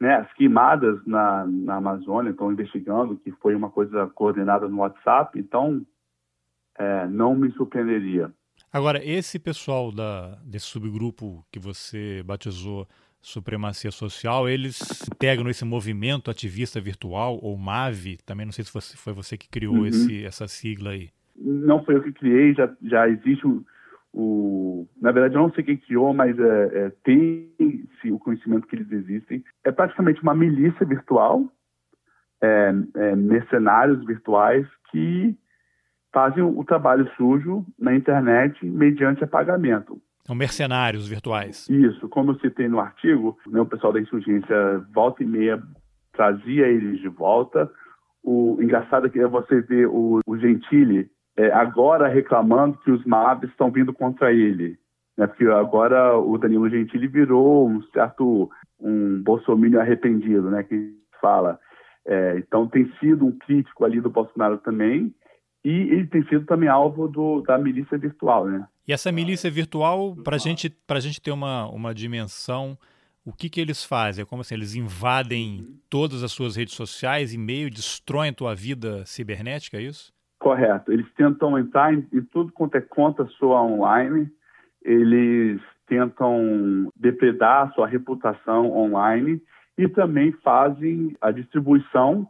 né, 0.00 0.16
as 0.16 0.32
queimadas 0.34 1.04
na, 1.06 1.46
na 1.46 1.76
Amazônia 1.76 2.30
estão 2.30 2.50
investigando 2.50 3.18
que 3.18 3.30
foi 3.32 3.54
uma 3.54 3.70
coisa 3.70 4.06
coordenada 4.08 4.68
no 4.68 4.78
WhatsApp, 4.78 5.38
então 5.38 5.84
é, 6.78 7.06
não 7.06 7.34
me 7.34 7.50
surpreenderia. 7.52 8.32
Agora, 8.72 9.04
esse 9.04 9.38
pessoal 9.38 9.92
da, 9.92 10.36
desse 10.44 10.66
subgrupo 10.66 11.44
que 11.50 11.58
você 11.58 12.22
batizou 12.24 12.86
Supremacia 13.20 13.90
Social, 13.90 14.48
eles 14.48 14.80
integram 15.14 15.50
esse 15.50 15.64
movimento 15.64 16.30
ativista 16.30 16.80
virtual, 16.80 17.38
ou 17.42 17.56
MAVE, 17.56 18.18
também 18.24 18.46
não 18.46 18.52
sei 18.52 18.64
se 18.64 18.96
foi 18.96 19.12
você 19.12 19.36
que 19.36 19.48
criou 19.48 19.76
uhum. 19.76 19.86
esse, 19.86 20.24
essa 20.24 20.48
sigla 20.48 20.90
aí. 20.90 21.10
Não 21.36 21.84
foi 21.84 21.96
eu 21.96 22.02
que 22.02 22.12
criei, 22.12 22.54
já, 22.54 22.70
já 22.82 23.08
existe 23.08 23.46
um, 23.46 23.64
o, 24.12 24.88
na 25.00 25.12
verdade, 25.12 25.36
eu 25.36 25.42
não 25.42 25.52
sei 25.52 25.62
quem 25.62 25.76
criou, 25.76 26.12
mas 26.12 26.38
é, 26.38 26.86
é, 26.86 26.92
tem-se 27.04 28.10
o 28.10 28.18
conhecimento 28.18 28.66
que 28.66 28.76
eles 28.76 28.90
existem. 28.90 29.44
É 29.64 29.70
praticamente 29.70 30.20
uma 30.22 30.34
milícia 30.34 30.84
virtual, 30.84 31.44
é, 32.42 32.72
é, 32.96 33.16
mercenários 33.16 34.04
virtuais 34.04 34.66
que 34.90 35.36
fazem 36.12 36.42
o 36.42 36.64
trabalho 36.64 37.08
sujo 37.16 37.64
na 37.78 37.94
internet 37.94 38.64
mediante 38.66 39.24
pagamento. 39.26 40.00
São 40.30 40.36
mercenários 40.36 41.08
virtuais. 41.08 41.68
Isso, 41.68 42.08
como 42.08 42.30
eu 42.30 42.38
citei 42.38 42.68
no 42.68 42.78
artigo, 42.78 43.36
né, 43.48 43.60
o 43.60 43.66
pessoal 43.66 43.92
da 43.92 44.00
insurgência 44.00 44.78
volta 44.94 45.24
e 45.24 45.26
meia 45.26 45.60
trazia 46.12 46.68
eles 46.68 47.00
de 47.00 47.08
volta. 47.08 47.68
O 48.22 48.56
engraçado 48.60 49.08
é 49.08 49.10
que 49.10 49.26
você 49.26 49.60
vê 49.60 49.86
o, 49.86 50.20
o 50.24 50.38
Gentili, 50.38 51.10
é, 51.36 51.50
agora 51.50 52.06
reclamando 52.06 52.78
que 52.78 52.92
os 52.92 53.04
MABs 53.04 53.50
estão 53.50 53.72
vindo 53.72 53.92
contra 53.92 54.32
ele. 54.32 54.78
Né? 55.18 55.26
Porque 55.26 55.44
agora 55.46 56.16
o 56.16 56.38
Danilo 56.38 56.70
Gentili 56.70 57.08
virou 57.08 57.68
um 57.68 57.82
certo 57.92 58.48
um 58.78 59.20
bolsominion 59.24 59.80
arrependido, 59.80 60.48
né? 60.48 60.62
que 60.62 60.94
fala. 61.20 61.58
É, 62.06 62.38
então 62.38 62.68
tem 62.68 62.88
sido 63.00 63.26
um 63.26 63.36
crítico 63.36 63.84
ali 63.84 64.00
do 64.00 64.08
Bolsonaro 64.08 64.58
também 64.58 65.12
e 65.64 65.70
ele 65.70 66.06
tem 66.06 66.24
sido 66.26 66.46
também 66.46 66.68
alvo 66.68 67.06
do, 67.06 67.42
da 67.42 67.58
milícia 67.58 67.98
virtual, 67.98 68.46
né? 68.46 68.66
E 68.86 68.92
essa 68.92 69.12
milícia 69.12 69.50
virtual, 69.50 70.16
para 70.16 70.38
gente, 70.38 70.74
a 70.88 71.00
gente 71.00 71.20
ter 71.20 71.30
uma, 71.30 71.68
uma 71.68 71.94
dimensão, 71.94 72.76
o 73.24 73.32
que, 73.32 73.48
que 73.48 73.60
eles 73.60 73.84
fazem? 73.84 74.22
É 74.22 74.26
como 74.26 74.40
assim, 74.40 74.54
eles 74.54 74.74
invadem 74.74 75.78
todas 75.88 76.24
as 76.24 76.32
suas 76.32 76.56
redes 76.56 76.74
sociais, 76.74 77.34
e-mail, 77.34 77.70
destroem 77.70 78.30
a 78.30 78.34
tua 78.34 78.54
vida 78.54 79.04
cibernética, 79.04 79.76
é 79.76 79.82
isso? 79.82 80.12
Correto. 80.38 80.90
Eles 80.90 81.06
tentam 81.14 81.58
entrar 81.58 81.92
em, 81.92 82.06
em 82.12 82.22
tudo 82.22 82.50
quanto 82.52 82.76
é 82.76 82.80
conta 82.80 83.26
sua 83.38 83.62
online, 83.62 84.28
eles 84.82 85.60
tentam 85.86 86.88
depredar 86.96 87.66
a 87.66 87.70
sua 87.72 87.86
reputação 87.86 88.72
online 88.72 89.42
e 89.76 89.88
também 89.88 90.32
fazem 90.42 91.16
a 91.20 91.30
distribuição 91.30 92.28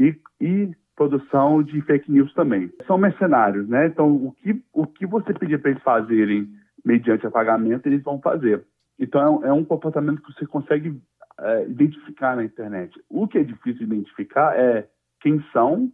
e, 0.00 0.16
e, 0.40 0.70
produção 0.96 1.62
de 1.62 1.80
fake 1.82 2.10
news 2.10 2.32
também. 2.34 2.72
São 2.86 2.98
mercenários, 2.98 3.68
né? 3.68 3.86
Então, 3.86 4.14
o 4.14 4.32
que, 4.32 4.62
o 4.72 4.86
que 4.86 5.06
você 5.06 5.34
pedir 5.34 5.60
para 5.60 5.72
eles 5.72 5.82
fazerem 5.82 6.48
mediante 6.84 7.28
pagamento, 7.30 7.86
eles 7.86 8.02
vão 8.02 8.20
fazer. 8.20 8.64
Então, 8.98 9.20
é 9.20 9.30
um, 9.30 9.44
é 9.46 9.52
um 9.52 9.64
comportamento 9.64 10.22
que 10.22 10.32
você 10.32 10.46
consegue 10.46 11.00
é, 11.38 11.64
identificar 11.66 12.36
na 12.36 12.44
internet. 12.44 12.92
O 13.08 13.26
que 13.26 13.38
é 13.38 13.42
difícil 13.42 13.84
identificar 13.84 14.56
é 14.56 14.88
quem 15.20 15.42
são, 15.52 15.90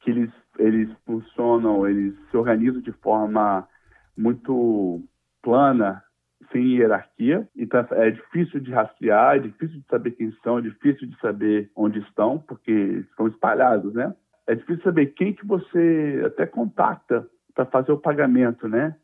que 0.00 0.10
eles 0.10 0.30
eles 0.58 0.90
funcionam, 1.06 1.88
eles 1.88 2.14
se 2.30 2.36
organizam 2.36 2.80
de 2.80 2.92
forma 2.92 3.66
muito 4.16 5.02
plana, 5.42 6.02
sem 6.52 6.76
hierarquia. 6.76 7.48
Então 7.56 7.86
é 7.92 8.10
difícil 8.10 8.60
de 8.60 8.70
rastrear, 8.72 9.36
é 9.36 9.38
difícil 9.40 9.80
de 9.80 9.86
saber 9.86 10.10
quem 10.12 10.32
são, 10.42 10.58
é 10.58 10.62
difícil 10.62 11.08
de 11.08 11.18
saber 11.20 11.70
onde 11.74 11.98
estão, 12.00 12.38
porque 12.38 12.72
estão 13.10 13.28
espalhados, 13.28 13.94
né? 13.94 14.14
É 14.46 14.54
difícil 14.54 14.82
saber 14.82 15.06
quem 15.06 15.32
que 15.32 15.46
você 15.46 16.22
até 16.26 16.46
contacta 16.46 17.26
para 17.54 17.64
fazer 17.66 17.92
o 17.92 17.98
pagamento, 17.98 18.68
né? 18.68 18.96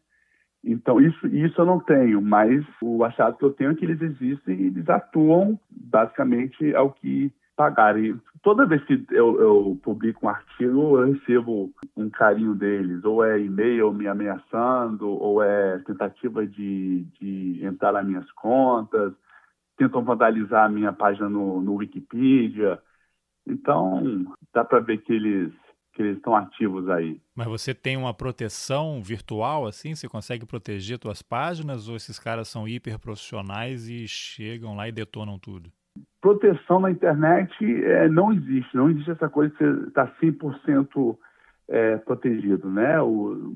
Então, 0.64 1.00
isso, 1.00 1.26
isso 1.28 1.60
eu 1.60 1.64
não 1.64 1.78
tenho, 1.78 2.20
mas 2.20 2.64
o 2.82 3.04
achado 3.04 3.36
que 3.36 3.44
eu 3.44 3.52
tenho 3.52 3.70
é 3.70 3.74
que 3.74 3.84
eles 3.84 4.00
existem 4.02 4.56
e 4.56 4.66
eles 4.66 4.88
atuam 4.88 5.58
basicamente 5.70 6.74
ao 6.74 6.90
que 6.90 7.32
pagarem. 7.56 8.20
Toda 8.42 8.66
vez 8.66 8.84
que 8.84 9.04
eu, 9.10 9.40
eu, 9.40 9.80
publico 9.82 10.26
um 10.26 10.28
artigo, 10.28 10.98
eu 10.98 11.12
recebo 11.12 11.72
um 11.96 12.08
carinho 12.08 12.54
deles, 12.54 13.04
ou 13.04 13.24
é 13.24 13.40
e-mail 13.40 13.92
me 13.92 14.06
ameaçando, 14.06 15.08
ou 15.08 15.42
é 15.42 15.78
tentativa 15.78 16.46
de, 16.46 17.04
de 17.18 17.64
entrar 17.64 17.92
nas 17.92 18.06
minhas 18.06 18.30
contas, 18.32 19.12
tentam 19.76 20.04
vandalizar 20.04 20.66
a 20.66 20.68
minha 20.68 20.92
página 20.92 21.28
no, 21.28 21.60
no 21.60 21.74
Wikipedia. 21.74 22.78
Então, 23.46 24.26
dá 24.52 24.64
para 24.64 24.80
ver 24.80 24.98
que 24.98 25.12
eles 25.12 25.52
que 25.96 26.02
eles 26.02 26.18
estão 26.18 26.36
ativos 26.36 26.90
aí. 26.90 27.18
Mas 27.34 27.46
você 27.46 27.74
tem 27.74 27.96
uma 27.96 28.12
proteção 28.12 29.02
virtual 29.02 29.66
assim? 29.66 29.94
Você 29.94 30.06
consegue 30.06 30.44
proteger 30.44 30.98
suas 31.02 31.22
páginas 31.22 31.88
ou 31.88 31.96
esses 31.96 32.18
caras 32.18 32.48
são 32.48 32.68
hiper 32.68 32.98
profissionais 32.98 33.88
e 33.88 34.06
chegam 34.06 34.76
lá 34.76 34.86
e 34.86 34.92
detonam 34.92 35.38
tudo? 35.38 35.72
Proteção 36.20 36.80
na 36.80 36.90
internet 36.90 37.52
é, 37.84 38.08
não 38.08 38.32
existe, 38.32 38.76
não 38.76 38.90
existe 38.90 39.10
essa 39.10 39.28
coisa 39.28 39.54
de 39.54 39.88
estar 39.88 40.06
tá 40.06 40.16
100% 40.20 41.16
é, 41.68 41.96
protegido, 41.98 42.70
né? 42.70 43.00
O, 43.00 43.54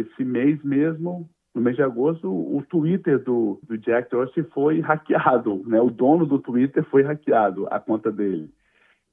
esse 0.00 0.24
mês 0.24 0.62
mesmo, 0.62 1.28
no 1.54 1.62
mês 1.62 1.76
de 1.76 1.82
agosto, 1.82 2.28
o 2.28 2.62
Twitter 2.68 3.18
do, 3.22 3.60
do 3.66 3.78
Jack 3.78 4.10
Dorsey 4.10 4.44
foi 4.54 4.80
hackeado, 4.80 5.62
né? 5.66 5.80
O 5.80 5.90
dono 5.90 6.26
do 6.26 6.38
Twitter 6.38 6.84
foi 6.84 7.02
hackeado, 7.02 7.66
a 7.70 7.78
conta 7.78 8.10
dele. 8.10 8.50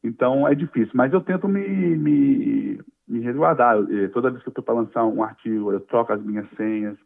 Então 0.04 0.48
é 0.48 0.54
difícil, 0.56 0.92
mas 0.94 1.12
eu 1.12 1.22
tento 1.22 1.48
me, 1.48 1.68
me, 1.68 2.80
me 3.08 3.20
resguardar. 3.20 3.78
Toda 4.14 4.30
vez 4.30 4.42
que 4.44 4.50
eu 4.50 4.52
estou 4.52 4.64
para 4.64 4.76
lançar 4.76 5.06
um 5.06 5.24
artigo, 5.24 5.72
eu 5.72 5.80
troco 5.82 6.14
as 6.14 6.22
minhas 6.24 6.48
senhas, 6.56 6.98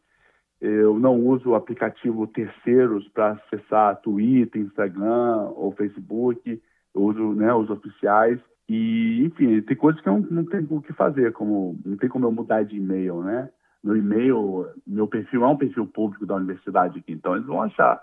eu 0.61 0.99
não 0.99 1.19
uso 1.19 1.55
aplicativo 1.55 2.27
terceiros 2.27 3.07
para 3.09 3.31
acessar 3.31 3.99
Twitter, 4.01 4.61
Instagram 4.61 5.49
ou 5.55 5.71
Facebook. 5.71 6.61
Eu 6.93 7.01
uso 7.01 7.33
né, 7.33 7.51
os 7.51 7.69
oficiais. 7.69 8.39
E, 8.69 9.25
enfim, 9.25 9.59
tem 9.61 9.75
coisas 9.75 9.99
que 10.01 10.07
eu 10.07 10.13
não, 10.13 10.27
não 10.29 10.45
tenho 10.45 10.67
o 10.69 10.81
que 10.81 10.93
fazer, 10.93 11.33
como 11.33 11.77
não 11.83 11.97
tem 11.97 12.07
como 12.07 12.27
eu 12.27 12.31
mudar 12.31 12.63
de 12.63 12.77
e-mail, 12.77 13.23
né? 13.23 13.49
Meu 13.83 13.97
e-mail, 13.97 14.67
meu 14.85 15.07
perfil 15.07 15.43
é 15.43 15.47
um 15.47 15.57
perfil 15.57 15.87
público 15.87 16.25
da 16.27 16.35
universidade 16.35 16.99
aqui, 16.99 17.11
então 17.11 17.35
eles 17.35 17.47
vão 17.47 17.63
achar. 17.63 17.99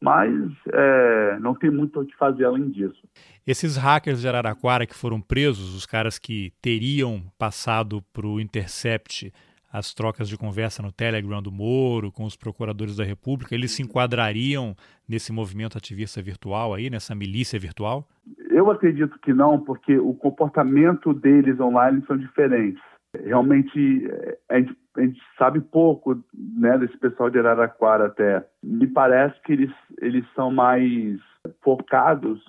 Mas 0.00 0.32
é, 0.72 1.38
não 1.38 1.54
tem 1.54 1.70
muito 1.70 2.00
o 2.00 2.06
que 2.06 2.16
fazer 2.16 2.46
além 2.46 2.70
disso. 2.70 3.06
Esses 3.46 3.76
hackers 3.76 4.22
de 4.22 4.26
Araraquara 4.26 4.86
que 4.86 4.96
foram 4.96 5.20
presos, 5.20 5.76
os 5.76 5.86
caras 5.86 6.18
que 6.18 6.52
teriam 6.60 7.22
passado 7.38 8.02
para 8.12 8.26
o 8.26 8.40
Intercept 8.40 9.32
as 9.72 9.94
trocas 9.94 10.28
de 10.28 10.36
conversa 10.36 10.82
no 10.82 10.92
Telegram 10.92 11.42
do 11.42 11.50
Moro 11.50 12.12
com 12.12 12.24
os 12.24 12.36
procuradores 12.36 12.96
da 12.96 13.04
República, 13.04 13.54
eles 13.54 13.72
se 13.72 13.82
enquadrariam 13.82 14.76
nesse 15.08 15.32
movimento 15.32 15.78
ativista 15.78 16.20
virtual 16.20 16.74
aí, 16.74 16.90
nessa 16.90 17.14
milícia 17.14 17.58
virtual? 17.58 18.06
Eu 18.50 18.70
acredito 18.70 19.18
que 19.20 19.32
não, 19.32 19.58
porque 19.58 19.98
o 19.98 20.12
comportamento 20.14 21.14
deles 21.14 21.58
online 21.58 22.04
são 22.06 22.18
diferentes. 22.18 22.82
Realmente, 23.24 24.08
a 24.48 24.58
gente, 24.58 24.76
a 24.96 25.00
gente 25.00 25.20
sabe 25.38 25.60
pouco 25.60 26.22
né, 26.34 26.78
desse 26.78 26.96
pessoal 26.98 27.30
de 27.30 27.38
Araraquara 27.38 28.06
até. 28.06 28.44
Me 28.62 28.86
parece 28.86 29.40
que 29.42 29.52
eles, 29.52 29.72
eles 30.00 30.24
são 30.34 30.50
mais 30.50 31.18
focados 31.62 32.40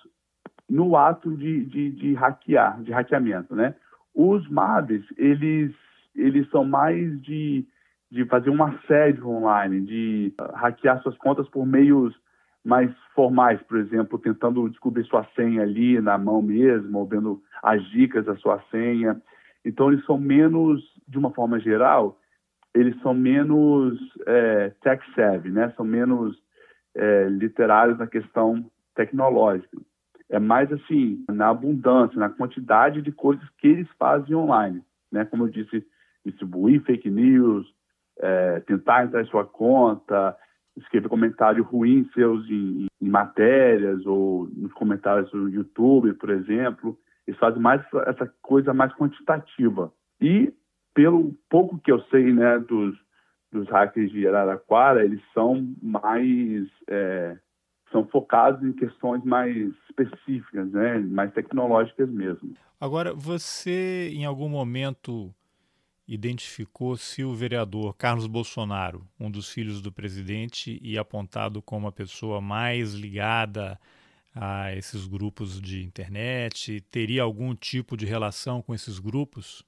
no 0.70 0.96
ato 0.96 1.36
de, 1.36 1.66
de, 1.66 1.92
de 1.92 2.14
hackear, 2.14 2.82
de 2.82 2.92
hackeamento, 2.92 3.56
né? 3.56 3.76
Os 4.16 4.48
MABs, 4.50 5.04
eles 5.18 5.74
eles 6.16 6.50
são 6.50 6.64
mais 6.64 7.22
de, 7.22 7.66
de 8.12 8.26
fazer 8.26 8.50
um 8.50 8.64
assédio 8.64 9.28
online, 9.28 9.82
de 9.82 10.34
hackear 10.54 11.02
suas 11.02 11.18
contas 11.18 11.48
por 11.50 11.66
meios 11.66 12.14
mais 12.64 12.92
formais, 13.14 13.62
por 13.64 13.78
exemplo, 13.78 14.18
tentando 14.18 14.70
descobrir 14.70 15.04
sua 15.06 15.26
senha 15.36 15.64
ali 15.64 16.00
na 16.00 16.18
mão 16.18 16.42
mesmo, 16.42 16.98
ou 16.98 17.06
vendo 17.06 17.42
as 17.62 17.84
dicas 17.90 18.26
da 18.26 18.36
sua 18.38 18.62
senha. 18.72 19.22
Então, 19.66 19.92
eles 19.92 20.06
são 20.06 20.18
menos, 20.18 20.82
de 21.08 21.18
uma 21.18 21.32
forma 21.32 21.60
geral, 21.60 22.18
eles 22.74 23.00
são 23.02 23.14
menos 23.14 24.00
é, 24.26 24.70
tech-savvy, 24.82 25.52
né? 25.52 25.74
são 25.76 25.86
menos 25.86 26.36
é, 26.96 27.28
literários 27.30 27.98
na 27.98 28.08
questão 28.08 28.66
tecnológica. 28.96 29.78
É 30.30 30.40
mais 30.40 30.72
assim, 30.72 31.24
na 31.30 31.50
abundância, 31.50 32.18
na 32.18 32.30
quantidade 32.30 33.02
de 33.02 33.12
coisas 33.12 33.48
que 33.58 33.68
eles 33.68 33.88
fazem 34.00 34.36
online. 34.36 34.82
Né? 35.12 35.26
Como 35.26 35.44
eu 35.44 35.50
disse, 35.50 35.86
distribuir 36.26 36.82
fake 36.84 37.10
news, 37.10 37.68
é, 38.20 38.60
tentar 38.62 39.06
entrar 39.06 39.22
em 39.22 39.28
sua 39.28 39.46
conta, 39.46 40.36
escrever 40.78 41.10
comentários 41.10 41.66
ruins 41.68 42.12
seus 42.14 42.46
em, 42.50 42.88
em, 43.02 43.10
matérias 43.10 44.06
ou 44.06 44.48
nos 44.56 44.74
comentários 44.74 45.30
do 45.32 45.50
YouTube, 45.50 46.14
por 46.14 46.30
exemplo. 46.30 46.98
Eles 47.28 47.40
fazem 47.40 47.62
mais 47.62 47.82
essa 48.08 48.32
coisa 48.42 48.74
mais 48.74 48.94
quantitativa. 48.94 49.94
E, 50.20 50.54
pelo 50.94 51.34
pouco 51.50 51.80
que 51.80 51.92
eu 51.92 52.02
sei 52.06 52.34
né, 52.34 52.60
dos, 52.60 52.96
dos 53.52 53.68
hackers 53.70 54.12
de 54.12 54.28
Araraquara, 54.28 55.04
eles 55.04 55.22
são 55.34 55.74
mais... 55.82 56.68
É, 56.88 57.38
são 57.92 58.08
focados 58.08 58.64
em 58.64 58.74
questões 58.74 59.24
mais 59.24 59.56
específicas, 59.88 60.72
né, 60.72 60.98
mais 60.98 61.32
tecnológicas 61.32 62.10
mesmo. 62.10 62.56
Agora, 62.82 63.14
você 63.14 64.10
em 64.12 64.26
algum 64.26 64.50
momento 64.50 65.32
identificou 66.08 66.96
se 66.96 67.24
o 67.24 67.34
vereador 67.34 67.96
Carlos 67.96 68.28
Bolsonaro, 68.28 69.02
um 69.20 69.32
dos 69.32 69.50
filhos 69.50 69.82
do 69.82 69.92
presidente 69.92 70.80
e 70.82 70.98
apontado 70.98 71.62
como 71.62 71.88
a 71.88 71.92
pessoa 71.92 72.42
mais 72.42 72.94
ligada 72.94 73.80
a 74.36 74.74
esses 74.76 75.08
grupos 75.08 75.62
de 75.62 75.84
internet, 75.84 76.82
teria 76.92 77.24
algum 77.24 77.54
tipo 77.56 77.96
de 77.96 78.06
relação 78.06 78.62
com 78.62 78.74
esses 78.74 79.00
grupos? 79.00 79.66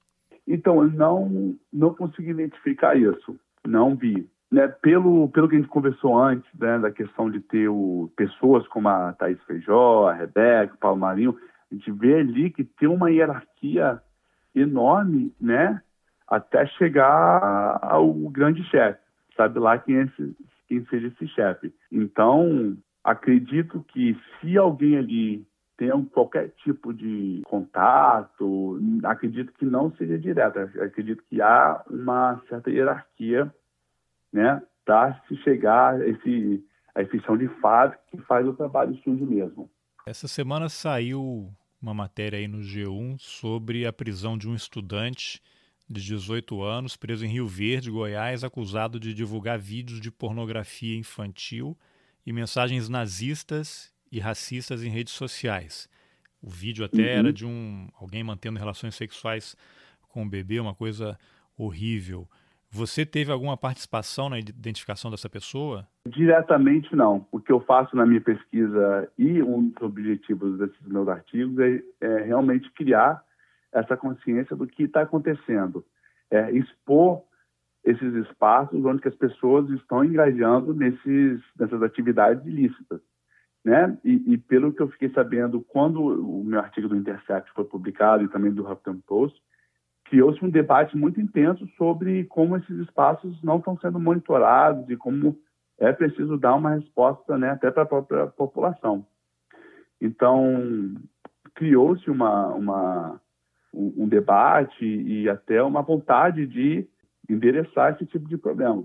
Então, 0.48 0.84
não, 0.84 1.56
não 1.72 1.94
consegui 1.94 2.32
identificar 2.32 2.96
isso, 2.96 3.40
não 3.66 3.96
vi. 3.96 4.28
Né, 4.52 4.68
pelo, 4.68 5.28
pelo 5.30 5.50
que 5.50 5.56
a 5.56 5.60
gente 5.60 5.70
conversou 5.70 6.18
antes, 6.18 6.48
né, 6.58 6.80
da 6.80 6.92
questão 6.92 7.30
de 7.30 7.40
ter 7.40 7.68
o, 7.68 8.12
pessoas 8.16 8.66
como 8.68 8.88
a 8.88 9.12
Thaís 9.14 9.42
Feijó, 9.44 10.08
a 10.08 10.14
Rebeca, 10.14 10.76
o 10.76 10.78
Paulo 10.78 11.00
Marinho, 11.00 11.36
a 11.72 11.76
gente 11.76 11.92
vê 11.92 12.20
ali 12.20 12.52
que 12.52 12.64
tem 12.64 12.88
uma 12.88 13.10
hierarquia 13.10 14.00
enorme, 14.54 15.34
né, 15.42 15.82
até 16.28 16.66
chegar 16.68 17.80
ao 17.82 18.12
grande 18.30 18.64
chefe, 18.66 19.00
sabe 19.36 19.60
lá 19.60 19.78
quem, 19.78 19.98
é 19.98 20.02
esse, 20.04 20.38
quem 20.68 20.86
seja 20.86 21.08
esse 21.08 21.28
chefe. 21.30 21.74
Então, 21.92 22.78
acredito 23.04 23.84
que 23.88 24.18
se 24.40 24.58
alguém 24.58 24.98
ali 24.98 25.48
tem 25.78 25.90
qualquer 26.06 26.50
tipo 26.64 26.94
de 26.94 27.42
contato, 27.46 28.80
acredito 29.04 29.52
que 29.54 29.66
não 29.66 29.92
seja 29.96 30.18
direto, 30.18 30.58
acredito 30.82 31.24
que 31.30 31.42
há 31.42 31.84
uma 31.90 32.42
certa 32.48 32.72
hierarquia, 32.72 33.54
né, 34.32 34.62
para 34.86 35.20
se 35.28 35.36
chegar 35.38 35.96
a, 35.96 36.08
esse, 36.08 36.64
a 36.94 37.02
efeição 37.02 37.38
de 37.38 37.48
fábrica 37.60 38.02
que 38.10 38.18
faz 38.22 38.48
o 38.48 38.54
trabalho 38.54 38.96
sujo 39.04 39.26
mesmo. 39.26 39.70
Essa 40.06 40.28
semana 40.28 40.70
saiu 40.70 41.50
uma 41.82 41.94
matéria 41.94 42.40
aí 42.40 42.48
no 42.48 42.60
G1 42.60 43.18
sobre 43.20 43.86
a 43.86 43.94
prisão 43.94 44.38
de 44.38 44.48
um 44.48 44.56
estudante 44.56 45.42
de 45.90 46.02
18 46.02 46.62
anos, 46.64 46.98
preso 46.98 47.26
em 47.26 47.30
Rio 47.30 47.48
Verde, 47.48 47.92
Goiás, 47.92 48.44
acusado 48.44 49.00
de 49.00 49.14
divulgar 49.14 49.60
vídeos 49.60 50.02
de 50.02 50.12
pornografia 50.12 50.98
infantil 50.98 51.78
e 52.26 52.34
mensagens 52.34 52.90
nazistas 52.90 53.94
e 54.12 54.20
racistas 54.20 54.84
em 54.84 54.90
redes 54.90 55.14
sociais. 55.14 55.88
O 56.42 56.50
vídeo 56.50 56.86
até 56.86 57.14
uhum. 57.14 57.20
era 57.20 57.34
de 57.34 57.46
um 57.46 57.88
alguém 58.00 58.24
mantendo 58.24 58.60
relações 58.60 58.96
sexuais 58.96 59.56
com 60.10 60.24
o 60.24 60.30
bebê, 60.30 60.60
uma 60.60 60.74
coisa 60.74 61.18
horrível. 61.58 62.28
Você 62.72 63.06
teve 63.06 63.32
alguma 63.32 63.56
participação 63.56 64.30
na 64.30 64.38
identificação 64.38 65.10
dessa 65.10 65.30
pessoa? 65.30 65.88
Diretamente 66.08 66.96
não. 66.96 67.26
O 67.32 67.40
que 67.40 67.52
eu 67.52 67.62
faço 67.62 67.96
na 67.96 68.06
minha 68.06 68.20
pesquisa 68.20 69.10
e 69.18 69.42
um 69.42 69.70
dos 69.70 69.82
objetivos 69.82 70.58
desses 70.58 70.88
meus 70.88 71.08
artigos 71.08 71.58
é, 71.60 71.82
é 72.02 72.24
realmente 72.24 72.70
criar 72.74 73.25
essa 73.76 73.98
consciência 73.98 74.56
do 74.56 74.66
que 74.66 74.84
está 74.84 75.02
acontecendo, 75.02 75.86
é, 76.32 76.52
expor 76.52 77.22
esses 77.84 78.14
espaços 78.16 78.84
onde 78.84 79.08
as 79.08 79.16
pessoas 79.16 79.70
estão 79.70 80.04
engajando 80.04 80.74
nesses, 80.74 81.40
nessas 81.60 81.84
atividades 81.84 82.44
ilícitas. 82.46 83.00
Né? 83.64 83.98
E, 84.04 84.34
e, 84.34 84.38
pelo 84.38 84.72
que 84.72 84.82
eu 84.82 84.88
fiquei 84.90 85.10
sabendo, 85.10 85.62
quando 85.62 86.02
o 86.02 86.44
meu 86.44 86.60
artigo 86.60 86.88
do 86.88 86.96
Intercept 86.96 87.52
foi 87.54 87.66
publicado 87.66 88.24
e 88.24 88.28
também 88.28 88.52
do 88.52 88.64
Huffington 88.64 89.02
Post, 89.06 89.40
criou-se 90.06 90.44
um 90.44 90.50
debate 90.50 90.96
muito 90.96 91.20
intenso 91.20 91.68
sobre 91.78 92.26
como 92.26 92.56
esses 92.58 92.78
espaços 92.80 93.42
não 93.44 93.58
estão 93.58 93.78
sendo 93.80 94.00
monitorados 94.00 94.88
e 94.90 94.96
como 94.96 95.38
é 95.80 95.92
preciso 95.92 96.38
dar 96.38 96.56
uma 96.56 96.76
resposta 96.76 97.38
né, 97.38 97.50
até 97.50 97.70
para 97.70 97.84
a 97.84 97.88
própria 97.88 98.28
população. 98.28 99.06
Então, 100.00 100.96
criou-se 101.56 102.10
uma, 102.10 102.48
uma, 102.54 103.22
um, 103.76 104.04
um 104.04 104.08
debate 104.08 104.86
e 104.86 105.30
até 105.30 105.62
uma 105.62 105.82
vontade 105.82 106.46
de 106.48 106.88
endereçar 107.30 107.94
esse 107.94 108.06
tipo 108.06 108.28
de 108.28 108.38
problema. 108.38 108.84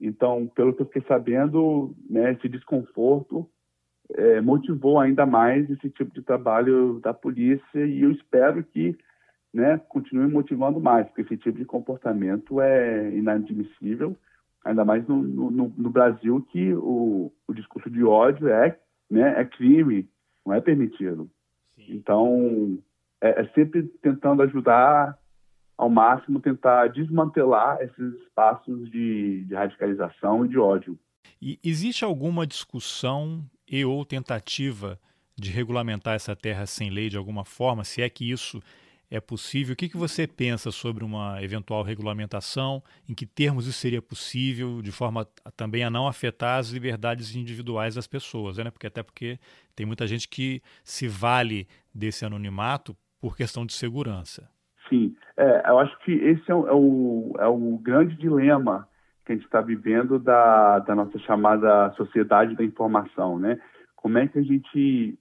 Então, 0.00 0.50
pelo 0.54 0.74
que 0.74 0.82
eu 0.82 0.86
fiquei 0.86 1.02
sabendo, 1.02 1.94
né, 2.08 2.32
esse 2.32 2.48
desconforto 2.48 3.48
é, 4.14 4.40
motivou 4.40 4.98
ainda 4.98 5.24
mais 5.24 5.68
esse 5.70 5.88
tipo 5.90 6.12
de 6.12 6.22
trabalho 6.22 6.98
da 7.00 7.14
polícia 7.14 7.86
e 7.86 8.02
eu 8.02 8.10
espero 8.10 8.62
que 8.64 8.96
né, 9.52 9.78
continue 9.88 10.26
motivando 10.26 10.80
mais, 10.80 11.06
porque 11.06 11.22
esse 11.22 11.36
tipo 11.36 11.58
de 11.58 11.64
comportamento 11.64 12.60
é 12.60 13.14
inadmissível, 13.14 14.16
ainda 14.64 14.84
mais 14.84 15.06
no, 15.06 15.22
no, 15.22 15.50
no 15.76 15.90
Brasil 15.90 16.40
que 16.50 16.72
o, 16.74 17.30
o, 17.46 17.54
discurso 17.54 17.90
de 17.90 18.02
ódio 18.02 18.48
é, 18.48 18.78
né, 19.10 19.40
é 19.40 19.44
crime, 19.44 20.08
não 20.44 20.54
é 20.54 20.60
permitido. 20.60 21.30
Sim. 21.76 21.96
Então, 21.96 22.78
é, 23.22 23.42
é 23.42 23.48
sempre 23.54 23.84
tentando 24.02 24.42
ajudar 24.42 25.16
ao 25.78 25.88
máximo, 25.88 26.40
tentar 26.40 26.88
desmantelar 26.88 27.78
esses 27.80 28.14
espaços 28.22 28.90
de, 28.90 29.44
de 29.44 29.54
radicalização 29.54 30.44
e 30.44 30.48
de 30.48 30.58
ódio. 30.58 30.98
E 31.40 31.58
existe 31.64 32.04
alguma 32.04 32.46
discussão 32.46 33.44
e 33.66 33.84
ou 33.84 34.04
tentativa 34.04 34.98
de 35.36 35.50
regulamentar 35.50 36.14
essa 36.14 36.36
terra 36.36 36.66
sem 36.66 36.90
lei 36.90 37.08
de 37.08 37.16
alguma 37.16 37.44
forma, 37.44 37.84
se 37.84 38.02
é 38.02 38.08
que 38.08 38.30
isso 38.30 38.60
é 39.10 39.20
possível? 39.20 39.74
O 39.74 39.76
que, 39.76 39.90
que 39.90 39.96
você 39.96 40.26
pensa 40.26 40.70
sobre 40.70 41.04
uma 41.04 41.42
eventual 41.42 41.82
regulamentação? 41.82 42.82
Em 43.06 43.12
que 43.12 43.26
termos 43.26 43.66
isso 43.66 43.78
seria 43.78 44.00
possível, 44.00 44.80
de 44.80 44.90
forma 44.90 45.26
também 45.54 45.84
a 45.84 45.90
não 45.90 46.06
afetar 46.06 46.58
as 46.58 46.70
liberdades 46.70 47.36
individuais 47.36 47.94
das 47.94 48.06
pessoas, 48.06 48.56
né? 48.56 48.70
Porque 48.70 48.86
até 48.86 49.02
porque 49.02 49.38
tem 49.76 49.84
muita 49.84 50.06
gente 50.06 50.26
que 50.26 50.62
se 50.82 51.06
vale 51.06 51.68
desse 51.94 52.24
anonimato 52.24 52.96
por 53.22 53.36
questão 53.36 53.64
de 53.64 53.72
segurança. 53.72 54.50
Sim, 54.88 55.14
é, 55.36 55.70
eu 55.70 55.78
acho 55.78 55.96
que 56.00 56.10
esse 56.10 56.50
é 56.50 56.54
o, 56.54 56.66
é 56.66 56.74
o, 56.74 57.32
é 57.38 57.46
o 57.46 57.78
grande 57.78 58.16
dilema 58.16 58.88
que 59.24 59.30
a 59.30 59.36
gente 59.36 59.44
está 59.44 59.60
vivendo 59.60 60.18
da, 60.18 60.80
da 60.80 60.96
nossa 60.96 61.16
chamada 61.20 61.92
sociedade 61.92 62.56
da 62.56 62.64
informação, 62.64 63.38
né? 63.38 63.60
Como 63.94 64.18
é 64.18 64.26
que 64.26 64.40
a 64.40 64.42
gente 64.42 65.16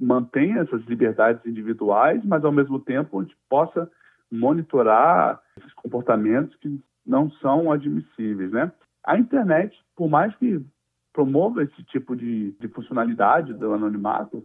mantém 0.00 0.58
essas 0.58 0.84
liberdades 0.86 1.46
individuais, 1.46 2.20
mas 2.24 2.44
ao 2.44 2.50
mesmo 2.50 2.80
tempo 2.80 3.20
a 3.20 3.22
gente 3.22 3.36
possa 3.48 3.88
monitorar 4.28 5.40
esses 5.56 5.72
comportamentos 5.74 6.56
que 6.56 6.80
não 7.06 7.30
são 7.34 7.70
admissíveis, 7.70 8.50
né? 8.50 8.72
A 9.04 9.16
internet, 9.16 9.78
por 9.94 10.10
mais 10.10 10.34
que 10.34 10.60
promova 11.12 11.62
esse 11.62 11.82
tipo 11.84 12.16
de, 12.16 12.50
de 12.58 12.68
funcionalidade 12.68 13.54
do 13.54 13.72
anonimato, 13.72 14.44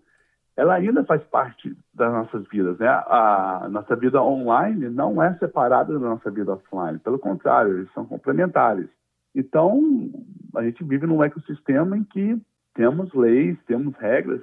ela 0.57 0.75
ainda 0.75 1.03
faz 1.03 1.21
parte 1.23 1.75
das 1.93 2.11
nossas 2.11 2.47
vidas, 2.47 2.77
né? 2.77 2.87
A 2.87 3.67
nossa 3.69 3.95
vida 3.95 4.21
online 4.21 4.89
não 4.89 5.21
é 5.21 5.33
separada 5.35 5.93
da 5.93 5.99
nossa 5.99 6.31
vida 6.31 6.53
offline, 6.53 6.99
pelo 6.99 7.19
contrário, 7.19 7.77
eles 7.77 7.93
são 7.93 8.05
complementares. 8.05 8.87
Então, 9.35 10.09
a 10.55 10.63
gente 10.63 10.83
vive 10.83 11.05
num 11.05 11.23
ecossistema 11.23 11.97
em 11.97 12.03
que 12.05 12.41
temos 12.73 13.13
leis, 13.13 13.57
temos 13.67 13.93
regras, 13.97 14.41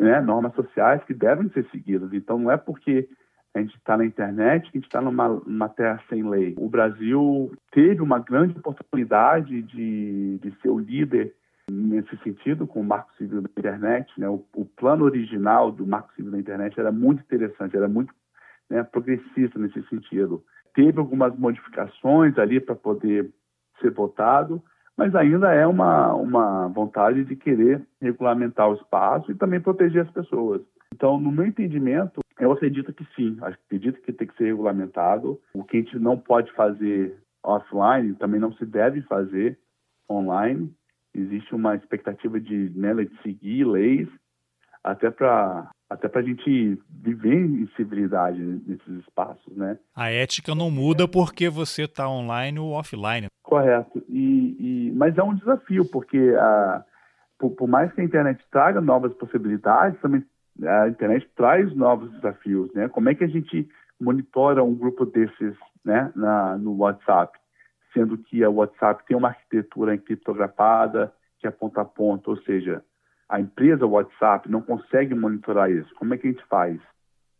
né, 0.00 0.20
normas 0.20 0.54
sociais 0.54 1.02
que 1.04 1.12
devem 1.12 1.50
ser 1.50 1.66
seguidas. 1.70 2.12
Então, 2.12 2.38
não 2.38 2.50
é 2.50 2.56
porque 2.56 3.08
a 3.54 3.60
gente 3.60 3.76
está 3.76 3.96
na 3.96 4.04
internet 4.04 4.70
que 4.70 4.78
a 4.78 4.80
gente 4.80 4.86
está 4.86 5.00
numa, 5.00 5.28
numa, 5.28 5.68
terra 5.68 6.00
sem 6.08 6.22
lei. 6.22 6.54
O 6.56 6.68
Brasil 6.68 7.52
teve 7.72 8.00
uma 8.00 8.18
grande 8.18 8.56
oportunidade 8.56 9.62
de, 9.62 10.38
de 10.38 10.52
ser 10.62 10.68
o 10.68 10.78
líder 10.78 11.34
nesse 11.70 12.16
sentido 12.18 12.66
com 12.66 12.80
o 12.80 12.84
Marco 12.84 13.14
Civil 13.16 13.40
da 13.40 13.48
Internet. 13.48 14.12
Né? 14.18 14.28
O, 14.28 14.44
o, 14.54 14.64
plano 14.64 15.04
original 15.04 15.70
do 15.70 15.86
Marco 15.86 16.12
Civil 16.14 16.32
da 16.32 16.38
Internet 16.38 16.78
era 16.78 16.90
muito 16.90 17.20
interessante, 17.20 17.76
era 17.76 17.88
muito 17.88 18.12
né, 18.68 18.82
progressista 18.82 19.58
nesse 19.58 19.82
sentido. 19.88 20.42
Teve 20.74 20.98
algumas 20.98 21.36
modificações 21.38 22.38
ali 22.38 22.60
para 22.60 22.74
poder 22.74 23.30
ser 23.80 23.90
votado, 23.90 24.62
mas 24.96 25.14
ainda 25.14 25.52
é 25.52 25.66
uma, 25.66 26.14
uma 26.14 26.68
vontade 26.68 27.24
de 27.24 27.36
querer 27.36 27.82
regulamentar 28.00 28.68
o 28.68 28.74
espaço 28.74 29.30
e 29.30 29.34
também 29.34 29.60
proteger 29.60 30.02
as 30.02 30.10
pessoas. 30.10 30.60
Então, 30.92 31.18
no 31.18 31.32
meu 31.32 31.46
entendimento, 31.46 32.20
eu 32.38 32.52
acredito 32.52 32.92
que 32.92 33.06
sim, 33.14 33.38
acredito 33.40 34.00
que 34.02 34.12
tem 34.12 34.26
que 34.26 34.36
ser 34.36 34.44
regulamentado. 34.46 35.40
O 35.54 35.64
que 35.64 35.76
a 35.78 35.80
gente 35.80 35.98
não 35.98 36.18
pode 36.18 36.52
fazer 36.52 37.16
offline 37.42 38.14
também 38.14 38.40
não 38.40 38.52
se 38.52 38.66
deve 38.66 39.00
fazer 39.02 39.58
online 40.10 40.70
existe 41.14 41.54
uma 41.54 41.74
expectativa 41.74 42.40
de, 42.40 42.70
né, 42.74 42.94
de 42.94 43.22
seguir 43.22 43.64
leis 43.64 44.08
até 44.82 45.10
para 45.10 45.70
até 45.90 46.08
para 46.08 46.20
a 46.20 46.24
gente 46.24 46.80
viver 46.88 47.34
em 47.34 47.66
civilidade 47.74 48.38
nesses 48.40 49.00
espaços, 49.00 49.56
né? 49.56 49.76
A 49.94 50.08
ética 50.08 50.54
não 50.54 50.70
muda 50.70 51.08
porque 51.08 51.48
você 51.48 51.82
está 51.82 52.08
online 52.08 52.60
ou 52.60 52.70
offline. 52.70 53.26
Correto. 53.42 54.00
E, 54.08 54.56
e, 54.60 54.92
mas 54.94 55.18
é 55.18 55.22
um 55.24 55.34
desafio 55.34 55.84
porque 55.90 56.32
a, 56.38 56.84
por, 57.36 57.50
por, 57.50 57.66
mais 57.68 57.92
que 57.92 58.00
a 58.00 58.04
internet 58.04 58.40
traga 58.52 58.80
novas 58.80 59.12
possibilidades, 59.14 60.00
também 60.00 60.24
a 60.62 60.88
internet 60.88 61.28
traz 61.34 61.74
novos 61.74 62.08
desafios, 62.12 62.72
né? 62.72 62.88
Como 62.88 63.08
é 63.08 63.14
que 63.16 63.24
a 63.24 63.28
gente 63.28 63.68
monitora 64.00 64.62
um 64.62 64.74
grupo 64.74 65.04
desses, 65.04 65.56
né, 65.84 66.12
na, 66.14 66.56
no 66.56 66.76
WhatsApp? 66.76 67.36
Sendo 67.92 68.18
que 68.18 68.42
a 68.44 68.50
WhatsApp 68.50 69.04
tem 69.06 69.16
uma 69.16 69.28
arquitetura 69.28 69.94
encriptografada, 69.94 71.12
que 71.38 71.46
é 71.46 71.50
ponto 71.50 71.78
a 71.78 71.84
ponto, 71.84 72.30
ou 72.30 72.36
seja, 72.42 72.84
a 73.28 73.40
empresa 73.40 73.86
WhatsApp 73.86 74.50
não 74.50 74.60
consegue 74.60 75.14
monitorar 75.14 75.70
isso. 75.70 75.94
Como 75.94 76.12
é 76.14 76.18
que 76.18 76.26
a 76.26 76.30
gente 76.30 76.44
faz? 76.46 76.80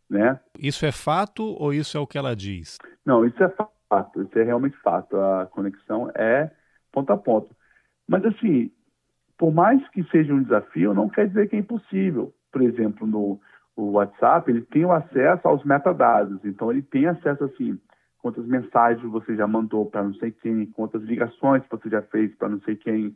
Né? 0.09 0.39
Isso 0.57 0.85
é 0.85 0.91
fato 0.91 1.43
ou 1.43 1.73
isso 1.73 1.97
é 1.97 1.99
o 1.99 2.07
que 2.07 2.17
ela 2.17 2.35
diz? 2.35 2.77
Não, 3.05 3.25
isso 3.25 3.41
é 3.43 3.49
fato, 3.89 4.21
isso 4.21 4.37
é 4.37 4.43
realmente 4.43 4.77
fato. 4.77 5.17
A 5.17 5.45
conexão 5.45 6.11
é 6.15 6.51
ponto 6.91 7.11
a 7.11 7.17
ponto. 7.17 7.55
Mas 8.07 8.25
assim, 8.25 8.71
por 9.37 9.53
mais 9.53 9.87
que 9.89 10.03
seja 10.11 10.33
um 10.33 10.43
desafio, 10.43 10.93
não 10.93 11.09
quer 11.09 11.27
dizer 11.27 11.49
que 11.49 11.55
é 11.55 11.59
impossível. 11.59 12.33
Por 12.51 12.61
exemplo, 12.61 13.07
no 13.07 13.39
WhatsApp, 13.77 14.51
ele 14.51 14.61
tem 14.61 14.85
o 14.85 14.91
acesso 14.91 15.47
aos 15.47 15.63
metadados, 15.63 16.43
então 16.43 16.71
ele 16.71 16.81
tem 16.81 17.07
acesso 17.07 17.45
assim, 17.45 17.79
quantas 18.21 18.45
mensagens 18.45 19.03
você 19.11 19.35
já 19.35 19.47
mandou 19.47 19.85
para 19.85 20.03
não 20.03 20.13
sei 20.15 20.31
quem, 20.31 20.65
quantas 20.67 21.01
ligações 21.03 21.63
você 21.69 21.89
já 21.89 22.01
fez 22.03 22.33
para 22.35 22.49
não 22.49 22.59
sei 22.61 22.75
quem. 22.75 23.15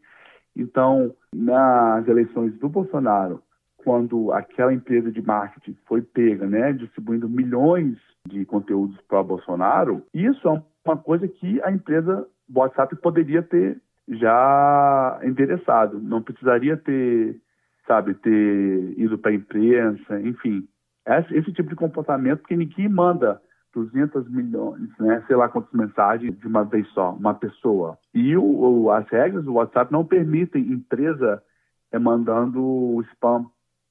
Então, 0.56 1.14
nas 1.34 2.08
eleições 2.08 2.58
do 2.58 2.70
Bolsonaro, 2.70 3.42
quando 3.78 4.32
aquela 4.32 4.74
empresa 4.74 5.12
de 5.12 5.22
marketing 5.22 5.78
foi 5.86 6.02
pega, 6.02 6.48
né, 6.48 6.74
distribuindo 6.74 7.30
milhões 7.30 7.98
de 8.28 8.44
conteúdos 8.46 9.00
para 9.08 9.22
Bolsonaro, 9.22 10.02
isso 10.14 10.48
é 10.48 10.62
uma 10.84 10.98
coisa 10.98 11.28
que 11.28 11.62
a 11.62 11.72
empresa 11.72 12.28
WhatsApp 12.54 12.96
poderia 12.96 13.44
ter 13.44 13.80
já 14.08 15.20
endereçado, 15.24 16.00
não 16.00 16.22
precisaria 16.22 16.78
ter, 16.78 17.40
sabe, 17.88 18.14
ter 18.16 18.94
ido 18.98 19.18
para 19.18 19.32
a 19.32 19.36
imprensa, 19.36 20.20
enfim, 20.22 20.68
esse, 21.08 21.36
esse 21.36 21.54
tipo 21.54 21.70
de 21.70 21.76
comportamento 21.76 22.44
que 22.44 22.56
ninguém 22.56 22.90
manda 22.90 23.40
200 23.76 24.30
milhões, 24.30 24.90
né, 24.98 25.22
sei 25.28 25.36
lá 25.36 25.50
quantas 25.50 25.74
mensagens 25.74 26.40
de 26.40 26.48
uma 26.48 26.64
vez 26.64 26.88
só, 26.94 27.12
uma 27.12 27.34
pessoa. 27.34 27.98
E 28.14 28.36
o, 28.38 28.44
o, 28.44 28.92
as 28.92 29.08
regras 29.10 29.44
do 29.44 29.54
WhatsApp 29.54 29.92
não 29.92 30.06
permitem 30.06 30.72
empresa 30.72 31.44
é, 31.92 32.00
mandando 32.00 33.04
spam, 33.12 33.46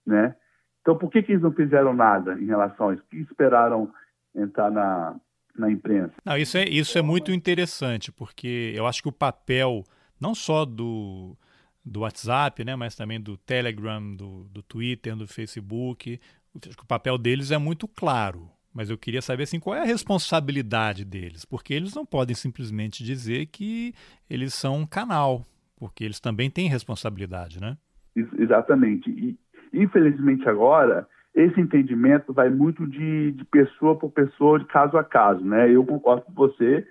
né? 0.07 0.35
Então, 0.81 0.97
por 0.97 1.11
que, 1.11 1.23
que 1.23 1.33
eles 1.33 1.43
não 1.43 1.53
fizeram 1.53 1.95
nada 1.95 2.39
em 2.41 2.47
relação 2.47 2.89
a 2.89 2.95
isso? 2.95 3.05
Que 3.11 3.19
esperaram 3.19 3.91
entrar 4.35 4.71
na, 4.71 5.17
na 5.57 5.71
imprensa? 5.71 6.13
Não, 6.25 6.37
isso, 6.37 6.57
é, 6.57 6.65
isso 6.65 6.99
é 6.99 7.03
muito 7.03 7.31
interessante, 7.31 8.11
porque 8.11 8.73
eu 8.75 8.87
acho 8.87 9.03
que 9.03 9.09
o 9.09 9.13
papel, 9.13 9.85
não 10.21 10.35
só 10.35 10.65
do, 10.65 11.37
do 11.85 12.01
WhatsApp, 12.01 12.65
né, 12.65 12.75
mas 12.77 12.95
também 12.95 13.21
do 13.21 13.37
Telegram, 13.37 14.15
do, 14.15 14.45
do 14.45 14.63
Twitter, 14.63 15.15
do 15.17 15.27
Facebook, 15.27 16.21
o 16.55 16.87
papel 16.87 17.19
deles 17.19 17.51
é 17.51 17.59
muito 17.59 17.89
claro. 17.89 18.51
Mas 18.75 18.91
eu 18.91 18.99
queria 18.99 19.23
saber 19.23 19.45
assim, 19.45 19.61
qual 19.61 19.77
é 19.77 19.83
a 19.83 19.87
responsabilidade 19.87 21.05
deles, 21.05 21.45
porque 21.45 21.73
eles 21.73 21.95
não 21.95 22.05
podem 22.05 22.35
simplesmente 22.35 23.05
dizer 23.05 23.47
que 23.47 23.95
eles 24.29 24.53
são 24.53 24.79
um 24.79 24.87
canal, 24.87 25.43
porque 25.77 26.03
eles 26.03 26.19
também 26.19 26.51
têm 26.51 26.69
responsabilidade, 26.69 27.61
né? 27.61 27.77
Exatamente. 28.17 29.11
E, 29.11 29.39
infelizmente 29.73 30.49
agora, 30.49 31.07
esse 31.35 31.61
entendimento 31.61 32.33
vai 32.33 32.51
muito 32.51 32.87
de, 32.87 33.33
de 33.33 33.45
pessoa 33.45 33.97
por 33.97 34.11
pessoa, 34.11 34.59
de 34.59 34.67
caso 34.67 34.97
a 34.97 35.05
caso, 35.05 35.45
né? 35.45 35.71
Eu 35.71 35.85
concordo 35.85 36.23
com 36.23 36.33
você 36.33 36.87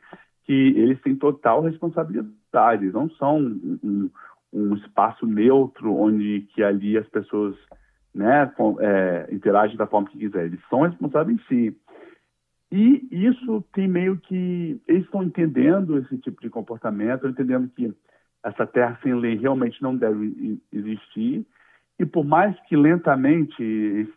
que 0.46 0.54
eles 0.54 1.02
têm 1.02 1.16
total 1.16 1.62
responsabilidade, 1.62 2.92
não 2.92 3.10
são 3.12 3.38
um, 3.38 4.10
um 4.54 4.76
espaço 4.76 5.26
neutro 5.26 5.96
onde 5.96 6.48
que 6.54 6.62
ali 6.62 6.98
as 6.98 7.08
pessoas 7.08 7.56
né, 8.14 8.52
é, 8.80 9.28
interage 9.32 9.76
da 9.76 9.88
forma 9.88 10.08
que 10.10 10.18
quiser. 10.18 10.46
Eles 10.46 10.60
são 10.70 10.82
responsáveis 10.82 11.38
em 11.38 11.44
si. 11.48 11.78
E 12.72 13.08
isso 13.12 13.64
tem 13.74 13.88
meio 13.88 14.18
que. 14.18 14.82
Eles 14.88 15.04
estão 15.04 15.24
entendendo 15.24 15.98
esse 16.00 16.18
tipo 16.18 16.42
de 16.42 16.50
comportamento, 16.50 17.28
entendendo 17.28 17.70
que 17.70 17.94
essa 18.44 18.66
terra 18.66 19.00
sem 19.02 19.14
lei 19.14 19.36
realmente 19.36 19.82
não 19.82 19.96
deve 19.96 20.60
existir. 20.72 21.46
E 22.00 22.06
por 22.06 22.26
mais 22.26 22.60
que 22.62 22.76
lentamente 22.76 24.12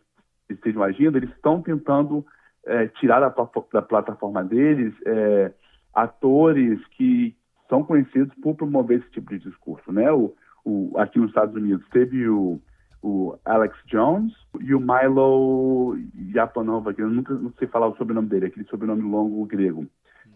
estejam 0.49 0.83
agindo, 0.83 1.17
eles 1.17 1.29
estão 1.31 1.61
tentando 1.61 2.25
é, 2.65 2.87
tirar 2.87 3.19
da, 3.19 3.29
da, 3.73 3.81
plataforma 3.81 4.43
deles 4.43 4.93
é, 5.05 5.53
atores 5.93 6.85
que 6.87 7.35
são 7.69 7.83
conhecidos 7.83 8.33
por 8.41 8.55
promover 8.55 8.99
esse 8.99 9.09
tipo 9.11 9.29
de 9.29 9.39
discurso. 9.39 9.91
Né? 9.91 10.11
O, 10.11 10.33
o, 10.65 10.93
aqui 10.97 11.19
nos 11.19 11.29
Estados 11.29 11.55
Unidos 11.55 11.87
teve 11.89 12.27
o 12.27 12.59
o 13.01 13.37
Alex 13.45 13.77
Jones 13.85 14.33
e 14.59 14.73
o 14.73 14.79
Milo 14.79 15.97
Yapanova, 16.33 16.93
que 16.93 17.01
eu 17.01 17.09
nunca 17.09 17.33
não 17.33 17.51
sei 17.53 17.67
falar 17.67 17.87
o 17.87 17.95
sobrenome 17.95 18.27
dele, 18.27 18.47
aquele 18.47 18.67
sobrenome 18.67 19.01
longo 19.01 19.45
grego. 19.45 19.85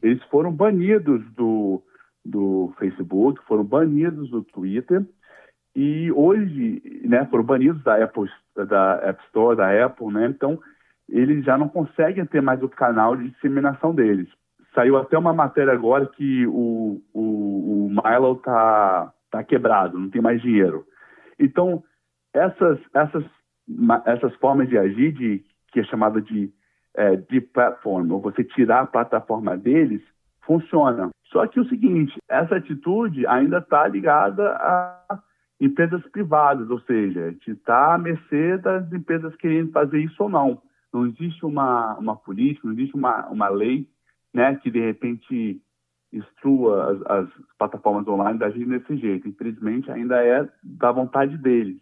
Eles 0.02 0.24
foram 0.26 0.52
banidos 0.52 1.24
do, 1.34 1.82
do 2.24 2.74
Facebook, 2.80 3.42
foram 3.46 3.64
banidos 3.64 4.30
do 4.30 4.44
Twitter 4.44 5.06
e 5.76 6.12
hoje, 6.12 6.82
né, 7.06 7.26
foram 7.28 7.44
banidos 7.44 7.82
da 7.84 8.04
Apple, 8.04 8.30
da 8.56 9.00
App 9.04 9.24
Store, 9.26 9.56
da 9.56 9.86
Apple, 9.86 10.08
né? 10.08 10.28
Então, 10.28 10.60
eles 11.08 11.44
já 11.46 11.58
não 11.58 11.70
conseguem 11.70 12.26
ter 12.26 12.42
mais 12.42 12.62
o 12.62 12.70
canal 12.70 13.16
de 13.16 13.30
disseminação 13.30 13.94
deles. 13.94 14.28
Saiu 14.74 14.98
até 14.98 15.18
uma 15.18 15.34
matéria 15.34 15.74
agora 15.74 16.06
que 16.06 16.46
o, 16.48 17.02
o, 17.14 17.86
o 17.86 17.90
Milo 17.90 18.36
tá, 18.38 19.14
tá 19.30 19.44
quebrado, 19.44 19.98
não 19.98 20.10
tem 20.10 20.22
mais 20.22 20.42
dinheiro. 20.42 20.86
Então, 21.40 21.84
essas, 22.34 22.80
essas, 22.94 23.24
essas 24.06 24.36
formas 24.36 24.70
de 24.70 24.78
agir, 24.78 25.12
de, 25.14 25.44
que 25.72 25.80
é 25.80 25.84
chamada 25.84 26.22
de 26.22 26.52
é, 26.94 27.16
de 27.16 27.42
platform, 27.42 28.12
ou 28.12 28.22
você 28.22 28.44
tirar 28.44 28.82
a 28.82 28.88
plataforma 28.88 29.58
deles, 29.58 30.02
funciona. 30.42 31.10
Só 31.26 31.46
que 31.48 31.60
o 31.60 31.68
seguinte, 31.68 32.18
essa 32.28 32.58
atitude 32.58 33.26
ainda 33.28 33.60
está 33.60 33.88
ligada 33.88 34.52
a 34.52 35.20
empresas 35.60 36.06
privadas, 36.08 36.70
ou 36.70 36.80
seja, 36.82 37.26
a 37.26 37.32
gente 37.32 37.52
está 37.52 37.94
à 37.94 37.98
mercê 37.98 38.58
das 38.58 38.92
empresas 38.92 39.36
querendo 39.36 39.72
fazer 39.72 40.00
isso 40.00 40.24
ou 40.24 40.30
não. 40.30 40.62
Não 40.94 41.06
existe 41.06 41.46
uma, 41.46 41.96
uma 41.98 42.16
política, 42.16 42.68
não 42.68 42.74
existe 42.74 42.96
uma, 42.96 43.28
uma 43.28 43.48
lei 43.48 43.88
né, 44.34 44.56
que, 44.56 44.70
de 44.70 44.80
repente, 44.80 45.62
instrua 46.12 46.92
as, 46.92 47.02
as 47.06 47.30
plataformas 47.58 48.08
online 48.08 48.40
da 48.40 48.48
agir 48.48 48.66
desse 48.66 48.98
jeito. 48.98 49.30
Infelizmente, 49.30 49.90
ainda 49.90 50.22
é 50.22 50.50
da 50.62 50.92
vontade 50.92 51.38
deles 51.38 51.80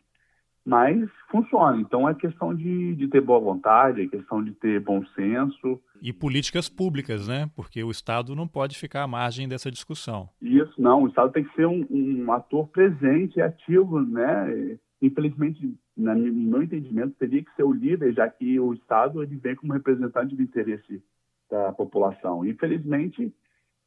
mas 0.69 1.09
funciona. 1.31 1.81
Então 1.81 2.07
é 2.07 2.13
questão 2.13 2.53
de, 2.53 2.95
de 2.95 3.07
ter 3.07 3.21
boa 3.21 3.39
vontade, 3.39 4.03
é 4.03 4.07
questão 4.07 4.43
de 4.43 4.51
ter 4.51 4.79
bom 4.79 5.03
senso. 5.15 5.81
E 5.99 6.13
políticas 6.13 6.69
públicas, 6.69 7.27
né? 7.27 7.49
Porque 7.55 7.83
o 7.83 7.89
Estado 7.89 8.35
não 8.35 8.47
pode 8.47 8.77
ficar 8.77 9.01
à 9.01 9.07
margem 9.07 9.49
dessa 9.49 9.71
discussão. 9.71 10.29
Isso, 10.39 10.79
não. 10.79 11.03
O 11.03 11.07
Estado 11.07 11.31
tem 11.31 11.43
que 11.43 11.55
ser 11.55 11.65
um, 11.65 11.85
um 11.89 12.31
ator 12.31 12.67
presente 12.67 13.37
e 13.37 13.41
ativo, 13.41 13.99
né? 13.99 14.77
infelizmente, 15.01 15.75
no 15.97 16.13
meu 16.15 16.61
entendimento, 16.61 17.15
teria 17.17 17.43
que 17.43 17.55
ser 17.55 17.63
o 17.63 17.73
líder, 17.73 18.13
já 18.13 18.29
que 18.29 18.59
o 18.59 18.73
Estado 18.73 19.23
ele 19.23 19.37
vem 19.37 19.55
como 19.55 19.73
representante 19.73 20.35
do 20.35 20.43
interesse 20.43 21.01
da 21.49 21.71
população. 21.71 22.45
Infelizmente, 22.45 23.33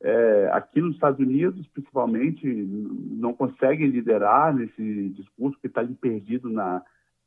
é, 0.03 0.51
aqui 0.53 0.81
nos 0.81 0.95
Estados 0.95 1.21
Unidos, 1.21 1.67
principalmente, 1.69 2.45
não 2.45 3.33
conseguem 3.33 3.89
liderar 3.89 4.55
nesse 4.55 5.11
discurso 5.11 5.59
que 5.61 5.69
está 5.69 5.87
perdido 6.01 6.51
na, 6.51 6.83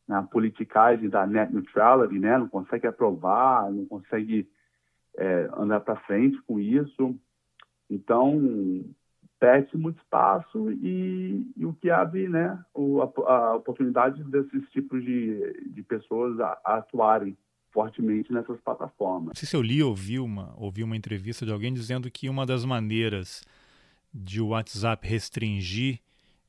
na 0.06 0.24
politicagem 0.24 1.10
da 1.10 1.26
net 1.26 1.54
neutrality, 1.54 2.20
né? 2.20 2.38
não 2.38 2.50
consegue 2.50 2.86
aprovar, 2.86 3.72
não 3.72 3.86
consegue 3.86 4.50
é, 5.18 5.50
andar 5.56 5.80
para 5.80 5.96
frente 6.02 6.38
com 6.44 6.60
isso. 6.60 7.16
Então, 7.90 8.84
perde 9.40 9.78
muito 9.78 10.02
espaço 10.02 10.72
e, 10.72 11.50
e, 11.56 11.66
o 11.66 11.74
que 11.74 11.90
abre 11.90 12.28
né, 12.28 12.62
o, 12.74 13.02
a, 13.02 13.32
a, 13.32 13.56
oportunidade 13.56 14.24
desses 14.26 14.68
tipos 14.72 15.04
de, 15.04 15.72
de 15.72 15.84
pessoas 15.84 16.40
a, 16.40 16.60
a 16.66 16.76
atuarem 16.78 17.38
fortemente 17.76 18.32
nessas 18.32 18.58
plataformas. 18.62 19.28
Não 19.28 19.36
sei 19.36 19.48
se 19.50 19.56
eu 19.56 19.62
li 19.62 19.84
ou 19.84 19.90
ouvi 19.90 20.18
uma, 20.18 20.54
ouvi 20.56 20.82
uma 20.82 20.96
entrevista 20.96 21.46
de 21.46 21.52
alguém 21.52 21.74
dizendo 21.74 22.10
que 22.10 22.30
uma 22.30 22.46
das 22.46 22.64
maneiras 22.64 23.44
de 24.14 24.40
o 24.40 24.48
WhatsApp 24.48 25.06
restringir 25.06 26.00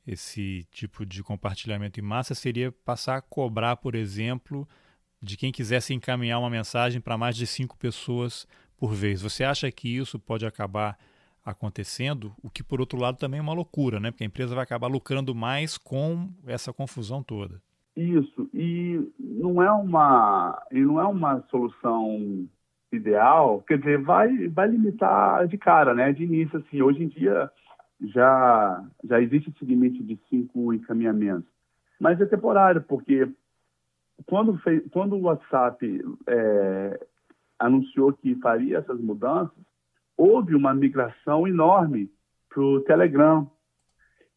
esse 0.07 0.65
tipo 0.71 1.05
de 1.05 1.25
compartilhamento 1.25 1.99
em 1.99 2.03
massa 2.03 2.33
seria 2.33 2.71
passar 2.71 3.17
a 3.17 3.21
cobrar, 3.21 3.75
por 3.75 3.97
exemplo, 3.97 4.69
de 5.21 5.37
quem 5.37 5.51
quisesse 5.51 5.93
encaminhar 5.93 6.39
uma 6.39 6.49
mensagem 6.49 7.01
para 7.01 7.19
mais 7.19 7.35
de 7.35 7.45
cinco 7.45 7.77
pessoas 7.77 8.47
por 8.77 8.95
vez. 8.95 9.21
Você 9.21 9.43
acha 9.43 9.69
que 9.73 9.97
isso 9.97 10.21
pode 10.21 10.47
acabar 10.47 10.97
acontecendo? 11.45 12.33
O 12.41 12.49
que, 12.49 12.63
por 12.63 12.81
outro 12.81 13.01
lado, 13.01 13.19
também 13.19 13.39
é 13.39 13.43
uma 13.43 13.53
loucura, 13.53 13.99
né? 13.99 14.13
Porque 14.13 14.23
a 14.23 14.27
empresa 14.29 14.55
vai 14.55 14.63
acabar 14.63 14.87
lucrando 14.87 15.35
mais 15.35 15.77
com 15.77 16.33
essa 16.47 16.73
confusão 16.73 17.21
toda. 17.21 17.61
Isso, 17.97 18.49
e 18.53 19.11
não 19.19 19.63
é 19.63 19.73
uma, 19.73 20.63
e 20.71 20.81
não 20.81 21.01
é 21.01 21.07
uma 21.07 21.41
solução 21.51 22.47
ideal, 22.93 23.63
quer 23.63 23.79
dizer, 23.79 24.03
vai, 24.03 24.49
vai 24.49 24.69
limitar 24.69 25.47
de 25.49 25.57
cara, 25.57 25.95
né? 25.95 26.13
De 26.13 26.23
início, 26.23 26.59
assim, 26.59 26.83
hoje 26.83 27.05
em 27.05 27.09
dia 27.09 27.51
já, 28.01 28.85
já 29.03 29.21
existe 29.21 29.51
esse 29.51 29.65
limite 29.65 30.03
de 30.03 30.19
cinco 30.29 30.75
encaminhamentos, 30.75 31.51
mas 31.99 32.21
é 32.21 32.27
temporário, 32.27 32.83
porque 32.83 33.29
quando, 34.27 34.59
fez, 34.59 34.83
quando 34.91 35.17
o 35.17 35.23
WhatsApp 35.23 36.05
é, 36.27 37.07
anunciou 37.59 38.13
que 38.13 38.35
faria 38.37 38.79
essas 38.79 39.01
mudanças, 39.01 39.57
houve 40.17 40.55
uma 40.55 40.75
migração 40.75 41.49
enorme 41.49 42.11
para 42.49 42.63
o 42.63 42.81
Telegram, 42.83 43.51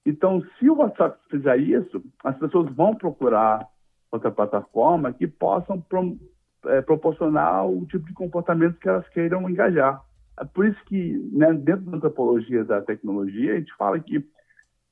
então, 0.10 0.42
se 0.58 0.68
o 0.68 0.78
WhatsApp 0.78 1.20
fizer 1.30 1.58
isso, 1.58 2.04
as 2.24 2.36
pessoas 2.40 2.74
vão 2.74 2.96
procurar 2.96 3.68
outra 4.12 4.32
plataforma 4.32 5.14
que 5.14 5.28
possam 5.28 5.80
pro, 5.80 6.18
é, 6.66 6.82
proporcionar 6.82 7.68
o 7.68 7.86
tipo 7.86 8.08
de 8.08 8.14
comportamento 8.14 8.80
que 8.80 8.90
elas 8.90 9.08
queiram 9.10 9.48
engajar. 9.48 10.02
É 10.40 10.44
por 10.46 10.66
isso 10.66 10.84
que, 10.86 11.14
né, 11.32 11.54
dentro 11.54 11.86
da 11.86 11.98
antropologia 11.98 12.64
da 12.64 12.82
tecnologia, 12.82 13.54
a 13.54 13.60
gente 13.60 13.76
fala 13.76 14.00
que 14.00 14.26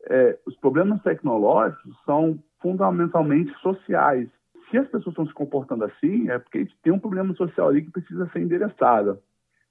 é, 0.07 0.38
os 0.45 0.55
problemas 0.57 1.01
tecnológicos 1.01 1.97
são 2.05 2.38
fundamentalmente 2.61 3.51
sociais. 3.61 4.30
Se 4.70 4.78
as 4.78 4.86
pessoas 4.86 5.13
estão 5.13 5.26
se 5.26 5.34
comportando 5.34 5.86
assim, 5.86 6.30
é 6.30 6.38
porque 6.38 6.59
a 6.59 6.61
gente 6.61 6.78
tem 6.84 6.93
um 6.93 6.99
problema 6.99 7.34
social 7.34 7.70
ali 7.70 7.82
que 7.82 7.91
precisa 7.91 8.30
ser 8.30 8.39
endereçado, 8.39 9.20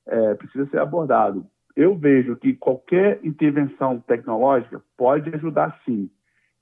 é, 0.07 0.35
precisa 0.35 0.67
ser 0.71 0.81
abordado 0.81 1.47
eu 1.77 1.95
vejo 1.95 2.35
que 2.37 2.55
qualquer 2.55 3.21
intervenção 3.23 4.01
tecnológica 4.01 4.83
pode 4.97 5.33
ajudar 5.35 5.79
sim, 5.85 6.11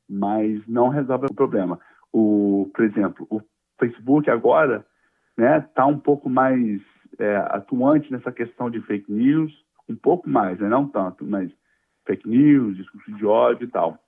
mas 0.09 0.67
não 0.67 0.89
resolve 0.89 1.27
o 1.31 1.35
problema. 1.35 1.79
O, 2.13 2.69
por 2.75 2.85
exemplo, 2.85 3.27
o 3.31 3.41
Facebook 3.79 4.29
agora 4.29 4.85
está 5.31 5.43
né, 5.43 5.61
tá 5.75 5.87
um 5.87 5.99
pouco 5.99 6.29
mais 6.29 6.83
é, 7.19 7.37
atuante 7.37 8.11
nessa 8.11 8.33
questão 8.33 8.69
de 8.69 8.81
fake 8.83 9.11
news, 9.11 9.53
um 9.89 9.95
pouco 9.95 10.29
mais, 10.29 10.59
né, 10.59 10.69
não 10.69 10.89
tanto, 10.89 11.25
mas 11.25 11.51
fake 12.07 12.29
news, 12.29 12.77
discurso 12.77 13.13
de 13.13 13.25
ódio 13.25 13.65
e 13.65 13.71
tal. 13.71 13.99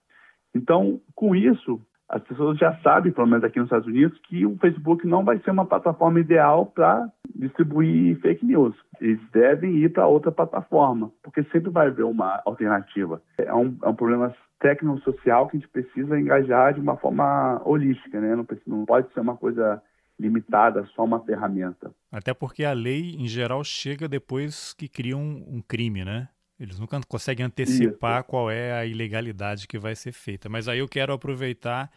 Então, 0.55 1.01
com 1.15 1.37
isso, 1.37 1.81
as 2.09 2.23
pessoas 2.23 2.57
já 2.59 2.77
sabem, 2.83 3.13
pelo 3.13 3.27
menos 3.27 3.45
aqui 3.45 3.59
nos 3.59 3.67
Estados 3.67 3.89
Unidos, 3.89 4.19
que 4.29 4.47
o 4.47 4.57
Facebook 4.59 5.07
não 5.07 5.25
vai 5.25 5.39
ser 5.41 5.51
uma 5.51 5.67
plataforma 5.67 6.21
ideal 6.21 6.67
para 6.67 7.11
distribuir 7.35 8.21
fake 8.21 8.47
news. 8.47 8.75
Eles 9.01 9.21
devem 9.33 9.77
ir 9.77 9.93
para 9.93 10.07
outra 10.07 10.31
plataforma, 10.31 11.11
porque 11.23 11.43
sempre 11.45 11.71
vai 11.71 11.89
haver 11.89 12.05
uma 12.05 12.41
alternativa. 12.45 13.21
É 13.37 13.53
um, 13.53 13.77
é 13.83 13.89
um 13.89 13.95
problema 13.95 14.35
tecnosocial 14.61 15.49
que 15.49 15.57
a 15.57 15.61
gente 15.61 15.69
precisa 15.69 16.19
engajar 16.19 16.75
de 16.75 16.81
uma 16.81 16.97
forma 16.97 17.61
holística, 17.65 18.21
né? 18.21 18.37
Não, 18.37 18.47
não 18.67 18.85
pode 18.87 19.13
ser 19.13 19.21
uma 19.21 19.37
coisa 19.37 19.83
limitada, 20.19 20.87
só 20.95 21.05
uma 21.05 21.21
ferramenta. 21.21 21.91
Até 22.11 22.33
porque 22.33 22.65
a 22.65 22.73
lei, 22.73 23.17
em 23.19 23.27
geral, 23.27 23.63
chega 23.63 24.09
depois 24.09 24.73
que 24.73 24.89
cria 24.89 25.17
um, 25.17 25.45
um 25.47 25.61
crime, 25.61 26.05
né? 26.05 26.29
Eles 26.59 26.79
nunca 26.79 27.01
conseguem 27.07 27.45
antecipar 27.45 28.21
Isso. 28.21 28.29
qual 28.29 28.51
é 28.51 28.73
a 28.73 28.87
ilegalidade 28.87 29.69
que 29.69 29.79
vai 29.79 29.95
ser 29.95 30.13
feita. 30.13 30.49
Mas 30.49 30.69
aí 30.69 30.79
eu 30.79 30.89
quero 30.89 31.13
aproveitar 31.13 31.91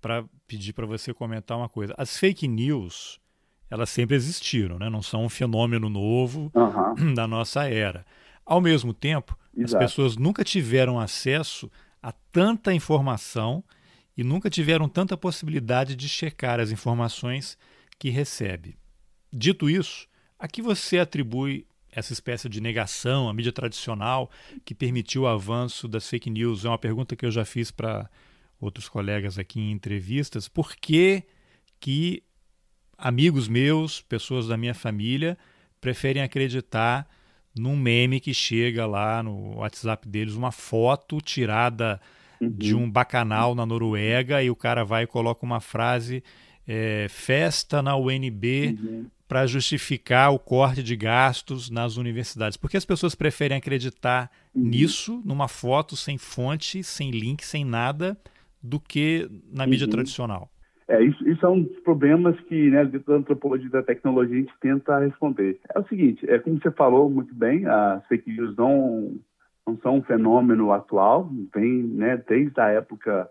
para 0.00 0.24
pedir 0.46 0.72
para 0.72 0.86
você 0.86 1.12
comentar 1.12 1.56
uma 1.56 1.68
coisa. 1.68 1.94
As 1.98 2.16
fake 2.16 2.46
news, 2.46 3.20
elas 3.68 3.90
sempre 3.90 4.16
existiram, 4.16 4.78
né? 4.78 4.88
não 4.88 5.02
são 5.02 5.24
um 5.24 5.28
fenômeno 5.28 5.88
novo 5.88 6.50
uhum. 6.54 7.14
da 7.14 7.26
nossa 7.26 7.68
era. 7.68 8.06
Ao 8.46 8.60
mesmo 8.60 8.92
tempo, 8.92 9.36
Exato. 9.56 9.84
as 9.84 9.90
pessoas 9.90 10.16
nunca 10.16 10.44
tiveram 10.44 11.00
acesso 11.00 11.70
a 12.02 12.12
tanta 12.12 12.72
informação 12.72 13.64
e 14.16 14.22
nunca 14.22 14.48
tiveram 14.48 14.88
tanta 14.88 15.16
possibilidade 15.16 15.96
de 15.96 16.08
checar 16.08 16.60
as 16.60 16.70
informações 16.70 17.58
que 17.98 18.10
recebe. 18.10 18.76
Dito 19.32 19.68
isso, 19.68 20.06
a 20.38 20.46
que 20.46 20.62
você 20.62 20.98
atribui 20.98 21.66
essa 21.94 22.12
espécie 22.12 22.48
de 22.48 22.60
negação 22.60 23.28
à 23.28 23.32
mídia 23.32 23.52
tradicional 23.52 24.30
que 24.64 24.74
permitiu 24.74 25.22
o 25.22 25.26
avanço 25.26 25.86
das 25.86 26.08
fake 26.08 26.28
news? 26.28 26.64
É 26.64 26.68
uma 26.68 26.78
pergunta 26.78 27.14
que 27.14 27.24
eu 27.24 27.30
já 27.30 27.44
fiz 27.44 27.70
para 27.70 28.10
outros 28.60 28.88
colegas 28.88 29.38
aqui 29.38 29.60
em 29.60 29.70
entrevistas. 29.70 30.48
Por 30.48 30.74
que, 30.74 31.22
que 31.78 32.22
amigos 32.98 33.48
meus, 33.48 34.00
pessoas 34.02 34.48
da 34.48 34.56
minha 34.56 34.74
família, 34.74 35.38
preferem 35.80 36.22
acreditar 36.22 37.08
num 37.56 37.76
meme 37.76 38.18
que 38.18 38.34
chega 38.34 38.86
lá 38.86 39.22
no 39.22 39.58
WhatsApp 39.58 40.08
deles, 40.08 40.34
uma 40.34 40.50
foto 40.50 41.20
tirada 41.20 42.00
uhum. 42.40 42.50
de 42.50 42.74
um 42.74 42.90
bacanal 42.90 43.54
na 43.54 43.64
Noruega 43.64 44.42
e 44.42 44.50
o 44.50 44.56
cara 44.56 44.84
vai 44.84 45.04
e 45.04 45.06
coloca 45.06 45.46
uma 45.46 45.60
frase 45.60 46.24
é, 46.66 47.06
festa 47.08 47.80
na 47.80 47.96
UNB 47.96 48.76
uhum 48.80 49.06
para 49.34 49.48
justificar 49.48 50.32
o 50.32 50.38
corte 50.38 50.80
de 50.80 50.94
gastos 50.94 51.68
nas 51.68 51.96
universidades? 51.96 52.56
Por 52.56 52.70
que 52.70 52.76
as 52.76 52.84
pessoas 52.84 53.16
preferem 53.16 53.56
acreditar 53.56 54.30
uhum. 54.54 54.62
nisso, 54.62 55.20
numa 55.24 55.48
foto 55.48 55.96
sem 55.96 56.16
fonte, 56.16 56.84
sem 56.84 57.10
link, 57.10 57.44
sem 57.44 57.64
nada, 57.64 58.16
do 58.62 58.78
que 58.78 59.28
na 59.52 59.66
mídia 59.66 59.86
uhum. 59.86 59.90
tradicional? 59.90 60.48
É, 60.86 61.02
isso, 61.02 61.28
isso, 61.28 61.44
é 61.44 61.48
um 61.48 61.62
dos 61.62 61.80
problemas 61.80 62.38
que, 62.42 62.70
né, 62.70 62.84
dentro 62.84 63.12
da 63.12 63.18
antropologia 63.18 63.68
da 63.70 63.82
tecnologia, 63.82 64.36
a 64.36 64.40
gente 64.40 64.54
tenta 64.60 65.00
responder. 65.00 65.58
É 65.74 65.80
o 65.80 65.88
seguinte, 65.88 66.24
é 66.30 66.38
como 66.38 66.60
você 66.60 66.70
falou 66.70 67.10
muito 67.10 67.34
bem, 67.34 67.66
as 67.66 68.06
fake 68.06 68.30
news 68.30 68.56
não, 68.56 69.16
não 69.66 69.76
são 69.78 69.96
um 69.96 70.02
fenômeno 70.04 70.70
atual, 70.70 71.28
vem 71.52 71.82
né, 71.82 72.22
desde 72.28 72.60
a 72.60 72.68
época 72.68 73.28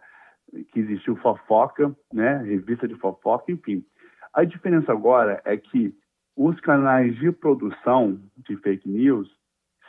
que 0.73 0.81
existiu 0.81 1.15
fofoca, 1.15 1.95
né, 2.11 2.43
revista 2.43 2.89
de 2.89 2.95
fofoca, 2.95 3.53
enfim. 3.53 3.85
A 4.33 4.43
diferença 4.43 4.91
agora 4.91 5.41
é 5.45 5.55
que 5.55 5.93
os 6.35 6.59
canais 6.61 7.15
de 7.17 7.31
produção 7.31 8.19
de 8.37 8.57
fake 8.57 8.89
news 8.89 9.29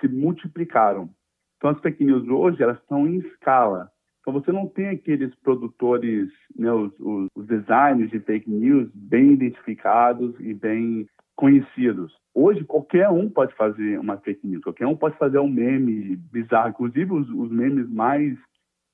se 0.00 0.08
multiplicaram. 0.08 1.08
Então, 1.56 1.70
as 1.70 1.80
fake 1.80 2.04
news 2.04 2.28
hoje 2.28 2.62
elas 2.62 2.78
estão 2.78 3.06
em 3.06 3.18
escala. 3.18 3.90
Então, 4.20 4.34
você 4.34 4.52
não 4.52 4.66
tem 4.66 4.88
aqueles 4.88 5.34
produtores, 5.36 6.30
né, 6.56 6.70
os, 6.70 6.92
os, 6.98 7.28
os 7.34 7.46
designers 7.46 8.10
de 8.10 8.20
fake 8.20 8.50
news 8.50 8.90
bem 8.94 9.32
identificados 9.32 10.34
e 10.40 10.52
bem 10.52 11.06
conhecidos. 11.36 12.14
Hoje, 12.34 12.64
qualquer 12.64 13.08
um 13.08 13.30
pode 13.30 13.54
fazer 13.54 13.98
uma 13.98 14.18
fake 14.18 14.46
news, 14.46 14.62
qualquer 14.62 14.86
um 14.86 14.96
pode 14.96 15.16
fazer 15.16 15.38
um 15.38 15.48
meme 15.48 16.16
bizarro. 16.16 16.68
Inclusive, 16.68 17.12
os, 17.12 17.28
os 17.30 17.50
memes 17.50 17.88
mais 17.88 18.36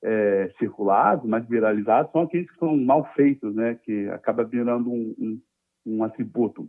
é, 0.03 0.51
circulados, 0.57 1.29
mais 1.29 1.45
viralizados, 1.47 2.11
são 2.11 2.21
aqueles 2.21 2.49
que 2.49 2.57
são 2.57 2.75
mal 2.75 3.09
feitos, 3.15 3.53
né? 3.55 3.75
Que 3.83 4.09
acaba 4.09 4.43
virando 4.43 4.89
um, 4.89 5.15
um, 5.19 5.41
um 5.85 6.03
atributo. 6.03 6.67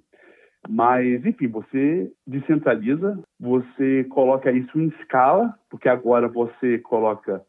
Mas, 0.69 1.25
enfim, 1.27 1.49
você 1.49 2.13
descentraliza, 2.27 3.21
você 3.39 4.05
coloca 4.05 4.53
isso 4.53 4.79
em 4.79 4.89
escala, 4.89 5.59
porque 5.69 5.89
agora 5.89 6.29
você 6.29 6.79
coloca 6.79 7.45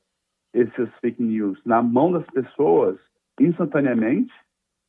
essas 0.54 0.90
fake 1.00 1.22
news 1.22 1.60
na 1.66 1.82
mão 1.82 2.12
das 2.12 2.26
pessoas 2.28 2.98
instantaneamente, 3.40 4.34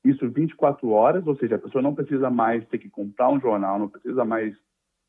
isso 0.04 0.28
24 0.30 0.88
horas, 0.90 1.26
ou 1.26 1.36
seja, 1.36 1.56
a 1.56 1.58
pessoa 1.58 1.80
não 1.80 1.94
precisa 1.94 2.30
mais 2.30 2.66
ter 2.68 2.78
que 2.78 2.90
comprar 2.90 3.30
um 3.30 3.40
jornal, 3.40 3.78
não 3.78 3.88
precisa 3.88 4.24
mais 4.24 4.54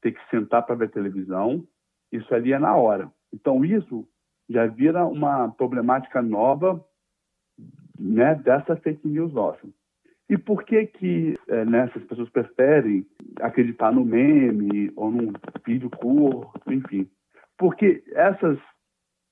ter 0.02 0.14
que 0.14 0.30
sentar 0.30 0.66
para 0.66 0.76
ver 0.76 0.90
televisão, 0.90 1.66
isso 2.12 2.34
ali 2.34 2.54
é 2.54 2.60
na 2.60 2.76
hora. 2.76 3.12
Então, 3.34 3.66
isso 3.66 4.08
já 4.50 4.66
vira 4.68 5.06
uma 5.06 5.50
problemática 5.50 6.22
nova 6.22 6.84
né, 8.00 8.36
dessa 8.36 8.76
fake 8.76 9.08
news 9.08 9.34
nossa. 9.34 9.68
E 10.30 10.38
por 10.38 10.64
que 10.64 10.88
que 10.88 11.36
é, 11.48 11.66
né, 11.66 11.88
essas 11.90 12.04
pessoas 12.04 12.30
preferem 12.30 13.06
acreditar 13.40 13.92
no 13.92 14.04
meme 14.04 14.92
ou 14.96 15.12
num 15.12 15.32
vídeo 15.66 15.90
curto, 15.90 16.74
enfim? 16.74 17.08
Porque 17.58 18.04
essas, 18.12 18.58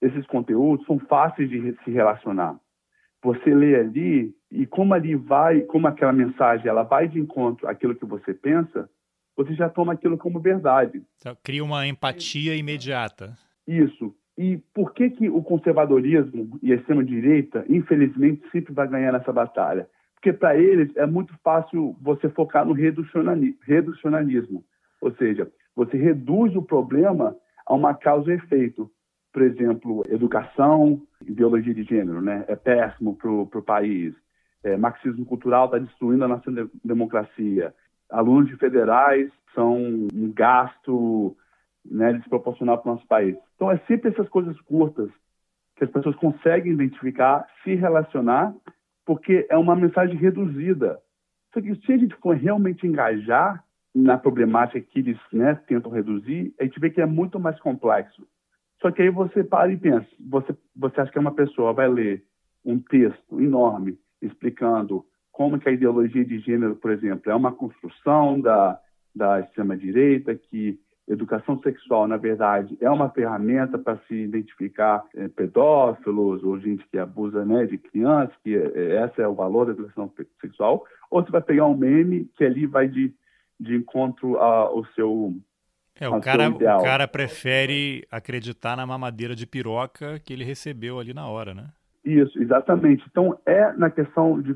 esses 0.01 0.25
conteúdos 0.27 0.85
são 0.85 0.99
fáceis 0.99 1.49
de 1.49 1.75
se 1.83 1.91
relacionar. 1.91 2.59
Você 3.23 3.53
lê 3.55 3.75
ali 3.75 4.35
e 4.51 4.67
como 4.67 4.93
ali 4.93 5.15
vai, 5.15 5.61
como 5.61 5.87
aquela 5.87 6.13
mensagem 6.13 6.67
ela 6.67 6.83
vai 6.83 7.07
de 7.07 7.19
encontro 7.19 7.67
àquilo 7.67 7.95
que 7.95 8.05
você 8.05 8.33
pensa, 8.33 8.87
você 9.35 9.55
já 9.55 9.69
toma 9.69 9.93
aquilo 9.93 10.17
como 10.17 10.39
verdade. 10.39 11.01
Então, 11.17 11.35
cria 11.41 11.63
uma 11.63 11.87
empatia 11.87 12.55
imediata. 12.55 13.35
Isso. 13.67 14.13
E 14.37 14.57
por 14.73 14.93
que 14.93 15.09
que 15.11 15.29
o 15.29 15.43
conservadorismo 15.43 16.57
e 16.61 16.71
a 16.71 16.75
extrema-direita, 16.75 17.65
infelizmente, 17.69 18.49
sempre 18.51 18.73
vai 18.73 18.87
ganhar 18.87 19.11
nessa 19.11 19.31
batalha? 19.31 19.87
Porque 20.15 20.33
para 20.33 20.57
eles 20.57 20.95
é 20.95 21.05
muito 21.05 21.33
fácil 21.43 21.95
você 22.01 22.29
focar 22.29 22.65
no 22.65 22.73
reducionalismo, 22.73 24.63
ou 25.01 25.13
seja, 25.15 25.51
você 25.75 25.97
reduz 25.97 26.55
o 26.55 26.61
problema 26.61 27.35
a 27.65 27.73
uma 27.73 27.93
causa 27.93 28.31
e 28.31 28.35
efeito. 28.35 28.89
Por 29.31 29.41
exemplo, 29.41 30.05
educação, 30.09 31.01
ideologia 31.25 31.73
de 31.73 31.83
gênero, 31.83 32.21
né? 32.21 32.45
É 32.47 32.55
péssimo 32.55 33.15
para 33.15 33.29
o 33.29 33.63
país. 33.63 34.13
É, 34.63 34.77
marxismo 34.77 35.25
cultural 35.25 35.65
está 35.65 35.77
destruindo 35.77 36.23
a 36.23 36.27
nossa 36.27 36.49
democracia. 36.83 37.73
Alunos 38.09 38.49
de 38.49 38.55
federais 38.55 39.29
são 39.53 39.75
um 39.75 40.31
gasto 40.33 41.35
né, 41.85 42.13
desproporcional 42.13 42.77
para 42.77 42.91
o 42.91 42.95
nosso 42.95 43.07
país. 43.07 43.35
Então, 43.55 43.71
é 43.71 43.77
sempre 43.87 44.11
essas 44.11 44.27
coisas 44.29 44.59
curtas 44.61 45.09
que 45.75 45.83
as 45.83 45.89
pessoas 45.89 46.15
conseguem 46.15 46.73
identificar, 46.73 47.47
se 47.63 47.75
relacionar 47.75 48.53
porque 49.05 49.45
é 49.49 49.57
uma 49.57 49.75
mensagem 49.75 50.15
reduzida. 50.15 50.99
Só 51.53 51.61
que 51.61 51.75
se 51.75 51.93
a 51.93 51.97
gente 51.97 52.15
for 52.15 52.35
realmente 52.35 52.87
engajar 52.87 53.63
na 53.93 54.17
problemática 54.17 54.81
que 54.81 54.99
eles 54.99 55.19
né, 55.31 55.55
tentam 55.67 55.91
reduzir, 55.91 56.53
a 56.59 56.63
gente 56.63 56.79
vê 56.79 56.89
que 56.89 57.01
é 57.01 57.05
muito 57.05 57.39
mais 57.39 57.59
complexo. 57.59 58.25
Só 58.81 58.91
que 58.91 59.01
aí 59.01 59.09
você 59.09 59.43
para 59.43 59.71
e 59.71 59.77
pensa, 59.77 60.07
você, 60.19 60.55
você 60.75 61.01
acha 61.01 61.11
que 61.11 61.19
uma 61.19 61.33
pessoa 61.33 61.73
vai 61.73 61.87
ler 61.87 62.23
um 62.65 62.79
texto 62.79 63.39
enorme 63.39 63.97
explicando 64.21 65.05
como 65.31 65.59
que 65.59 65.69
a 65.69 65.71
ideologia 65.71 66.23
de 66.23 66.39
gênero, 66.39 66.75
por 66.75 66.91
exemplo, 66.91 67.31
é 67.31 67.35
uma 67.35 67.51
construção 67.51 68.39
da, 68.39 68.79
da 69.15 69.39
extrema-direita, 69.41 70.35
que 70.35 70.79
educação 71.07 71.59
sexual, 71.61 72.07
na 72.07 72.17
verdade, 72.17 72.77
é 72.79 72.89
uma 72.89 73.09
ferramenta 73.09 73.77
para 73.77 73.97
se 74.07 74.15
identificar 74.15 75.03
é, 75.15 75.27
pedófilos 75.27 76.43
ou 76.43 76.59
gente 76.59 76.85
que 76.89 76.97
abusa 76.97 77.43
né, 77.43 77.65
de 77.65 77.77
crianças, 77.77 78.35
que 78.43 78.55
é, 78.55 79.03
esse 79.05 79.21
é 79.21 79.27
o 79.27 79.35
valor 79.35 79.65
da 79.65 79.73
educação 79.73 80.11
sexual, 80.39 80.85
ou 81.11 81.23
você 81.23 81.31
vai 81.31 81.41
pegar 81.41 81.65
um 81.65 81.75
meme 81.75 82.29
que 82.35 82.43
ali 82.43 82.65
vai 82.65 82.87
de, 82.87 83.13
de 83.59 83.75
encontro 83.75 84.37
ao 84.37 84.85
seu 84.95 85.33
é, 85.99 86.09
o 86.09 86.19
cara, 86.19 86.49
o 86.49 86.83
cara 86.83 87.07
prefere 87.07 88.03
acreditar 88.09 88.75
na 88.75 88.85
mamadeira 88.85 89.35
de 89.35 89.45
piroca 89.45 90.19
que 90.19 90.33
ele 90.33 90.43
recebeu 90.43 90.99
ali 90.99 91.13
na 91.13 91.27
hora, 91.27 91.53
né? 91.53 91.67
Isso, 92.03 92.41
exatamente. 92.41 93.05
Então, 93.09 93.37
é 93.45 93.71
na 93.73 93.91
questão 93.91 94.41
de, 94.41 94.53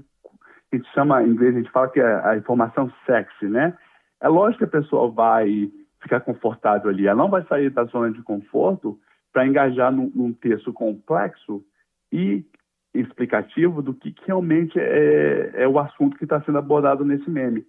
a 0.71 0.75
gente 0.75 0.89
chama, 0.93 1.23
em 1.23 1.29
inglês, 1.29 1.55
a 1.55 1.59
gente 1.59 1.71
fala 1.71 1.89
que 1.89 1.99
é 1.99 2.27
a 2.27 2.35
informação 2.35 2.91
sexy, 3.05 3.45
né? 3.45 3.77
É 4.19 4.27
lógico 4.27 4.59
que 4.59 4.77
a 4.77 4.81
pessoa 4.81 5.11
vai 5.11 5.69
ficar 6.07 6.21
confortável 6.21 6.89
ali. 6.89 7.05
Ela 7.05 7.17
não 7.17 7.29
vai 7.29 7.43
sair 7.45 7.69
da 7.69 7.83
zona 7.85 8.11
de 8.11 8.23
conforto 8.23 8.99
para 9.31 9.45
engajar 9.45 9.91
num, 9.91 10.11
num, 10.15 10.33
texto 10.33 10.71
complexo 10.73 11.63
e 12.11 12.43
explicativo 12.93 13.81
do 13.81 13.93
que, 13.93 14.11
que 14.11 14.25
realmente 14.25 14.79
é, 14.79 15.51
é, 15.53 15.67
o 15.67 15.77
assunto 15.77 16.17
que 16.17 16.23
está 16.23 16.41
sendo 16.41 16.57
abordado 16.57 17.05
nesse 17.05 17.29
meme. 17.29 17.65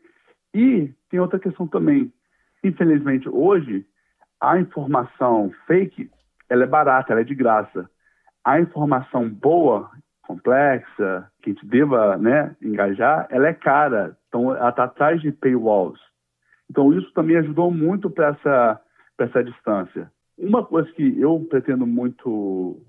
E 0.55 0.91
tem 1.11 1.21
outra 1.21 1.39
questão 1.39 1.67
também. 1.67 2.13
Infelizmente, 2.65 3.29
hoje, 3.29 3.85
a 4.41 4.59
informação 4.59 5.53
fake 5.67 6.11
ela 6.49 6.65
é 6.65 6.67
barata, 6.67 7.13
ela 7.13 7.21
é 7.21 7.25
de 7.25 7.35
graça. 7.35 7.91
A 8.45 8.59
informação 8.61 9.29
boa, 9.29 9.91
complexa, 10.23 11.31
que 11.43 11.51
a 11.51 11.53
gente 11.53 11.67
deva 11.67 12.17
né, 12.17 12.57
engajar, 12.63 13.27
ela 13.31 13.49
é 13.49 13.53
cara. 13.53 14.17
Então, 14.29 14.55
ela 14.57 14.71
está 14.71 14.85
atrás 14.85 15.21
de 15.21 15.33
paywalls. 15.33 16.01
Então, 16.71 16.93
isso 16.93 17.13
também 17.13 17.37
ajudou 17.37 17.71
muito 17.71 18.11
para 18.11 18.29
essa, 18.29 18.81
essa 19.19 19.45
distância. 19.45 20.13
Uma 20.37 20.65
coisa 20.65 20.91
que 20.93 21.21
eu 21.21 21.47
pretendo 21.49 21.87
muito 21.87 22.81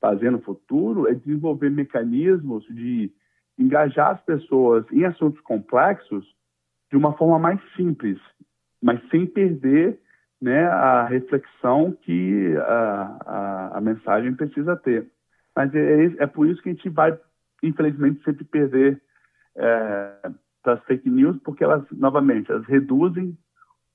fazer 0.00 0.30
no 0.30 0.40
futuro 0.40 1.08
é 1.08 1.14
desenvolver 1.14 1.70
mecanismos 1.70 2.64
de 2.66 3.12
engajar 3.58 4.12
as 4.12 4.20
pessoas 4.22 4.84
em 4.92 5.04
assuntos 5.04 5.40
complexos 5.40 6.24
de 6.90 6.96
uma 6.96 7.12
forma 7.14 7.38
mais 7.38 7.60
simples, 7.76 8.18
mas 8.80 9.00
sem 9.10 9.26
perder 9.26 10.00
né, 10.40 10.66
a 10.66 11.04
reflexão 11.04 11.92
que 11.92 12.56
a, 12.56 13.18
a, 13.26 13.78
a 13.78 13.80
mensagem 13.80 14.34
precisa 14.34 14.76
ter. 14.76 15.10
Mas 15.54 15.74
é, 15.74 16.04
é, 16.18 16.26
por 16.26 16.46
isso 16.46 16.62
que 16.62 16.68
a 16.68 16.72
gente 16.72 16.88
vai, 16.88 17.18
infelizmente, 17.62 18.22
sempre 18.22 18.44
perder 18.44 19.02
é, 19.56 20.30
das 20.68 20.84
fake 20.84 21.08
news, 21.08 21.38
porque 21.42 21.64
elas, 21.64 21.82
novamente, 21.92 22.50
elas 22.50 22.66
reduzem 22.66 23.36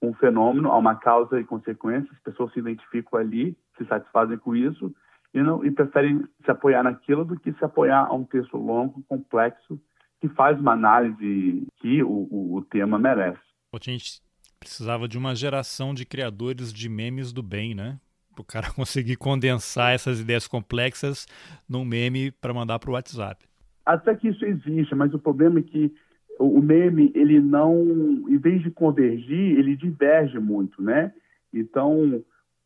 um 0.02 0.14
fenômeno 0.16 0.72
a 0.72 0.78
uma 0.78 0.96
causa 0.96 1.40
e 1.40 1.44
consequência, 1.44 2.10
as 2.12 2.20
pessoas 2.20 2.52
se 2.52 2.60
identificam 2.60 3.20
ali, 3.20 3.56
se 3.78 3.86
satisfazem 3.86 4.38
com 4.38 4.56
isso 4.56 4.94
e, 5.34 5.42
não, 5.42 5.64
e 5.64 5.72
preferem 5.72 6.24
se 6.44 6.52
apoiar 6.52 6.84
naquilo 6.84 7.24
do 7.24 7.40
que 7.40 7.54
se 7.54 7.64
apoiar 7.64 8.08
a 8.08 8.14
um 8.14 8.26
texto 8.26 8.58
longo, 8.58 9.04
complexo, 9.08 9.80
que 10.20 10.28
faz 10.30 10.60
uma 10.60 10.74
análise 10.74 11.68
que 11.78 12.04
o, 12.04 12.28
o, 12.30 12.56
o 12.58 12.62
tema 12.64 12.98
merece. 12.98 13.40
A 13.74 13.78
gente 13.82 14.22
precisava 14.60 15.08
de 15.08 15.18
uma 15.18 15.36
geração 15.36 15.94
de 15.94 16.06
criadores 16.06 16.74
de 16.74 16.90
memes 16.90 17.32
do 17.32 17.44
bem, 17.44 17.76
né? 17.76 18.00
Para 18.34 18.42
o 18.42 18.46
cara 18.46 18.72
conseguir 18.76 19.16
condensar 19.16 19.94
essas 19.94 20.20
ideias 20.20 20.48
complexas 20.48 21.28
num 21.70 21.86
meme 21.86 22.32
para 22.32 22.54
mandar 22.54 22.80
para 22.80 22.90
o 22.90 22.94
WhatsApp. 22.94 23.46
Até 23.86 24.16
que 24.16 24.30
isso 24.30 24.46
existe, 24.46 24.96
mas 24.96 25.14
o 25.14 25.20
problema 25.20 25.60
é 25.60 25.64
que 25.64 25.94
o 26.40 26.62
meme, 26.62 27.12
ele 27.16 27.40
não, 27.40 27.84
em 28.28 28.38
vez 28.38 28.62
de 28.62 28.72
convergir, 28.72 29.58
ele 29.58 29.76
diverge 29.76 30.40
muito, 30.40 30.82
né? 30.82 31.14
Então, 31.54 32.24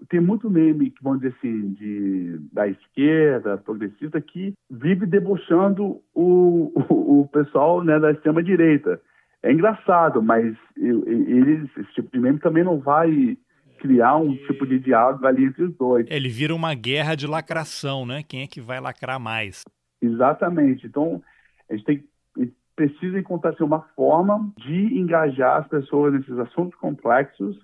tem 0.09 0.19
muito 0.19 0.49
meme, 0.49 0.93
vamos 1.01 1.19
dizer 1.19 1.35
assim, 1.37 1.73
de, 1.73 2.39
da 2.51 2.67
esquerda, 2.67 3.57
progressista, 3.57 4.21
que 4.21 4.53
vive 4.69 5.05
debochando 5.05 6.01
o, 6.13 6.71
o, 6.89 7.21
o 7.21 7.27
pessoal 7.27 7.83
né, 7.83 7.99
da 7.99 8.11
extrema-direita. 8.11 9.01
É 9.43 9.51
engraçado, 9.51 10.21
mas 10.21 10.55
eles, 10.75 11.69
esse 11.77 11.93
tipo 11.93 12.11
de 12.11 12.19
meme 12.19 12.39
também 12.39 12.63
não 12.63 12.79
vai 12.79 13.37
criar 13.79 14.17
um 14.17 14.35
tipo 14.35 14.65
de 14.65 14.79
diálogo 14.79 15.25
ali 15.25 15.45
entre 15.45 15.63
os 15.63 15.75
dois. 15.75 16.07
Ele 16.09 16.29
vira 16.29 16.53
uma 16.53 16.73
guerra 16.73 17.15
de 17.15 17.27
lacração, 17.27 18.05
né? 18.05 18.23
Quem 18.27 18.41
é 18.41 18.47
que 18.47 18.59
vai 18.59 18.79
lacrar 18.79 19.19
mais? 19.19 19.63
Exatamente. 20.01 20.87
Então, 20.87 21.21
a 21.69 21.75
gente 21.75 21.85
tem 21.85 22.03
precisa 22.77 23.19
encontrar 23.19 23.49
assim, 23.49 23.63
uma 23.63 23.81
forma 23.95 24.53
de 24.55 24.97
engajar 24.97 25.59
as 25.59 25.67
pessoas 25.67 26.13
nesses 26.13 26.37
assuntos 26.37 26.79
complexos 26.79 27.57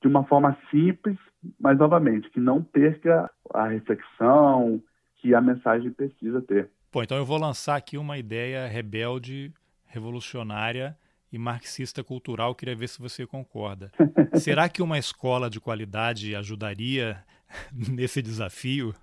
de 0.00 0.06
uma 0.06 0.24
forma 0.24 0.56
simples, 0.70 1.18
mas 1.58 1.76
novamente, 1.76 2.30
que 2.30 2.38
não 2.38 2.62
perca 2.62 3.28
a 3.52 3.66
reflexão 3.66 4.80
que 5.16 5.34
a 5.34 5.40
mensagem 5.40 5.90
precisa 5.90 6.40
ter. 6.40 6.70
Pô, 6.92 7.02
então 7.02 7.16
eu 7.16 7.24
vou 7.24 7.38
lançar 7.38 7.74
aqui 7.74 7.98
uma 7.98 8.16
ideia 8.16 8.68
rebelde, 8.68 9.52
revolucionária 9.84 10.96
e 11.32 11.38
marxista 11.38 12.04
cultural, 12.04 12.54
queria 12.54 12.76
ver 12.76 12.88
se 12.88 13.00
você 13.00 13.26
concorda. 13.26 13.90
Será 14.34 14.68
que 14.68 14.80
uma 14.80 14.96
escola 14.96 15.50
de 15.50 15.58
qualidade 15.58 16.36
ajudaria 16.36 17.18
nesse 17.72 18.22
desafio? 18.22 18.94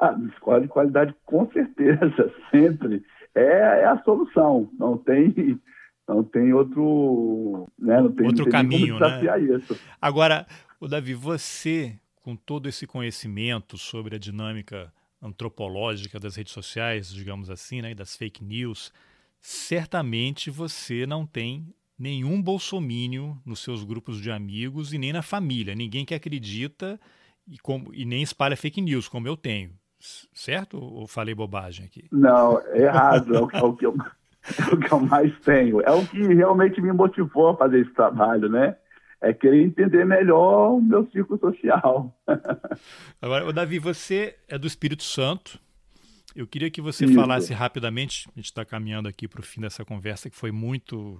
Ah, 0.00 0.16
escola 0.32 0.62
de 0.62 0.68
qualidade, 0.68 1.14
com 1.26 1.50
certeza, 1.50 2.32
sempre 2.50 3.04
é, 3.36 3.82
é 3.82 3.84
a 3.84 4.02
solução. 4.02 4.68
Não 4.78 4.96
tem, 4.96 5.60
não 6.08 6.24
tem 6.24 6.52
outro, 6.52 7.68
né, 7.78 8.00
não 8.00 8.12
tem, 8.12 8.26
outro 8.26 8.44
tem 8.44 8.52
caminho, 8.52 8.98
né? 8.98 9.20
Isso. 9.56 9.78
Agora, 10.00 10.46
o 10.80 10.88
Davi, 10.88 11.14
você 11.14 11.98
com 12.26 12.34
todo 12.34 12.68
esse 12.68 12.88
conhecimento 12.88 13.78
sobre 13.78 14.16
a 14.16 14.18
dinâmica 14.18 14.92
antropológica 15.22 16.18
das 16.18 16.34
redes 16.34 16.52
sociais, 16.52 17.12
digamos 17.12 17.50
assim, 17.50 17.80
né, 17.80 17.94
das 17.94 18.16
fake 18.16 18.42
news, 18.42 18.92
certamente 19.40 20.50
você 20.50 21.06
não 21.06 21.24
tem 21.24 21.72
nenhum 21.96 22.42
bolsomínio 22.42 23.40
nos 23.46 23.60
seus 23.60 23.84
grupos 23.84 24.20
de 24.20 24.30
amigos 24.30 24.92
e 24.92 24.98
nem 24.98 25.12
na 25.12 25.22
família, 25.22 25.74
ninguém 25.74 26.04
que 26.04 26.14
acredita 26.14 27.00
e, 27.46 27.58
como, 27.58 27.94
e 27.94 28.04
nem 28.04 28.22
espalha 28.22 28.56
fake 28.56 28.80
news, 28.80 29.08
como 29.08 29.28
eu 29.28 29.36
tenho. 29.36 29.70
Certo 30.32 30.78
ou 30.78 31.06
falei 31.06 31.34
bobagem 31.34 31.86
aqui? 31.86 32.06
Não, 32.12 32.60
é 32.60 32.82
errado. 32.82 33.34
é, 33.34 33.40
o, 33.40 33.50
é, 33.52 33.62
o 33.62 33.72
que 33.74 33.86
eu, 33.86 33.94
é 34.58 34.74
o 34.74 34.78
que 34.78 34.92
eu 34.92 35.00
mais 35.00 35.38
tenho. 35.40 35.80
É 35.80 35.90
o 35.90 36.06
que 36.06 36.20
realmente 36.34 36.80
me 36.80 36.92
motivou 36.92 37.50
a 37.50 37.56
fazer 37.56 37.80
esse 37.80 37.92
trabalho, 37.92 38.48
né? 38.48 38.76
É 39.20 39.32
querer 39.32 39.62
entender 39.62 40.04
melhor 40.04 40.72
o 40.74 40.80
meu 40.80 41.08
círculo 41.10 41.38
social. 41.40 42.14
Agora, 43.20 43.52
Davi, 43.52 43.78
você 43.78 44.36
é 44.46 44.58
do 44.58 44.66
Espírito 44.66 45.02
Santo 45.02 45.58
Eu 46.34 46.46
queria 46.46 46.70
que 46.70 46.82
você 46.82 47.06
Isso. 47.06 47.14
falasse 47.14 47.52
rapidamente, 47.54 48.28
a 48.28 48.38
gente 48.38 48.46
está 48.46 48.64
caminhando 48.64 49.08
aqui 49.08 49.26
para 49.26 49.40
o 49.40 49.42
fim 49.42 49.62
dessa 49.62 49.84
conversa, 49.84 50.28
que 50.28 50.36
foi 50.36 50.52
muito 50.52 51.18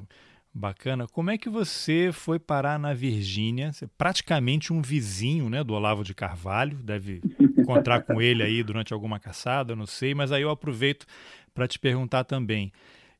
bacana. 0.56 1.06
Como 1.06 1.30
é 1.30 1.38
que 1.38 1.48
você 1.48 2.10
foi 2.12 2.38
parar 2.38 2.78
na 2.78 2.94
Virgínia? 2.94 3.72
Você 3.72 3.84
é 3.84 3.88
praticamente 3.98 4.72
um 4.72 4.80
vizinho 4.80 5.50
né, 5.50 5.62
do 5.62 5.74
Olavo 5.74 6.02
de 6.02 6.14
Carvalho, 6.14 6.76
deve 6.78 7.20
encontrar 7.72 8.02
com 8.02 8.20
ele 8.20 8.42
aí 8.42 8.62
durante 8.62 8.92
alguma 8.92 9.18
caçada, 9.18 9.76
não 9.76 9.86
sei, 9.86 10.14
mas 10.14 10.32
aí 10.32 10.42
eu 10.42 10.50
aproveito 10.50 11.06
para 11.54 11.66
te 11.66 11.78
perguntar 11.78 12.24
também. 12.24 12.72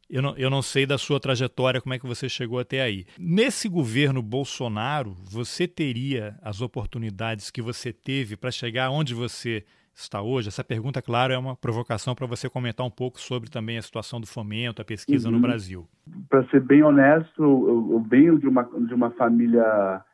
Eu 0.09 0.23
não, 0.23 0.37
eu 0.37 0.49
não 0.49 0.63
sei 0.63 0.87
da 0.87 0.97
sua 0.97 1.19
trajetória, 1.19 1.81
como 1.81 1.93
é 1.93 1.99
que 1.99 2.07
você 2.07 2.29
chegou 2.29 2.61
até 2.61 2.81
aí. 2.81 3.05
Nesse 3.19 3.69
governo 3.69 4.23
Bolsonaro, 4.23 5.17
você 5.25 5.67
teria 5.67 6.39
as 6.41 6.61
oportunidades 6.61 7.51
que 7.51 7.61
você 7.61 7.93
teve 7.93 8.37
para 8.37 8.53
chegar 8.53 8.91
onde 8.91 9.15
você 9.15 9.65
está 9.93 10.23
hoje? 10.23 10.49
Essa 10.49 10.63
pergunta, 10.63 11.03
claro, 11.03 11.33
é 11.33 11.39
uma 11.39 11.57
provocação 11.57 12.15
para 12.15 12.27
você 12.27 12.49
comentar 12.49 12.87
um 12.87 12.91
pouco 12.91 13.19
sobre 13.19 13.51
também 13.51 13.79
a 13.79 13.83
situação 13.83 14.21
do 14.21 14.27
fomento, 14.27 14.81
a 14.81 14.85
pesquisa 14.85 15.29
uhum. 15.29 15.35
no 15.35 15.41
Brasil. 15.41 15.89
Para 16.29 16.47
ser 16.51 16.61
bem 16.61 16.85
honesto, 16.85 17.43
eu, 17.43 17.89
eu 17.93 18.01
venho 18.09 18.39
de 18.39 18.47
uma, 18.47 18.63
de 18.63 18.95
uma 18.95 19.11
família 19.11 20.05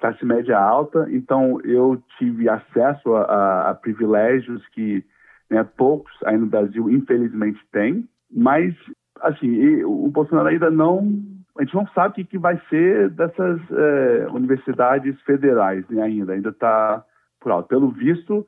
classe 0.00 0.24
média 0.24 0.58
alta, 0.58 1.06
então 1.10 1.60
eu 1.62 2.02
tive 2.18 2.48
acesso 2.48 3.14
a, 3.14 3.22
a, 3.22 3.70
a 3.70 3.74
privilégios 3.74 4.66
que 4.68 5.04
né, 5.50 5.64
poucos 5.76 6.12
aí 6.24 6.38
no 6.38 6.46
Brasil, 6.46 6.88
infelizmente, 6.90 7.60
têm, 7.72 8.08
mas 8.30 8.74
assim, 9.20 9.82
o 9.84 10.08
Bolsonaro 10.08 10.48
ainda 10.48 10.70
não. 10.70 11.12
A 11.58 11.64
gente 11.64 11.74
não 11.74 11.86
sabe 11.88 12.08
o 12.08 12.14
que, 12.14 12.24
que 12.24 12.38
vai 12.38 12.60
ser 12.70 13.10
dessas 13.10 13.60
é, 13.70 14.28
universidades 14.32 15.20
federais 15.22 15.86
né, 15.90 16.02
ainda, 16.02 16.32
ainda 16.32 16.50
está 16.50 17.04
por 17.40 17.52
alto. 17.52 17.68
Pelo 17.68 17.90
visto, 17.90 18.46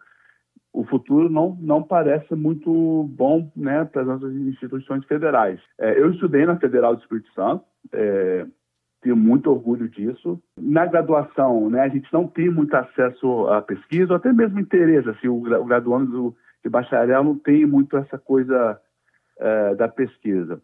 o 0.73 0.85
futuro 0.85 1.29
não, 1.29 1.57
não 1.61 1.83
parece 1.83 2.35
muito 2.35 3.05
bom 3.11 3.51
né, 3.55 3.85
para 3.85 4.03
as 4.03 4.09
nossas 4.09 4.33
instituições 4.35 5.05
federais. 5.05 5.61
É, 5.79 5.99
eu 6.01 6.13
estudei 6.13 6.47
na 6.47 6.57
Federal 6.57 6.95
do 6.95 7.03
Espírito 7.03 7.31
Santo, 7.35 7.65
é, 7.93 8.47
tenho 9.03 9.17
muito 9.17 9.51
orgulho 9.51 9.89
disso. 9.89 10.41
Na 10.57 10.87
graduação, 10.87 11.69
né, 11.69 11.81
a 11.81 11.89
gente 11.89 12.11
não 12.13 12.27
tem 12.27 12.49
muito 12.49 12.75
acesso 12.75 13.49
à 13.49 13.61
pesquisa, 13.61 14.13
ou 14.13 14.17
até 14.17 14.33
mesmo 14.33 14.61
interesse. 14.61 15.09
Assim, 15.11 15.29
o, 15.29 15.37
o 15.37 15.65
graduando 15.65 16.35
de 16.65 16.71
bacharel 16.71 17.25
não 17.25 17.37
tem 17.37 17.67
muito 17.67 17.97
essa 17.97 18.17
coisa 18.17 18.81
é, 19.39 19.75
da 19.75 19.89
pesquisa. 19.89 20.63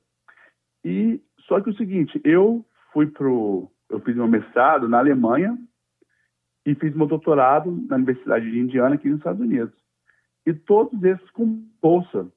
E 0.84 1.20
só 1.40 1.60
que 1.60 1.70
o 1.70 1.76
seguinte, 1.76 2.20
eu 2.24 2.64
fui 2.92 3.06
pro, 3.06 3.70
eu 3.90 4.00
fiz 4.00 4.14
meu 4.14 4.28
mestrado 4.28 4.88
na 4.88 4.98
Alemanha 4.98 5.58
e 6.64 6.74
fiz 6.74 6.94
meu 6.94 7.06
doutorado 7.06 7.70
na 7.88 7.96
Universidade 7.96 8.50
de 8.50 8.58
Indiana 8.58 8.94
aqui 8.94 9.08
nos 9.08 9.18
Estados 9.18 9.40
Unidos. 9.40 9.74
E 10.46 10.54
todos 10.54 11.02
esses 11.02 11.30
com 11.30 11.64
bolsa, 11.82 12.30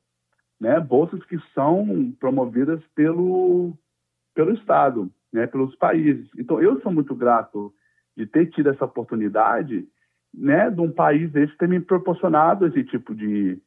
né? 0.60 0.80
Bolsas 0.80 1.24
que 1.26 1.38
são 1.54 2.12
promovidas 2.20 2.82
pelo 2.96 3.74
pelo 4.34 4.54
Estado, 4.54 5.12
né? 5.32 5.48
Pelos 5.48 5.76
países. 5.76 6.28
Então 6.38 6.62
eu 6.62 6.80
sou 6.82 6.92
muito 6.92 7.16
grato 7.16 7.74
de 8.16 8.26
ter 8.26 8.48
tido 8.48 8.70
essa 8.70 8.86
oportunidade, 8.86 9.88
né? 10.34 10.70
De 10.70 10.82
um 10.82 10.92
país 10.92 11.32
desse 11.32 11.56
ter 11.58 11.68
me 11.68 11.80
proporcionado 11.80 12.68
esse 12.68 12.84
tipo 12.84 13.16
de, 13.16 13.58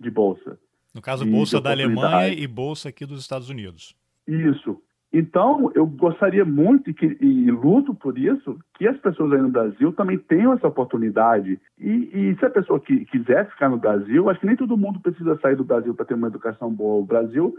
de 0.00 0.10
bolsa. 0.10 0.58
No 0.94 1.02
caso, 1.02 1.26
bolsa 1.26 1.60
da 1.60 1.70
Alemanha 1.70 2.32
e 2.32 2.46
bolsa 2.46 2.88
aqui 2.88 3.04
dos 3.04 3.20
Estados 3.20 3.50
Unidos. 3.50 3.94
Isso. 4.26 4.80
Então, 5.12 5.70
eu 5.74 5.86
gostaria 5.86 6.44
muito 6.44 6.92
que, 6.92 7.16
e 7.20 7.50
luto 7.50 7.94
por 7.94 8.18
isso, 8.18 8.58
que 8.74 8.86
as 8.86 8.98
pessoas 8.98 9.32
aí 9.32 9.40
no 9.40 9.48
Brasil 9.48 9.92
também 9.92 10.18
tenham 10.18 10.52
essa 10.52 10.66
oportunidade. 10.66 11.60
E, 11.78 11.90
e 12.12 12.36
se 12.38 12.44
a 12.44 12.50
pessoa 12.50 12.80
que 12.80 13.04
quiser 13.06 13.48
ficar 13.50 13.68
no 13.68 13.78
Brasil, 13.78 14.28
acho 14.28 14.40
que 14.40 14.46
nem 14.46 14.56
todo 14.56 14.76
mundo 14.76 15.00
precisa 15.00 15.38
sair 15.40 15.56
do 15.56 15.64
Brasil 15.64 15.94
para 15.94 16.04
ter 16.04 16.14
uma 16.14 16.26
educação 16.26 16.70
boa. 16.70 17.00
O 17.00 17.06
Brasil, 17.06 17.54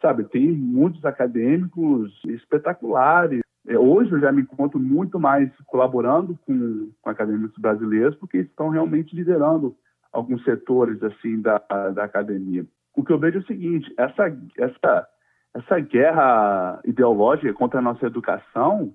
sabe, 0.00 0.24
tem 0.24 0.50
muitos 0.50 1.04
acadêmicos 1.04 2.12
espetaculares. 2.26 3.40
É, 3.66 3.78
hoje 3.78 4.12
eu 4.12 4.20
já 4.20 4.32
me 4.32 4.42
encontro 4.42 4.78
muito 4.78 5.18
mais 5.18 5.50
colaborando 5.66 6.38
com, 6.46 6.90
com 7.00 7.10
acadêmicos 7.10 7.58
brasileiros, 7.58 8.16
porque 8.16 8.38
estão 8.38 8.68
realmente 8.68 9.14
liderando 9.14 9.76
alguns 10.12 10.42
setores 10.44 11.02
assim 11.02 11.40
da, 11.40 11.58
da 11.94 12.04
academia 12.04 12.66
o 12.98 13.04
que 13.04 13.12
eu 13.12 13.18
vejo 13.18 13.38
é 13.38 13.40
o 13.40 13.46
seguinte: 13.46 13.94
essa, 13.96 14.36
essa, 14.56 15.08
essa 15.54 15.78
guerra 15.78 16.80
ideológica 16.84 17.52
contra 17.54 17.78
a 17.78 17.82
nossa 17.82 18.04
educação 18.04 18.92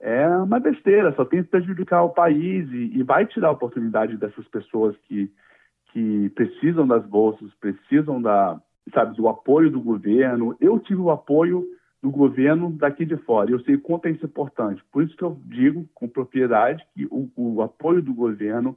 é 0.00 0.26
uma 0.28 0.58
besteira, 0.58 1.14
só 1.14 1.24
tem 1.24 1.44
que 1.44 1.50
prejudicar 1.50 2.02
o 2.02 2.10
país 2.10 2.68
e, 2.70 2.98
e 2.98 3.02
vai 3.04 3.24
tirar 3.24 3.48
a 3.48 3.52
oportunidade 3.52 4.16
dessas 4.16 4.46
pessoas 4.48 4.96
que, 5.04 5.32
que 5.92 6.28
precisam 6.30 6.86
das 6.86 7.06
bolsas, 7.06 7.54
precisam 7.54 8.20
da, 8.20 8.60
sabe, 8.92 9.16
do 9.16 9.28
apoio 9.28 9.70
do 9.70 9.80
governo. 9.80 10.56
Eu 10.60 10.78
tive 10.78 11.00
o 11.00 11.10
apoio 11.10 11.64
do 12.02 12.10
governo 12.10 12.70
daqui 12.70 13.04
de 13.04 13.16
fora. 13.16 13.50
Eu 13.50 13.60
sei 13.60 13.76
quanto 13.76 14.06
é 14.06 14.10
isso 14.10 14.26
importante. 14.26 14.82
Por 14.92 15.02
isso 15.02 15.16
que 15.16 15.24
eu 15.24 15.40
digo 15.44 15.88
com 15.94 16.08
propriedade 16.08 16.86
que 16.94 17.06
o, 17.06 17.30
o 17.36 17.62
apoio 17.62 18.02
do 18.02 18.14
governo 18.14 18.76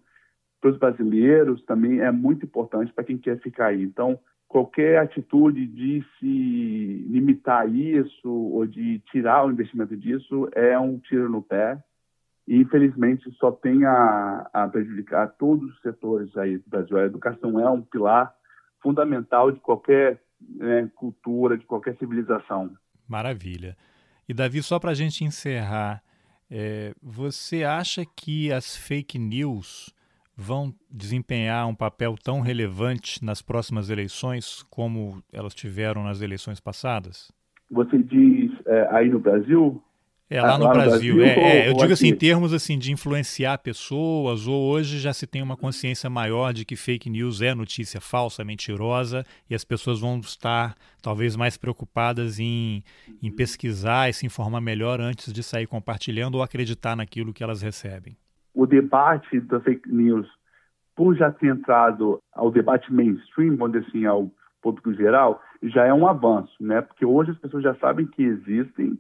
para 0.60 0.72
os 0.72 0.78
brasileiros 0.78 1.64
também 1.64 2.00
é 2.00 2.12
muito 2.12 2.46
importante 2.46 2.92
para 2.92 3.04
quem 3.04 3.18
quer 3.18 3.40
ficar 3.40 3.68
aí. 3.68 3.84
Então, 3.84 4.20
qualquer 4.48 4.98
atitude 4.98 5.66
de 5.68 6.04
se 6.20 7.06
limitar 7.08 7.70
isso 7.70 8.30
ou 8.30 8.66
de 8.66 9.00
tirar 9.12 9.46
o 9.46 9.52
investimento 9.52 9.96
disso 9.96 10.50
é 10.54 10.78
um 10.78 10.98
tiro 10.98 11.30
no 11.30 11.42
pé 11.42 11.82
e 12.48 12.58
infelizmente 12.58 13.32
só 13.34 13.52
tem 13.52 13.86
a, 13.86 14.50
a 14.52 14.68
prejudicar 14.68 15.28
todos 15.38 15.70
os 15.70 15.82
setores 15.82 16.36
aí 16.36 16.58
do 16.58 16.68
Brasil. 16.68 16.98
A 16.98 17.06
educação 17.06 17.60
é 17.60 17.70
um 17.70 17.84
pilar 17.84 18.34
fundamental 18.82 19.52
de 19.52 19.60
qualquer 19.60 20.22
né, 20.42 20.90
cultura, 20.96 21.58
de 21.58 21.66
qualquer 21.66 21.98
civilização. 21.98 22.72
Maravilha. 23.08 23.76
E 24.28 24.34
Davi, 24.34 24.62
só 24.62 24.80
para 24.80 24.92
a 24.92 24.94
gente 24.94 25.24
encerrar, 25.24 26.04
é, 26.50 26.94
você 27.02 27.64
acha 27.64 28.04
que 28.16 28.52
as 28.52 28.76
fake 28.76 29.18
news 29.18 29.94
vão 30.36 30.74
desempenhar 30.90 31.68
um 31.68 31.76
papel 31.76 32.16
tão 32.24 32.40
relevante 32.40 33.24
nas 33.24 33.42
próximas 33.42 33.90
eleições 33.90 34.64
como 34.70 35.22
elas 35.34 35.54
tiveram 35.54 36.04
nas 36.04 36.22
eleições 36.22 36.60
passadas? 36.60 37.32
Você 37.70 37.98
diz 37.98 38.52
é, 38.66 38.88
aí 38.92 39.10
no 39.10 39.20
Brasil? 39.20 39.84
É, 40.30 40.42
lá, 40.42 40.56
ah, 40.56 40.58
no, 40.60 40.66
lá 40.66 40.74
Brasil. 40.74 41.16
no, 41.16 41.22
Brasil. 41.22 41.42
É, 41.42 41.66
é, 41.66 41.70
eu 41.70 41.74
digo 41.74 41.92
assim, 41.92 42.10
em 42.10 42.16
termos 42.16 42.54
assim, 42.54 42.78
de 42.78 42.92
influenciar 42.92 43.58
pessoas, 43.58 44.48
ou 44.48 44.70
hoje 44.70 45.00
já 45.00 45.12
se 45.12 45.26
tem 45.26 45.42
uma 45.42 45.58
consciência 45.58 46.10
maior 46.10 46.54
de 46.54 46.64
que 46.66 46.76
fake 46.76 47.10
news 47.10 47.42
é 47.42 47.56
notícia 47.56 48.00
falsa, 48.00 48.44
mentirosa, 48.44 49.26
e 49.50 49.56
as 49.56 49.64
pessoas 49.64 50.00
vão 50.00 50.20
estar 50.20 50.76
talvez 51.02 51.36
mais 51.36 51.58
preocupadas 51.58 52.40
em, 52.40 52.84
em 53.24 53.32
pesquisar 53.32 54.10
e 54.10 54.14
se 54.14 54.26
informar 54.26 54.62
melhor 54.62 55.02
antes 55.02 55.34
de 55.34 55.42
sair 55.42 55.66
compartilhando 55.66 56.36
ou 56.36 56.44
acreditar 56.44 56.96
naquilo 56.96 57.34
que 57.34 57.44
elas 57.44 57.62
recebem 57.62 58.16
o 58.54 58.66
debate 58.66 59.40
da 59.42 59.60
fake 59.62 59.90
news, 59.90 60.28
por 60.94 61.16
já 61.16 61.32
ter 61.32 61.48
entrado 61.48 62.22
ao 62.34 62.52
debate 62.52 62.92
mainstream, 62.92 63.56
vamos 63.56 63.72
dizer 63.72 63.88
assim, 63.88 64.06
ao 64.06 64.30
público 64.62 64.94
geral, 64.94 65.42
já 65.64 65.86
é 65.86 65.94
um 65.94 66.06
avanço, 66.06 66.54
né? 66.60 66.82
Porque 66.82 67.06
hoje 67.06 67.32
as 67.32 67.38
pessoas 67.38 67.64
já 67.64 67.74
sabem 67.76 68.06
que 68.06 68.22
existem, 68.22 69.00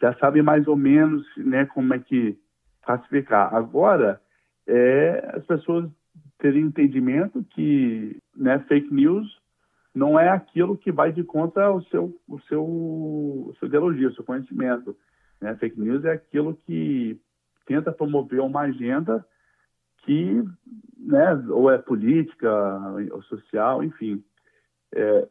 já 0.00 0.14
sabem 0.14 0.42
mais 0.42 0.66
ou 0.66 0.76
menos, 0.76 1.26
né, 1.36 1.66
como 1.66 1.92
é 1.94 1.98
que 1.98 2.38
classificar. 2.82 3.54
Agora, 3.54 4.20
é 4.66 5.32
as 5.34 5.44
pessoas 5.44 5.90
terem 6.38 6.62
entendimento 6.62 7.44
que, 7.50 8.20
né, 8.34 8.58
fake 8.60 8.92
news 8.92 9.40
não 9.94 10.18
é 10.18 10.28
aquilo 10.28 10.76
que 10.76 10.90
vai 10.90 11.12
de 11.12 11.22
contra 11.24 11.70
o 11.72 11.82
seu, 11.84 12.16
o 12.26 12.40
seu, 12.42 12.64
o 12.64 13.54
seu 13.58 13.68
ideologia, 13.68 14.08
o 14.08 14.14
seu 14.14 14.24
conhecimento. 14.24 14.96
Né? 15.40 15.54
Fake 15.56 15.78
news 15.78 16.04
é 16.04 16.12
aquilo 16.12 16.54
que 16.66 17.20
tenta 17.66 17.92
promover 17.92 18.40
uma 18.40 18.62
agenda 18.62 19.24
que, 20.04 20.42
né, 20.96 21.34
ou 21.48 21.70
é 21.70 21.76
política, 21.78 22.50
ou 23.12 23.22
social, 23.24 23.84
enfim. 23.84 24.24
É, 24.94 25.28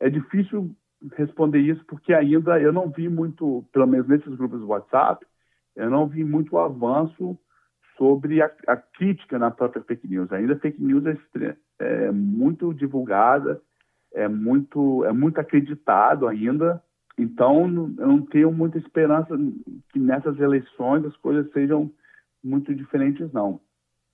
é 0.00 0.10
difícil 0.10 0.74
responder 1.16 1.58
isso 1.58 1.84
porque 1.86 2.12
ainda 2.12 2.60
eu 2.60 2.72
não 2.72 2.90
vi 2.90 3.08
muito, 3.08 3.64
pelo 3.72 3.86
menos 3.86 4.06
nesses 4.08 4.34
grupos 4.34 4.60
do 4.60 4.68
WhatsApp, 4.68 5.24
eu 5.76 5.90
não 5.90 6.06
vi 6.06 6.24
muito 6.24 6.58
avanço 6.58 7.38
sobre 7.96 8.42
a, 8.42 8.50
a 8.66 8.76
crítica 8.76 9.38
na 9.38 9.50
própria 9.50 9.82
fake 9.82 10.08
news. 10.08 10.32
Ainda 10.32 10.58
fake 10.58 10.82
news 10.82 11.04
é, 11.06 11.16
é 11.78 12.10
muito 12.10 12.74
divulgada, 12.74 13.60
é 14.12 14.26
muito, 14.28 15.04
é 15.04 15.12
muito 15.12 15.38
acreditado 15.38 16.26
ainda, 16.26 16.82
então, 17.20 17.66
eu 17.98 18.06
não 18.06 18.22
tenho 18.22 18.50
muita 18.50 18.78
esperança 18.78 19.36
que 19.92 19.98
nessas 19.98 20.40
eleições 20.40 21.04
as 21.04 21.14
coisas 21.18 21.52
sejam 21.52 21.92
muito 22.42 22.74
diferentes, 22.74 23.30
não. 23.30 23.60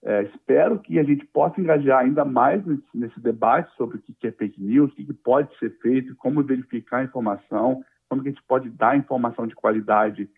É, 0.08 0.22
espero 0.22 0.78
que 0.78 1.00
a 1.00 1.02
gente 1.02 1.26
possa 1.26 1.60
engajar 1.60 1.98
ainda 1.98 2.24
mais 2.24 2.64
nesse, 2.64 2.86
nesse 2.94 3.18
debate 3.18 3.74
sobre 3.76 3.96
o 3.96 4.00
que 4.00 4.28
é 4.28 4.30
fake 4.30 4.62
news, 4.62 4.92
o 4.92 4.94
que 4.94 5.12
pode 5.12 5.52
ser 5.58 5.70
feito, 5.80 6.14
como 6.14 6.44
verificar 6.44 6.98
a 6.98 7.04
informação, 7.04 7.84
como 8.08 8.22
a 8.22 8.24
gente 8.24 8.40
pode 8.44 8.70
dar 8.70 8.96
informação 8.96 9.48
de 9.48 9.56
qualidade 9.56 10.30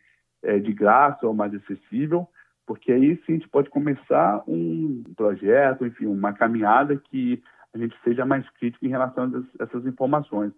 é, 0.43 0.59
de 0.59 0.73
graça 0.73 1.27
ou 1.27 1.35
mais 1.35 1.55
acessível, 1.55 2.27
porque 2.67 2.91
aí 2.91 3.17
sim 3.27 3.33
a 3.33 3.37
gente 3.37 3.49
pode 3.51 3.69
começar 3.69 4.43
um 4.49 5.03
projeto, 5.15 5.85
enfim, 5.85 6.07
uma 6.07 6.33
caminhada 6.33 6.97
que 6.97 7.43
a 7.75 7.77
gente 7.77 7.95
seja 8.03 8.25
mais 8.25 8.49
crítico 8.53 8.87
em 8.87 8.91
relação 8.91 9.31
a 9.61 9.65
essas 9.65 9.85
informações. 9.85 10.51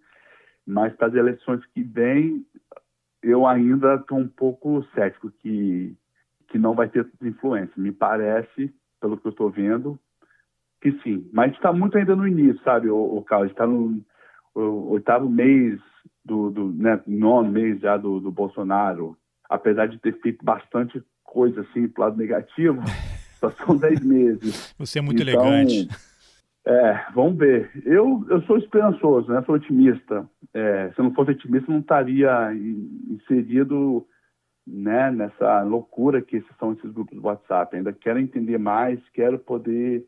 Mas 0.64 0.94
para 0.94 1.08
as 1.08 1.14
eleições 1.14 1.66
que 1.74 1.82
vêm, 1.82 2.46
eu 3.24 3.44
ainda 3.44 3.96
estou 3.96 4.18
um 4.18 4.28
pouco 4.28 4.84
cético 4.94 5.32
que, 5.32 5.96
que 6.46 6.58
não 6.58 6.74
vai 6.74 6.88
ter 6.88 7.10
influência. 7.20 7.74
Me 7.76 7.90
parece, 7.90 8.72
pelo 9.00 9.16
que 9.16 9.26
eu 9.26 9.30
estou 9.30 9.50
vendo, 9.50 9.98
que 10.80 10.92
sim. 11.02 11.28
Mas 11.32 11.52
está 11.52 11.72
muito 11.72 11.96
ainda 11.96 12.14
no 12.14 12.26
início, 12.26 12.60
sabe, 12.62 12.88
o, 12.88 12.96
o 12.96 13.22
Carlos? 13.22 13.50
Está 13.50 13.66
no 13.66 14.00
o, 14.54 14.92
oitavo 14.92 15.28
mês, 15.28 15.80
do, 16.24 16.50
do 16.50 16.72
né, 16.72 17.00
nono 17.06 17.50
mês 17.50 17.80
já 17.80 17.96
do, 17.96 18.20
do 18.20 18.30
Bolsonaro. 18.30 19.16
Apesar 19.48 19.86
de 19.86 19.98
ter 19.98 20.18
feito 20.20 20.44
bastante 20.44 21.02
coisa 21.24 21.62
assim 21.62 21.88
para 21.88 22.06
lado 22.06 22.16
negativo, 22.16 22.80
só 23.40 23.50
são 23.50 23.76
dez 23.76 24.00
meses. 24.00 24.74
Você 24.78 24.98
é 24.98 25.02
muito 25.02 25.22
então, 25.22 25.46
elegante. 25.46 25.88
É, 26.66 27.06
vamos 27.14 27.38
ver. 27.38 27.70
Eu, 27.84 28.24
eu 28.28 28.42
sou 28.42 28.58
esperançoso, 28.58 29.32
né? 29.32 29.42
Sou 29.44 29.54
otimista. 29.54 30.28
É, 30.52 30.90
se 30.90 31.00
eu 31.00 31.04
não 31.04 31.14
fosse 31.14 31.32
otimista, 31.32 31.72
não 31.72 31.80
estaria 31.80 32.52
inserido 33.08 34.06
né, 34.66 35.10
nessa 35.10 35.62
loucura 35.62 36.22
que 36.22 36.36
esses 36.36 36.56
são 36.58 36.72
esses 36.72 36.90
grupos 36.92 37.16
do 37.16 37.26
WhatsApp. 37.26 37.76
Ainda 37.76 37.92
quero 37.92 38.18
entender 38.18 38.58
mais, 38.58 39.00
quero 39.12 39.38
poder 39.38 40.06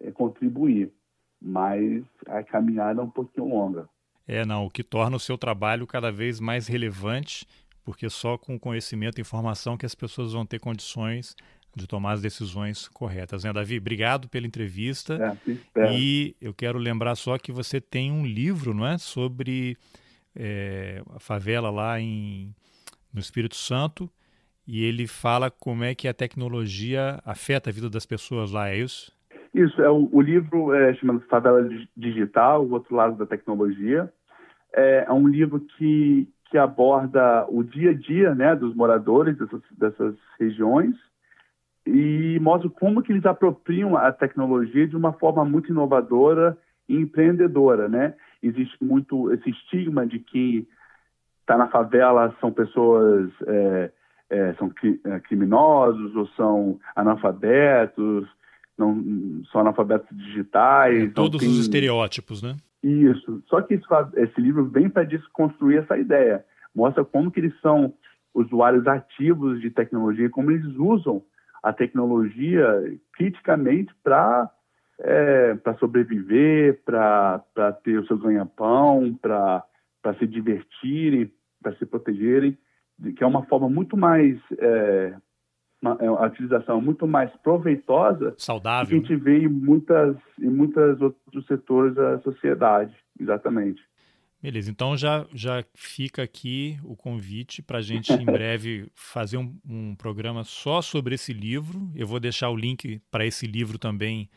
é, 0.00 0.10
contribuir, 0.10 0.92
mas 1.40 2.04
a 2.26 2.42
caminhada 2.42 3.00
é 3.00 3.04
um 3.04 3.10
pouquinho 3.10 3.48
longa. 3.48 3.88
É, 4.26 4.44
não, 4.44 4.66
o 4.66 4.70
que 4.70 4.82
torna 4.82 5.16
o 5.16 5.20
seu 5.20 5.36
trabalho 5.36 5.86
cada 5.86 6.10
vez 6.10 6.40
mais 6.40 6.66
relevante, 6.66 7.46
porque 7.84 8.08
só 8.08 8.38
com 8.38 8.58
conhecimento 8.58 9.18
e 9.18 9.20
informação 9.20 9.76
que 9.76 9.84
as 9.84 9.94
pessoas 9.94 10.32
vão 10.32 10.46
ter 10.46 10.58
condições 10.58 11.36
de 11.76 11.86
tomar 11.86 12.12
as 12.12 12.22
decisões 12.22 12.88
corretas. 12.88 13.44
Né, 13.44 13.52
Davi? 13.52 13.78
Obrigado 13.78 14.28
pela 14.28 14.46
entrevista. 14.46 15.38
É, 15.76 15.92
e 15.92 16.36
eu 16.40 16.54
quero 16.54 16.78
lembrar 16.78 17.16
só 17.16 17.36
que 17.36 17.52
você 17.52 17.80
tem 17.80 18.12
um 18.12 18.24
livro, 18.24 18.72
não 18.72 18.86
é, 18.86 18.96
sobre 18.96 19.76
é, 20.36 21.02
a 21.14 21.18
favela 21.18 21.70
lá 21.70 22.00
em, 22.00 22.54
no 23.14 23.20
Espírito 23.20 23.54
Santo 23.54 24.10
e 24.66 24.84
ele 24.84 25.06
fala 25.06 25.50
como 25.50 25.84
é 25.84 25.94
que 25.94 26.08
a 26.08 26.14
tecnologia 26.14 27.20
afeta 27.24 27.70
a 27.70 27.72
vida 27.72 27.88
das 27.88 28.06
pessoas 28.06 28.50
lá, 28.50 28.68
é 28.70 28.78
isso? 28.78 29.12
Isso, 29.54 29.80
é 29.80 29.88
o, 29.88 30.08
o 30.10 30.20
livro 30.20 30.74
é 30.74 30.94
chamado 30.94 31.20
Favela 31.28 31.68
Digital, 31.96 32.64
o 32.64 32.72
outro 32.72 32.96
lado 32.96 33.16
da 33.16 33.26
tecnologia. 33.26 34.12
É, 34.72 35.04
é, 35.06 35.12
um 35.12 35.28
livro 35.28 35.60
que, 35.60 36.28
que 36.50 36.58
aborda 36.58 37.46
o 37.48 37.62
dia 37.62 37.90
a 37.90 37.94
dia 37.94 38.34
né, 38.34 38.56
dos 38.56 38.74
moradores 38.74 39.36
dessas, 39.38 39.62
dessas 39.78 40.16
regiões 40.40 40.96
e 41.86 42.38
mostra 42.40 42.68
como 42.70 43.02
que 43.02 43.12
eles 43.12 43.26
apropriam 43.26 43.96
a 43.96 44.10
tecnologia 44.10 44.88
de 44.88 44.96
uma 44.96 45.12
forma 45.12 45.44
muito 45.44 45.70
inovadora 45.70 46.56
e 46.88 46.96
empreendedora, 46.96 47.88
né? 47.88 48.14
Existe 48.42 48.82
muito 48.82 49.32
esse 49.32 49.50
estigma 49.50 50.06
de 50.06 50.18
que 50.18 50.66
está 51.44 51.58
na 51.58 51.68
favela 51.68 52.34
são 52.40 52.50
pessoas 52.50 53.30
é, 53.46 53.90
é, 54.30 54.54
são 54.54 54.72
é, 55.04 55.20
criminosos 55.20 56.16
ou 56.16 56.26
são 56.28 56.80
analfabetos, 56.96 58.26
não 58.76 59.42
são 59.52 59.60
analfabetos 59.60 60.08
digitais. 60.16 61.04
É, 61.04 61.08
todos 61.08 61.40
tem... 61.40 61.48
os 61.48 61.58
estereótipos, 61.58 62.42
né? 62.42 62.56
Isso. 62.82 63.42
Só 63.46 63.60
que 63.62 63.74
isso, 63.74 63.86
esse 64.16 64.40
livro 64.40 64.64
vem 64.64 64.88
para 64.88 65.04
desconstruir 65.04 65.78
essa 65.78 65.96
ideia. 65.96 66.44
Mostra 66.74 67.04
como 67.04 67.30
que 67.30 67.40
eles 67.40 67.58
são 67.60 67.94
usuários 68.34 68.86
ativos 68.86 69.60
de 69.60 69.70
tecnologia, 69.70 70.28
como 70.28 70.50
eles 70.50 70.74
usam 70.76 71.22
a 71.62 71.72
tecnologia 71.72 72.66
criticamente 73.12 73.94
para 74.02 74.50
é, 74.98 75.54
para 75.56 75.76
sobreviver, 75.78 76.80
para 76.84 77.72
ter 77.82 77.98
o 77.98 78.06
seu 78.06 78.16
ganha-pão, 78.16 79.18
para 79.20 79.64
se 80.12 80.26
divertirem, 80.26 81.32
para 81.62 81.74
se 81.76 81.86
protegerem, 81.86 82.58
que 83.16 83.24
é 83.24 83.26
uma 83.26 83.44
forma 83.46 83.70
muito 83.70 83.96
mais 83.96 84.38
é, 84.58 85.16
uma, 85.80 85.96
é 86.00 86.10
uma 86.10 86.26
utilização 86.26 86.80
muito 86.80 87.06
mais 87.06 87.30
proveitosa 87.42 88.34
saudável 88.36 88.88
que 88.88 88.94
a 88.94 88.98
gente 88.98 89.16
vê 89.16 89.38
em 89.38 89.48
muitas 89.48 90.16
em 90.38 90.50
muitos 90.50 91.00
outros 91.00 91.46
setores 91.46 91.94
da 91.94 92.20
sociedade 92.20 92.94
exatamente 93.18 93.82
Beleza, 94.44 94.70
então 94.70 94.94
já, 94.94 95.26
já 95.32 95.64
fica 95.72 96.22
aqui 96.22 96.78
o 96.84 96.94
convite 96.94 97.62
para 97.62 97.78
a 97.78 97.80
gente 97.80 98.12
em 98.12 98.26
breve 98.26 98.90
fazer 98.94 99.38
um, 99.38 99.56
um, 99.66 99.94
programa 99.94 100.44
só 100.44 100.82
sobre 100.82 101.14
esse 101.14 101.32
livro. 101.32 101.90
Eu 101.94 102.06
vou 102.06 102.20
deixar 102.20 102.50
o 102.50 102.56
link 102.56 103.00
para 103.10 103.24
esse 103.24 103.46
livro 103.46 103.78
também 103.78 104.28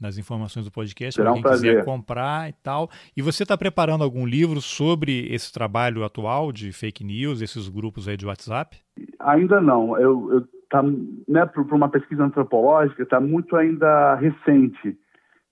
nas 0.00 0.16
informações 0.16 0.64
do 0.64 0.72
podcast, 0.72 1.20
para 1.20 1.32
quem 1.32 1.42
quiser 1.42 1.84
comprar 1.84 2.48
e 2.48 2.52
tal. 2.52 2.88
E 3.16 3.22
você 3.22 3.42
está 3.42 3.56
preparando 3.56 4.04
algum 4.04 4.24
livro 4.24 4.60
sobre 4.60 5.26
esse 5.32 5.52
trabalho 5.52 6.04
atual 6.04 6.52
de 6.52 6.72
fake 6.72 7.02
news, 7.02 7.40
esses 7.40 7.68
grupos 7.68 8.06
aí 8.06 8.16
de 8.16 8.26
WhatsApp? 8.26 8.78
Ainda 9.18 9.60
não. 9.60 9.98
Eu, 9.98 10.32
eu 10.32 10.48
tá, 10.68 10.82
né, 10.82 11.46
para 11.46 11.62
uma 11.74 11.88
pesquisa 11.88 12.24
antropológica, 12.24 13.02
está 13.02 13.20
muito 13.20 13.56
ainda 13.56 14.14
recente 14.14 14.96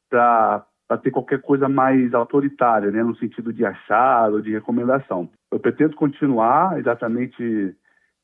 para 0.08 0.64
ter 1.02 1.10
qualquer 1.10 1.40
coisa 1.42 1.68
mais 1.68 2.14
autoritária, 2.14 2.90
né, 2.90 3.02
no 3.02 3.16
sentido 3.16 3.52
de 3.52 3.64
achar 3.64 4.30
ou 4.30 4.40
de 4.40 4.52
recomendação. 4.52 5.28
Eu 5.50 5.58
pretendo 5.58 5.96
continuar 5.96 6.78
exatamente 6.78 7.74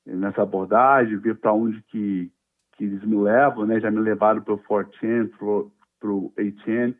nessa 0.06 0.42
abordagem, 0.42 1.16
ver 1.16 1.36
para 1.36 1.52
onde 1.52 1.82
que, 1.82 2.30
que 2.76 2.84
eles 2.84 3.02
me 3.04 3.16
levam, 3.16 3.66
né, 3.66 3.80
já 3.80 3.90
me 3.90 4.00
levaram 4.00 4.40
para 4.40 4.54
o 4.54 4.58
4chan, 4.58 5.30
para 6.02 6.10
o 6.10 6.32
8chan, 6.36 6.94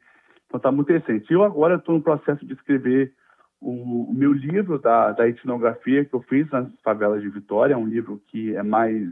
então 0.46 0.58
está 0.58 0.70
muito 0.70 0.92
recente. 0.92 1.32
Eu 1.32 1.42
agora 1.42 1.74
estou 1.74 1.96
no 1.96 2.02
processo 2.02 2.46
de 2.46 2.52
escrever 2.52 3.12
o, 3.60 4.10
o, 4.10 4.14
meu 4.14 4.32
livro 4.32 4.78
da, 4.78 5.12
da 5.12 5.28
etnografia 5.28 6.04
que 6.04 6.14
eu 6.14 6.22
fiz 6.22 6.48
nas 6.50 6.68
favelas 6.82 7.20
de 7.20 7.28
Vitória, 7.28 7.74
é 7.74 7.76
um 7.76 7.86
livro 7.86 8.22
que 8.28 8.54
é 8.54 8.62
mais, 8.62 9.08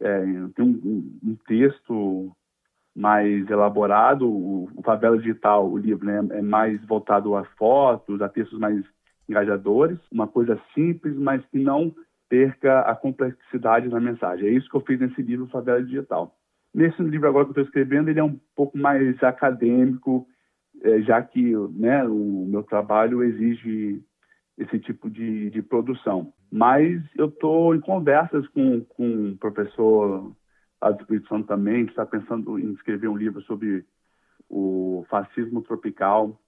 é, 0.00 0.20
tem 0.54 0.64
um, 0.64 1.18
um 1.22 1.36
texto 1.46 2.32
mais 2.94 3.48
elaborado. 3.48 4.28
O, 4.28 4.68
o 4.74 4.82
Favela 4.82 5.16
Digital, 5.18 5.70
o 5.70 5.78
livro, 5.78 6.06
né, 6.06 6.38
é 6.38 6.42
mais 6.42 6.82
voltado 6.84 7.34
a 7.34 7.44
fotos, 7.56 8.20
a 8.20 8.28
textos 8.28 8.58
mais 8.58 8.84
engajadores, 9.28 9.98
uma 10.10 10.28
coisa 10.28 10.60
simples, 10.74 11.16
mas 11.16 11.44
que 11.46 11.58
não 11.58 11.94
perca 12.28 12.80
a 12.80 12.94
complexidade 12.94 13.88
na 13.88 14.00
mensagem. 14.00 14.48
É 14.48 14.52
isso 14.52 14.68
que 14.68 14.76
eu 14.76 14.80
fiz 14.82 14.98
nesse 14.98 15.20
livro, 15.22 15.46
Favela 15.48 15.82
Digital. 15.82 16.34
Nesse 16.74 17.02
livro 17.02 17.28
agora 17.28 17.44
que 17.44 17.50
eu 17.50 17.62
estou 17.62 17.64
escrevendo, 17.64 18.08
ele 18.08 18.20
é 18.20 18.24
um 18.24 18.38
pouco 18.56 18.78
mais 18.78 19.22
acadêmico, 19.22 20.26
é, 20.82 21.02
já 21.02 21.22
que 21.22 21.54
né, 21.70 22.04
o 22.04 22.46
meu 22.46 22.62
trabalho 22.62 23.22
exige 23.22 24.02
esse 24.56 24.78
tipo 24.78 25.10
de, 25.10 25.50
de 25.50 25.62
produção. 25.62 26.32
Mas 26.50 27.02
eu 27.16 27.26
estou 27.26 27.74
em 27.74 27.80
conversas 27.80 28.46
com, 28.48 28.82
com 28.84 29.36
professor 29.36 30.32
Espírito 31.00 31.28
Santo 31.28 31.46
também, 31.46 31.84
que 31.84 31.92
está 31.92 32.04
pensando 32.04 32.58
em 32.58 32.72
escrever 32.72 33.08
um 33.08 33.16
livro 33.16 33.40
sobre 33.42 33.84
o 34.48 35.04
fascismo 35.08 35.62
tropical. 35.62 36.38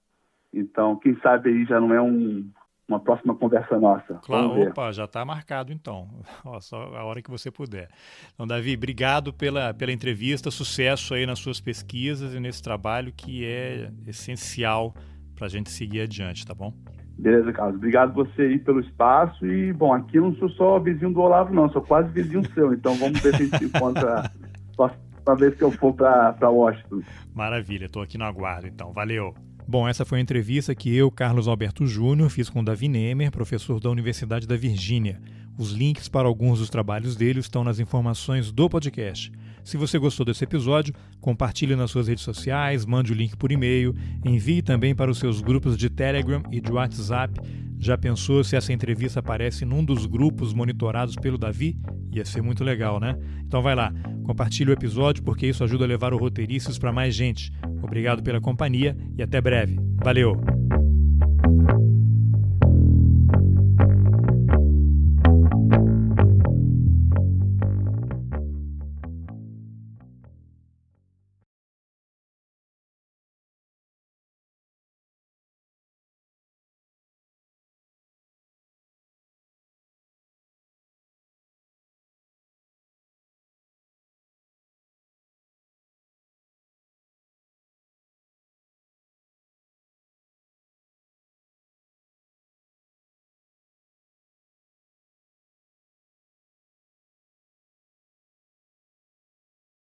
Então, 0.53 0.97
quem 0.97 1.16
sabe 1.20 1.51
aí 1.51 1.64
já 1.64 1.81
não 1.81 1.93
é 1.95 2.03
um, 2.03 2.51
uma 2.89 3.01
próxima 3.01 3.35
conversa 3.35 3.78
nossa. 3.78 4.14
Claro, 4.22 4.68
opa, 4.68 4.93
já 4.93 5.05
está 5.05 5.24
marcado 5.24 5.72
então. 5.72 6.09
Ó, 6.45 6.61
só 6.61 6.76
a 6.95 7.05
hora 7.05 7.22
que 7.22 7.30
você 7.30 7.51
puder. 7.51 7.89
Então, 8.35 8.47
Davi, 8.47 8.74
obrigado 8.74 9.32
pela, 9.32 9.72
pela 9.72 9.93
entrevista, 9.93 10.51
sucesso 10.51 11.14
aí 11.14 11.26
nas 11.26 11.39
suas 11.39 11.61
pesquisas 11.61 12.35
e 12.35 12.41
nesse 12.41 12.62
trabalho 12.62 13.12
que 13.16 13.45
é 13.45 13.90
essencial 14.06 14.94
para 15.35 15.47
a 15.47 15.51
gente 15.51 15.70
seguir 15.70 16.02
adiante, 16.02 16.47
tá 16.47 16.55
bom? 16.55 16.73
Beleza, 17.19 17.52
Carlos. 17.52 17.77
Obrigado 17.77 18.12
você 18.12 18.43
aí 18.43 18.59
pelo 18.59 18.81
espaço. 18.81 19.47
E, 19.47 19.73
bom, 19.73 19.93
aqui 19.93 20.19
eu 20.19 20.24
não 20.24 20.35
sou 20.35 20.48
só 20.51 20.78
vizinho 20.78 21.12
do 21.12 21.20
Olavo, 21.20 21.55
não. 21.55 21.70
Sou 21.70 21.82
quase 21.82 22.09
vizinho 22.11 22.44
seu. 22.52 22.73
Então 22.73 22.94
vamos 22.97 23.20
ver 23.20 23.36
se 23.36 23.43
a 23.43 23.47
gente 23.47 23.59
se 23.59 23.65
encontra 23.65 24.31
próxima 24.77 25.36
vez 25.39 25.55
que 25.55 25.62
eu 25.62 25.70
for 25.70 25.94
para 25.94 26.51
Washington. 26.51 27.02
Maravilha. 27.32 27.86
Estou 27.86 28.02
aqui 28.02 28.19
no 28.19 28.24
aguardo, 28.24 28.66
então. 28.66 28.93
Valeu. 28.93 29.35
Bom, 29.66 29.89
essa 29.89 30.05
foi 30.05 30.19
a 30.19 30.23
entrevista 30.23 30.74
que 30.74 30.95
eu, 30.95 31.11
Carlos 31.11 31.49
Alberto 31.49 31.86
Júnior, 31.86 32.28
fiz 32.28 32.51
com 32.51 32.62
Davi 32.62 32.86
Nemer, 32.86 33.31
professor 33.31 33.81
da 33.81 33.89
Universidade 33.89 34.47
da 34.47 34.57
Virgínia. 34.57 35.20
Os 35.57 35.73
links 35.73 36.07
para 36.07 36.28
alguns 36.28 36.59
dos 36.59 36.69
trabalhos 36.69 37.16
dele 37.16 37.41
estão 37.41 37.65
nas 37.65 37.78
informações 37.78 38.53
do 38.53 38.69
podcast. 38.69 39.32
Se 39.65 39.78
você 39.78 39.99
gostou 39.99 40.27
desse 40.27 40.45
episódio, 40.45 40.95
compartilhe 41.20 41.74
nas 41.74 41.91
suas 41.91 42.07
redes 42.07 42.23
sociais, 42.23 42.85
mande 42.85 43.12
o 43.12 43.15
link 43.15 43.35
por 43.35 43.51
e-mail, 43.51 43.95
envie 44.23 44.61
também 44.61 44.95
para 44.95 45.11
os 45.11 45.19
seus 45.19 45.41
grupos 45.41 45.78
de 45.78 45.89
Telegram 45.89 46.43
e 46.53 46.61
de 46.61 46.70
WhatsApp. 46.70 47.41
Já 47.78 47.97
pensou 47.97 48.45
se 48.45 48.57
essa 48.57 48.73
entrevista 48.73 49.20
aparece 49.20 49.65
num 49.65 49.82
dos 49.82 50.05
grupos 50.05 50.53
monitorados 50.53 51.16
pelo 51.16 51.39
Davi? 51.39 51.78
Ia 52.12 52.24
ser 52.24 52.43
muito 52.43 52.62
legal, 52.62 53.01
né? 53.01 53.16
Então 53.41 53.62
vai 53.62 53.74
lá, 53.74 53.93
compartilhe 54.23 54.70
o 54.70 54.74
episódio 54.74 55.23
porque 55.23 55.47
isso 55.47 55.65
ajuda 55.65 55.85
a 55.85 55.89
levar 55.89 56.12
o 56.12 56.19
Roteiristas 56.19 56.78
para 56.78 56.93
mais 56.93 57.15
gente. 57.15 57.51
Obrigado 57.82 58.23
pela 58.23 58.41
companhia 58.41 58.97
e 59.16 59.23
até 59.23 59.41
breve. 59.41 59.78
Valeu! 60.03 60.64